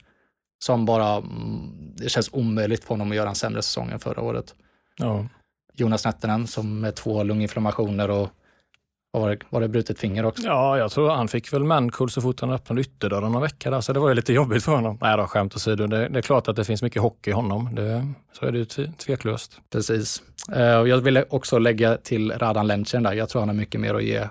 som 0.66 0.86
bara, 0.86 1.16
mm, 1.16 1.72
det 1.96 2.10
känns 2.10 2.30
omöjligt 2.34 2.84
för 2.84 2.90
honom 2.90 3.12
att 3.12 3.18
göra 3.18 3.30
en 3.30 3.36
sämre 3.36 3.62
säsong 3.62 3.90
än 3.92 4.00
förra 4.00 4.22
året. 4.22 4.56
Ja. 4.98 5.26
Jonas 5.74 6.06
Nettinen 6.06 6.48
som 6.48 6.80
med 6.80 6.96
två 6.96 7.24
lunginflammationer 7.24 8.10
och 8.10 8.30
var 9.12 9.30
det, 9.30 9.38
var 9.50 9.62
det 9.62 9.68
brutet 9.68 10.00
finger 10.00 10.26
också? 10.26 10.48
Ja, 10.48 10.78
jag 10.78 10.92
tror 10.92 11.10
han 11.10 11.28
fick 11.28 11.54
väl 11.54 11.64
mankull 11.64 12.10
så 12.10 12.22
fort 12.22 12.42
han 12.42 12.52
öppnade 12.52 12.82
ytterdörren 12.82 13.32
någon 13.32 13.42
vecka 13.42 13.70
där, 13.70 13.82
så 13.82 13.94
det 13.94 14.00
var 14.00 14.10
ju 14.10 14.16
lite 14.16 14.34
jobbigt 14.34 14.64
för 14.64 14.72
honom. 14.72 14.98
Nej 15.02 15.18
då, 15.18 15.28
skämt 15.28 15.56
åsido. 15.56 15.88
Det, 15.88 16.08
det 16.08 16.20
är 16.20 16.22
klart 16.22 16.48
att 16.48 16.56
det 16.56 16.66
finns 16.66 16.82
mycket 16.82 17.02
hockey 17.02 17.30
i 17.30 17.34
honom. 17.34 17.76
Det, 17.76 18.14
så 18.34 18.46
är 18.46 18.52
det 18.52 18.58
ju 18.58 18.66
tveklöst. 18.98 19.60
Precis. 19.72 20.24
Uh, 20.56 20.62
jag 20.62 20.98
ville 20.98 21.26
också 21.30 21.60
lägga 21.60 21.98
till 21.98 22.32
Radan 22.32 22.68
Lentjen 22.68 23.04
där. 23.04 23.14
Jag 23.14 23.30
tror 23.30 23.42
han 23.42 23.50
har 23.50 23.56
mycket 23.56 23.82
mer 23.82 23.94
att 23.94 24.04
ge 24.04 24.28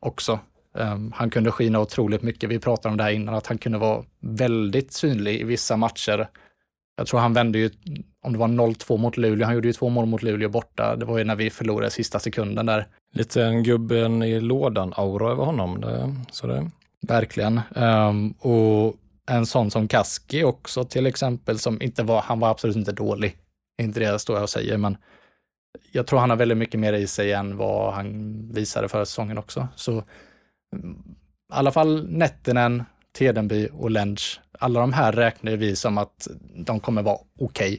också. 0.00 0.38
Um, 0.74 1.12
han 1.16 1.30
kunde 1.30 1.50
skina 1.50 1.80
otroligt 1.80 2.22
mycket. 2.22 2.50
Vi 2.50 2.58
pratade 2.58 2.92
om 2.92 2.96
det 2.96 3.04
här 3.04 3.10
innan, 3.10 3.34
att 3.34 3.46
han 3.46 3.58
kunde 3.58 3.78
vara 3.78 4.04
väldigt 4.20 4.92
synlig 4.92 5.40
i 5.40 5.44
vissa 5.44 5.76
matcher. 5.76 6.28
Jag 6.96 7.06
tror 7.06 7.20
han 7.20 7.34
vände 7.34 7.58
ju, 7.58 7.70
om 8.22 8.32
det 8.32 8.38
var 8.38 8.48
0-2 8.48 8.96
mot 8.96 9.16
Luleå, 9.16 9.46
han 9.46 9.54
gjorde 9.54 9.68
ju 9.68 9.72
två 9.72 9.88
mål 9.88 10.06
mot 10.06 10.22
Luleå 10.22 10.48
borta. 10.48 10.96
Det 10.96 11.04
var 11.04 11.18
ju 11.18 11.24
när 11.24 11.36
vi 11.36 11.50
förlorade 11.50 11.90
sista 11.90 12.18
sekunden 12.18 12.66
där. 12.66 12.86
Lite 13.14 13.44
en 13.44 13.62
gubben 13.62 14.22
i 14.22 14.40
lådan-aura 14.40 15.30
över 15.30 15.44
honom. 15.44 15.80
Det, 15.80 16.14
så 16.30 16.46
det. 16.46 16.70
Verkligen. 17.08 17.60
Um, 17.74 18.30
och 18.32 18.96
en 19.26 19.46
sån 19.46 19.70
som 19.70 19.88
Kaski 19.88 20.44
också 20.44 20.84
till 20.84 21.06
exempel, 21.06 21.58
som 21.58 21.82
inte 21.82 22.02
var, 22.02 22.20
han 22.20 22.40
var 22.40 22.50
absolut 22.50 22.76
inte 22.76 22.92
dålig. 22.92 23.36
Inte 23.82 24.00
det 24.00 24.18
står 24.18 24.36
jag 24.36 24.42
och 24.42 24.50
säger, 24.50 24.76
men 24.76 24.96
jag 25.92 26.06
tror 26.06 26.18
han 26.18 26.30
har 26.30 26.36
väldigt 26.36 26.58
mycket 26.58 26.80
mer 26.80 26.92
i 26.92 27.06
sig 27.06 27.32
än 27.32 27.56
vad 27.56 27.94
han 27.94 28.38
visade 28.52 28.88
förra 28.88 29.04
säsongen 29.04 29.38
också. 29.38 29.68
Så 29.74 30.02
i 30.72 30.78
alla 31.52 31.72
fall 31.72 32.06
Nettinen, 32.08 32.84
Tedenby 33.18 33.68
och 33.72 33.90
Lench, 33.90 34.40
alla 34.58 34.80
de 34.80 34.92
här 34.92 35.12
räknar 35.12 35.52
vi 35.52 35.76
som 35.76 35.98
att 35.98 36.28
de 36.54 36.80
kommer 36.80 37.02
vara 37.02 37.18
okej. 37.40 37.72
Okay. 37.72 37.78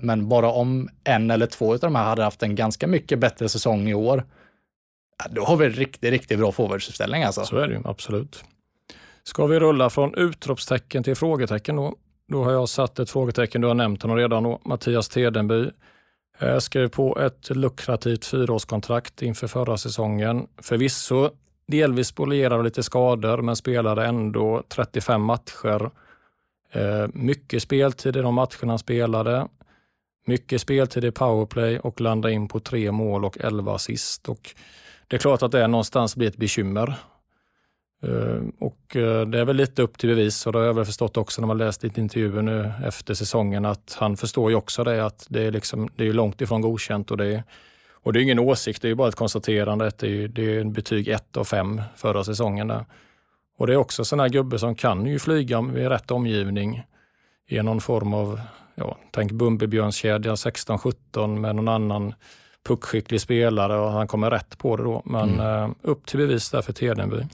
Men 0.00 0.28
bara 0.28 0.50
om 0.50 0.88
en 1.04 1.30
eller 1.30 1.46
två 1.46 1.72
av 1.72 1.78
de 1.78 1.94
här 1.94 2.04
hade 2.04 2.24
haft 2.24 2.42
en 2.42 2.54
ganska 2.54 2.86
mycket 2.86 3.18
bättre 3.18 3.48
säsong 3.48 3.88
i 3.88 3.94
år, 3.94 4.24
då 5.30 5.44
har 5.44 5.56
vi 5.56 5.66
en 5.66 5.72
riktigt, 5.72 6.10
riktigt 6.10 6.38
bra 6.38 6.52
forwardsuppställning 6.52 7.22
alltså. 7.22 7.44
Så 7.44 7.56
är 7.56 7.68
det 7.68 7.74
ju, 7.74 7.80
absolut. 7.84 8.44
Ska 9.22 9.46
vi 9.46 9.60
rulla 9.60 9.90
från 9.90 10.14
utropstecken 10.14 11.02
till 11.02 11.16
frågetecken 11.16 11.76
då? 11.76 11.94
Då 12.28 12.44
har 12.44 12.52
jag 12.52 12.68
satt 12.68 12.98
ett 12.98 13.10
frågetecken, 13.10 13.60
du 13.60 13.68
har 13.68 13.74
nämnt 13.74 14.02
honom 14.02 14.16
redan 14.16 14.42
då, 14.42 14.60
Mattias 14.64 15.08
Tedenby. 15.08 15.70
Jag 16.38 16.62
skrev 16.62 16.88
på 16.88 17.18
ett 17.18 17.50
lukrativt 17.50 18.24
fyraårskontrakt 18.24 19.22
inför 19.22 19.46
förra 19.46 19.76
säsongen. 19.76 20.46
Förvisso 20.62 21.30
delvis 21.66 22.08
spolierad 22.08 22.52
av 22.52 22.64
lite 22.64 22.82
skador, 22.82 23.42
men 23.42 23.56
spelade 23.56 24.06
ändå 24.06 24.62
35 24.68 25.22
matcher. 25.22 25.90
Eh, 26.72 27.06
mycket 27.12 27.62
speltid 27.62 28.16
i 28.16 28.20
de 28.20 28.34
matcherna 28.34 28.72
han 28.72 28.78
spelade. 28.78 29.48
Mycket 30.26 30.60
speltid 30.60 31.04
i 31.04 31.10
powerplay 31.10 31.78
och 31.78 32.00
landade 32.00 32.34
in 32.34 32.48
på 32.48 32.60
tre 32.60 32.92
mål 32.92 33.24
och 33.24 33.38
11 33.40 33.74
assist. 33.74 34.28
Och 34.28 34.54
det 35.08 35.16
är 35.16 35.20
klart 35.20 35.42
att 35.42 35.52
det 35.52 35.66
någonstans 35.66 36.16
blir 36.16 36.28
ett 36.28 36.36
bekymmer. 36.36 36.94
Eh, 38.02 38.42
och 38.58 38.96
eh, 38.96 39.26
det 39.26 39.38
är 39.38 39.44
väl 39.44 39.56
lite 39.56 39.82
upp 39.82 39.98
till 39.98 40.08
bevis 40.08 40.46
och 40.46 40.52
det 40.52 40.58
har 40.58 40.66
jag 40.66 40.74
väl 40.74 40.84
förstått 40.84 41.16
också 41.16 41.40
när 41.40 41.46
man 41.46 41.58
läst 41.58 41.82
lite 41.82 42.00
intervjuer 42.00 42.42
nu 42.42 42.72
efter 42.84 43.14
säsongen 43.14 43.64
att 43.64 43.96
han 44.00 44.16
förstår 44.16 44.50
ju 44.50 44.56
också 44.56 44.84
det 44.84 45.06
att 45.06 45.26
det 45.28 45.42
är, 45.42 45.50
liksom, 45.50 45.88
det 45.96 46.08
är 46.08 46.12
långt 46.12 46.40
ifrån 46.40 46.60
godkänt 46.60 47.10
och 47.10 47.16
det 47.16 47.26
är, 47.26 47.42
och 48.04 48.12
det 48.12 48.20
är 48.20 48.22
ingen 48.22 48.38
åsikt, 48.38 48.82
det 48.82 48.88
är 48.88 48.94
bara 48.94 49.08
ett 49.08 49.14
konstaterande. 49.14 49.92
Det 49.98 50.06
är, 50.06 50.28
det 50.28 50.56
är 50.56 50.60
en 50.60 50.72
betyg 50.72 51.08
1 51.08 51.36
av 51.36 51.44
5 51.44 51.82
förra 51.96 52.24
säsongen. 52.24 52.68
Där. 52.68 52.84
Och 53.58 53.66
det 53.66 53.72
är 53.72 53.76
också 53.76 54.04
sådana 54.04 54.22
här 54.22 54.30
gubbe 54.30 54.58
som 54.58 54.74
kan 54.74 55.06
ju 55.06 55.18
flyga 55.18 55.60
vid 55.60 55.88
rätt 55.88 56.10
omgivning 56.10 56.82
i 57.48 57.62
någon 57.62 57.80
form 57.80 58.14
av, 58.14 58.40
ja, 58.74 58.98
tänk 59.10 59.32
Bumbibjörnskedja 59.32 60.34
16-17 60.34 61.38
med 61.38 61.56
någon 61.56 61.68
annan 61.68 62.14
puckskicklig 62.66 63.20
spelare 63.20 63.76
och 63.76 63.90
han 63.90 64.08
kommer 64.08 64.30
rätt 64.30 64.58
på 64.58 64.76
det 64.76 64.82
då. 64.82 65.02
Men 65.04 65.34
mm. 65.34 65.64
eh, 65.64 65.70
upp 65.82 66.06
till 66.06 66.18
bevis 66.18 66.50
där 66.50 66.62
för 66.62 66.72
Tedenby. 66.72 67.26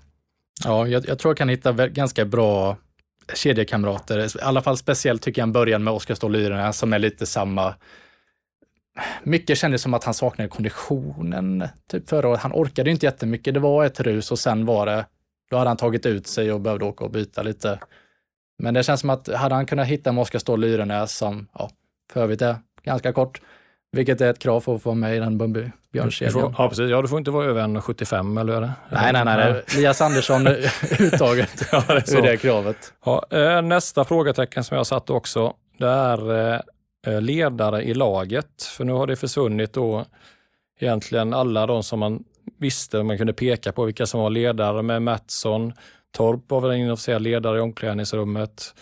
Ja, 0.64 0.86
jag, 0.86 1.08
jag, 1.08 1.18
tror 1.18 1.30
jag 1.30 1.38
kan 1.38 1.48
hitta 1.48 1.72
ganska 1.72 2.24
bra 2.24 2.76
kedjekamrater. 3.34 4.18
I 4.18 4.40
alla 4.42 4.62
fall 4.62 4.76
speciellt 4.76 5.22
tycker 5.22 5.40
jag 5.40 5.46
en 5.46 5.52
början 5.52 5.84
med 5.84 5.92
Oskar 5.92 6.14
Ståhl 6.14 6.72
som 6.72 6.92
är 6.92 6.98
lite 6.98 7.26
samma. 7.26 7.74
Mycket 9.22 9.58
kändes 9.58 9.82
som 9.82 9.94
att 9.94 10.04
han 10.04 10.14
saknade 10.14 10.50
konditionen 10.50 11.68
typ 11.90 12.08
förra 12.08 12.28
året. 12.28 12.40
Han 12.40 12.52
orkade 12.52 12.90
inte 12.90 13.06
jättemycket. 13.06 13.54
Det 13.54 13.60
var 13.60 13.84
ett 13.84 14.00
rus 14.00 14.30
och 14.30 14.38
sen 14.38 14.66
var 14.66 14.86
det, 14.86 15.06
då 15.50 15.56
hade 15.56 15.70
han 15.70 15.76
tagit 15.76 16.06
ut 16.06 16.26
sig 16.26 16.52
och 16.52 16.60
behövde 16.60 16.84
åka 16.84 17.04
och 17.04 17.10
byta 17.10 17.42
lite. 17.42 17.78
Men 18.58 18.74
det 18.74 18.82
känns 18.82 19.00
som 19.00 19.10
att 19.10 19.28
hade 19.28 19.54
han 19.54 19.66
kunnat 19.66 19.86
hitta 19.86 20.12
med 20.12 20.22
Oskar 20.22 20.38
Ståhl 20.38 20.60
Lyrenäs 20.60 21.16
som, 21.16 21.48
ja, 21.52 21.70
för 22.12 22.20
övrigt 22.20 22.42
är 22.42 22.56
ganska 22.82 23.12
kort, 23.12 23.40
vilket 23.92 24.20
är 24.20 24.30
ett 24.30 24.38
krav 24.38 24.60
för 24.60 24.74
att 24.74 24.82
få 24.82 24.94
med 24.94 25.16
i 25.16 25.18
den 25.18 25.38
Bumby 25.38 25.70
björnkedjan. 25.92 26.54
Ja, 26.58 26.68
precis. 26.68 26.90
Ja, 26.90 27.02
du 27.02 27.08
får 27.08 27.18
inte 27.18 27.30
vara 27.30 27.46
över 27.46 27.62
1,75 27.62 28.40
eller? 28.40 28.56
eller? 28.56 28.72
Nej, 28.90 29.12
nej, 29.12 29.24
nej. 29.24 29.62
Elias 29.74 30.00
Andersson 30.00 30.46
uttaget 30.98 31.68
ja, 31.72 31.84
det 31.88 32.12
är 32.12 32.18
ur 32.18 32.22
det 32.22 32.36
kravet. 32.36 32.92
Ja, 33.04 33.26
eh, 33.30 33.62
nästa 33.62 34.04
frågetecken 34.04 34.64
som 34.64 34.76
jag 34.76 34.86
satt 34.86 35.10
också, 35.10 35.54
det 35.78 35.88
är 35.88 36.52
eh, 36.54 36.60
Eh, 37.06 37.20
ledare 37.20 37.82
i 37.82 37.94
laget. 37.94 38.62
För 38.62 38.84
nu 38.84 38.92
har 38.92 39.06
det 39.06 39.16
försvunnit 39.16 39.72
då 39.72 40.04
egentligen 40.80 41.34
alla 41.34 41.66
de 41.66 41.82
som 41.82 41.98
man 41.98 42.24
visste, 42.58 43.02
man 43.02 43.18
kunde 43.18 43.32
peka 43.32 43.72
på 43.72 43.84
vilka 43.84 44.06
som 44.06 44.20
var 44.20 44.30
ledare 44.30 44.82
med 44.82 45.02
Mattsson, 45.02 45.72
Torp 46.12 46.40
var 46.50 46.60
väl 46.60 46.70
en 46.70 46.76
inofficiell 46.76 47.22
ledare 47.22 47.58
i 47.58 47.60
omklädningsrummet 47.60 48.74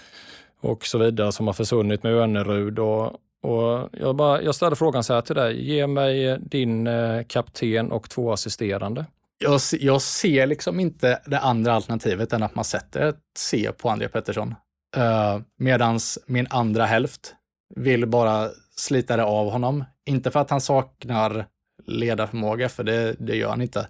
och 0.60 0.86
så 0.86 0.98
vidare 0.98 1.32
som 1.32 1.46
har 1.46 1.54
försvunnit 1.54 2.02
med 2.02 2.14
Önerud 2.14 2.78
och 2.78 3.20
och 3.42 3.88
jag, 3.92 4.16
bara, 4.16 4.42
jag 4.42 4.54
ställer 4.54 4.76
frågan 4.76 5.04
så 5.04 5.14
här 5.14 5.20
till 5.20 5.34
dig, 5.34 5.70
ge 5.70 5.86
mig 5.86 6.26
eh, 6.26 6.38
din 6.38 6.86
eh, 6.86 7.22
kapten 7.22 7.92
och 7.92 8.10
två 8.10 8.32
assisterande. 8.32 9.06
Jag, 9.38 9.60
jag 9.80 10.02
ser 10.02 10.46
liksom 10.46 10.80
inte 10.80 11.20
det 11.26 11.38
andra 11.38 11.72
alternativet 11.72 12.32
än 12.32 12.42
att 12.42 12.54
man 12.54 12.64
sätter 12.64 13.08
ett 13.08 13.18
C 13.36 13.70
på 13.78 13.90
André 13.90 14.08
Pettersson. 14.08 14.54
Uh, 14.96 15.42
medans 15.58 16.18
min 16.26 16.46
andra 16.50 16.86
hälft 16.86 17.34
vill 17.76 18.06
bara 18.06 18.50
slita 18.76 19.16
det 19.16 19.24
av 19.24 19.50
honom. 19.50 19.84
Inte 20.04 20.30
för 20.30 20.40
att 20.40 20.50
han 20.50 20.60
saknar 20.60 21.46
ledarförmåga, 21.86 22.68
för 22.68 22.84
det, 22.84 23.16
det 23.18 23.36
gör 23.36 23.48
han 23.48 23.62
inte. 23.62 23.88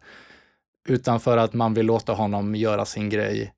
Utan 0.88 1.20
för 1.20 1.36
att 1.36 1.54
man 1.54 1.74
vill 1.74 1.86
låta 1.86 2.12
honom 2.12 2.54
göra 2.54 2.84
sin 2.84 3.08
grej 3.08 3.54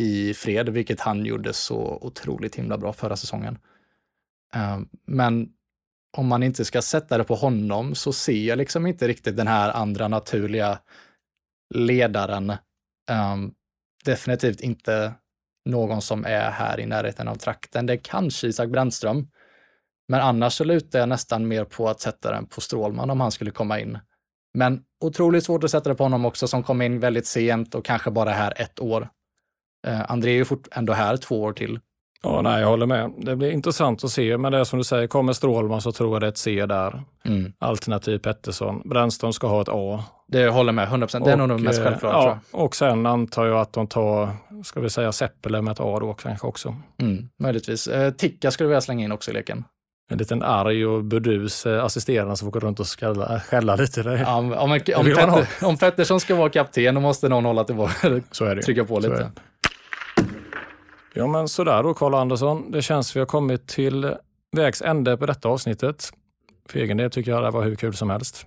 i 0.00 0.34
fred, 0.34 0.68
vilket 0.68 1.00
han 1.00 1.24
gjorde 1.24 1.52
så 1.52 1.98
otroligt 2.00 2.56
himla 2.56 2.78
bra 2.78 2.92
förra 2.92 3.16
säsongen. 3.16 3.58
Ehm, 4.54 4.88
men 5.06 5.48
om 6.16 6.26
man 6.26 6.42
inte 6.42 6.64
ska 6.64 6.82
sätta 6.82 7.18
det 7.18 7.24
på 7.24 7.34
honom 7.34 7.94
så 7.94 8.12
ser 8.12 8.44
jag 8.44 8.58
liksom 8.58 8.86
inte 8.86 9.08
riktigt 9.08 9.36
den 9.36 9.46
här 9.46 9.70
andra 9.70 10.08
naturliga 10.08 10.78
ledaren. 11.74 12.52
Ehm, 13.10 13.52
definitivt 14.04 14.60
inte 14.60 15.12
någon 15.64 16.02
som 16.02 16.24
är 16.24 16.50
här 16.50 16.80
i 16.80 16.86
närheten 16.86 17.28
av 17.28 17.34
trakten. 17.34 17.86
Det 17.86 17.92
är 17.92 18.00
kanske 18.02 18.46
Isak 18.46 18.68
Brännström. 18.68 19.28
Men 20.08 20.20
annars 20.20 20.52
så 20.52 20.64
lutar 20.64 20.98
jag 20.98 21.08
nästan 21.08 21.48
mer 21.48 21.64
på 21.64 21.88
att 21.88 22.00
sätta 22.00 22.32
den 22.32 22.46
på 22.46 22.60
Strålman 22.60 23.10
om 23.10 23.20
han 23.20 23.30
skulle 23.30 23.50
komma 23.50 23.80
in. 23.80 23.98
Men 24.54 24.82
otroligt 25.00 25.44
svårt 25.44 25.64
att 25.64 25.70
sätta 25.70 25.88
det 25.88 25.94
på 25.94 26.02
honom 26.02 26.24
också 26.24 26.48
som 26.48 26.62
kom 26.62 26.82
in 26.82 27.00
väldigt 27.00 27.26
sent 27.26 27.74
och 27.74 27.84
kanske 27.84 28.10
bara 28.10 28.30
här 28.30 28.52
ett 28.56 28.80
år. 28.80 29.08
Uh, 29.88 30.10
André 30.10 30.30
är 30.30 30.34
ju 30.34 30.44
fort 30.44 30.68
ändå 30.72 30.92
här 30.92 31.16
två 31.16 31.42
år 31.42 31.52
till. 31.52 31.80
Ja, 32.22 32.42
nej, 32.42 32.60
jag 32.60 32.68
håller 32.68 32.86
med. 32.86 33.12
Det 33.18 33.36
blir 33.36 33.50
intressant 33.50 34.04
att 34.04 34.10
se, 34.10 34.38
men 34.38 34.52
det 34.52 34.58
är 34.58 34.64
som 34.64 34.78
du 34.78 34.84
säger, 34.84 35.06
kommer 35.06 35.32
Strålman 35.32 35.80
så 35.80 35.92
tror 35.92 36.14
jag 36.14 36.22
det 36.22 36.26
är 36.26 36.28
ett 36.28 36.38
C 36.38 36.66
där. 36.66 37.02
Mm. 37.24 37.52
Alternativ 37.58 38.18
Pettersson. 38.18 38.82
Brännström 38.84 39.32
ska 39.32 39.46
ha 39.46 39.62
ett 39.62 39.68
A. 39.70 40.04
Det 40.28 40.48
håller 40.48 40.72
med, 40.72 40.84
100 40.84 41.06
procent. 41.06 41.24
Det 41.24 41.32
är 41.32 41.36
nog 41.36 41.48
det 41.48 41.58
mest 41.58 41.82
självklara. 41.82 42.14
Ja, 42.14 42.38
och 42.50 42.76
sen 42.76 43.06
antar 43.06 43.46
jag 43.46 43.60
att 43.60 43.72
de 43.72 43.86
tar, 43.86 44.28
ska 44.64 44.80
vi 44.80 44.90
säga 44.90 45.12
Seppele 45.12 45.62
med 45.62 45.72
ett 45.72 45.80
A 45.80 45.98
då 46.00 46.14
kanske 46.14 46.46
också. 46.46 46.76
Mm, 47.00 47.28
möjligtvis. 47.38 47.86
Eh, 47.86 48.10
Ticka 48.10 48.50
skulle 48.50 48.66
vi 48.66 48.70
vilja 48.70 48.80
slänga 48.80 49.04
in 49.04 49.12
också 49.12 49.30
i 49.30 49.34
leken. 49.34 49.64
En 50.10 50.18
liten 50.18 50.42
arg 50.42 50.86
och 50.86 51.04
burdus 51.04 51.66
eh, 51.66 51.84
assisterande 51.84 52.36
som 52.36 52.50
gå 52.50 52.60
runt 52.60 52.80
och 52.80 52.86
skälla, 52.86 53.40
skälla 53.40 53.76
lite. 53.76 54.02
Där. 54.02 54.16
Ja, 54.16 54.36
om, 54.36 54.52
om, 54.52 54.80
om, 54.96 55.44
om 55.62 55.76
Pettersson 55.76 56.20
ska 56.20 56.34
vara 56.34 56.50
kapten, 56.50 56.94
då 56.94 57.00
måste 57.00 57.28
någon 57.28 57.44
hålla 57.44 57.64
tillbaka, 57.64 58.20
så 58.30 58.44
är 58.44 58.56
det. 58.56 58.62
trycka 58.62 58.84
på 58.84 58.98
lite. 58.98 59.30
Ja 61.14 61.26
men 61.26 61.48
sådär 61.48 61.82
då 61.82 61.94
Karl 61.94 62.14
Andersson. 62.14 62.70
Det 62.70 62.82
känns 62.82 63.16
vi 63.16 63.20
har 63.20 63.26
kommit 63.26 63.66
till 63.66 64.14
vägs 64.56 64.82
ände 64.82 65.16
på 65.16 65.26
detta 65.26 65.48
avsnittet. 65.48 66.12
För 66.68 66.78
egen 66.78 66.96
del 66.96 67.10
tycker 67.10 67.30
jag 67.30 67.42
det 67.42 67.50
var 67.50 67.64
hur 67.64 67.74
kul 67.76 67.94
som 67.94 68.10
helst. 68.10 68.46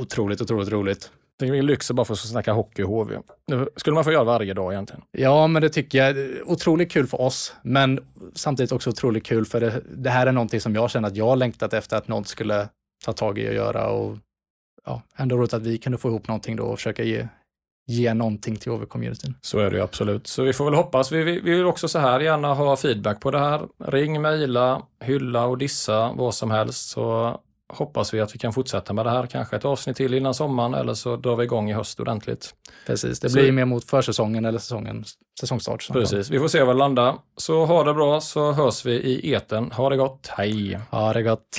Otroligt, 0.00 0.40
otroligt 0.40 0.68
roligt. 0.68 1.10
Det 1.38 1.46
är 1.46 1.50
min 1.50 1.66
lyx 1.66 1.90
att 1.90 1.96
bara 1.96 2.04
få 2.04 2.16
snacka 2.16 2.52
hockey 2.52 2.82
i 2.82 2.84
HV. 2.84 3.18
Det 3.46 3.66
skulle 3.76 3.94
man 3.94 4.04
få 4.04 4.12
göra 4.12 4.24
varje 4.24 4.54
dag 4.54 4.72
egentligen. 4.72 5.02
Ja, 5.12 5.46
men 5.46 5.62
det 5.62 5.68
tycker 5.68 5.98
jag. 5.98 6.16
Otroligt 6.46 6.92
kul 6.92 7.06
för 7.06 7.20
oss, 7.20 7.54
men 7.62 8.00
samtidigt 8.34 8.72
också 8.72 8.90
otroligt 8.90 9.24
kul 9.24 9.44
för 9.44 9.60
det, 9.60 9.82
det 9.96 10.10
här 10.10 10.26
är 10.26 10.32
någonting 10.32 10.60
som 10.60 10.74
jag 10.74 10.90
känner 10.90 11.08
att 11.08 11.16
jag 11.16 11.26
har 11.26 11.36
längtat 11.36 11.72
efter 11.72 11.96
att 11.96 12.08
någon 12.08 12.24
skulle 12.24 12.68
ta 13.04 13.12
tag 13.12 13.38
i 13.38 13.48
och 13.48 13.54
göra 13.54 13.88
och 13.88 14.16
ja, 14.84 15.02
ändå 15.16 15.36
roligt 15.36 15.54
att 15.54 15.62
vi 15.62 15.78
kunde 15.78 15.98
få 15.98 16.08
ihop 16.08 16.28
någonting 16.28 16.56
då 16.56 16.64
och 16.64 16.78
försöka 16.78 17.02
ge, 17.02 17.28
ge 17.86 18.14
någonting 18.14 18.56
till 18.56 18.72
HV-communityn. 18.72 19.34
Så 19.40 19.58
är 19.58 19.70
det 19.70 19.76
ju 19.76 19.82
absolut. 19.82 20.26
Så 20.26 20.42
vi 20.42 20.52
får 20.52 20.64
väl 20.64 20.74
hoppas. 20.74 21.12
Vi, 21.12 21.22
vi, 21.22 21.40
vi 21.40 21.50
vill 21.50 21.66
också 21.66 21.88
så 21.88 21.98
här 21.98 22.20
gärna 22.20 22.54
ha 22.54 22.76
feedback 22.76 23.20
på 23.20 23.30
det 23.30 23.38
här. 23.38 23.68
Ring, 23.78 24.22
mejla, 24.22 24.82
hylla 25.00 25.44
och 25.46 25.58
dissa 25.58 26.12
vad 26.12 26.34
som 26.34 26.50
helst 26.50 26.88
så 26.88 27.40
hoppas 27.72 28.14
vi 28.14 28.20
att 28.20 28.34
vi 28.34 28.38
kan 28.38 28.52
fortsätta 28.52 28.92
med 28.92 29.06
det 29.06 29.10
här. 29.10 29.26
Kanske 29.26 29.56
ett 29.56 29.64
avsnitt 29.64 29.96
till 29.96 30.14
innan 30.14 30.34
sommaren 30.34 30.74
eller 30.74 30.94
så 30.94 31.16
drar 31.16 31.36
vi 31.36 31.44
igång 31.44 31.70
i 31.70 31.72
höst 31.72 32.00
ordentligt. 32.00 32.54
Precis, 32.86 33.20
det 33.20 33.32
blir 33.32 33.46
så... 33.46 33.52
mer 33.52 33.64
mot 33.64 33.84
försäsongen 33.84 34.44
eller 34.44 34.58
säsongen, 34.58 35.04
säsongstart. 35.40 35.88
Precis, 35.92 36.30
vi 36.30 36.38
får 36.38 36.48
se 36.48 36.62
var 36.62 36.74
det 36.74 36.78
landar. 36.78 37.14
Så 37.36 37.64
ha 37.64 37.84
det 37.84 37.94
bra 37.94 38.20
så 38.20 38.52
hörs 38.52 38.86
vi 38.86 38.92
i 38.92 39.32
eten. 39.32 39.72
Ha 39.72 39.90
det 39.90 39.96
gott, 39.96 40.26
hej! 40.26 40.78
Ha 40.90 41.12
det 41.12 41.22
gott! 41.22 41.58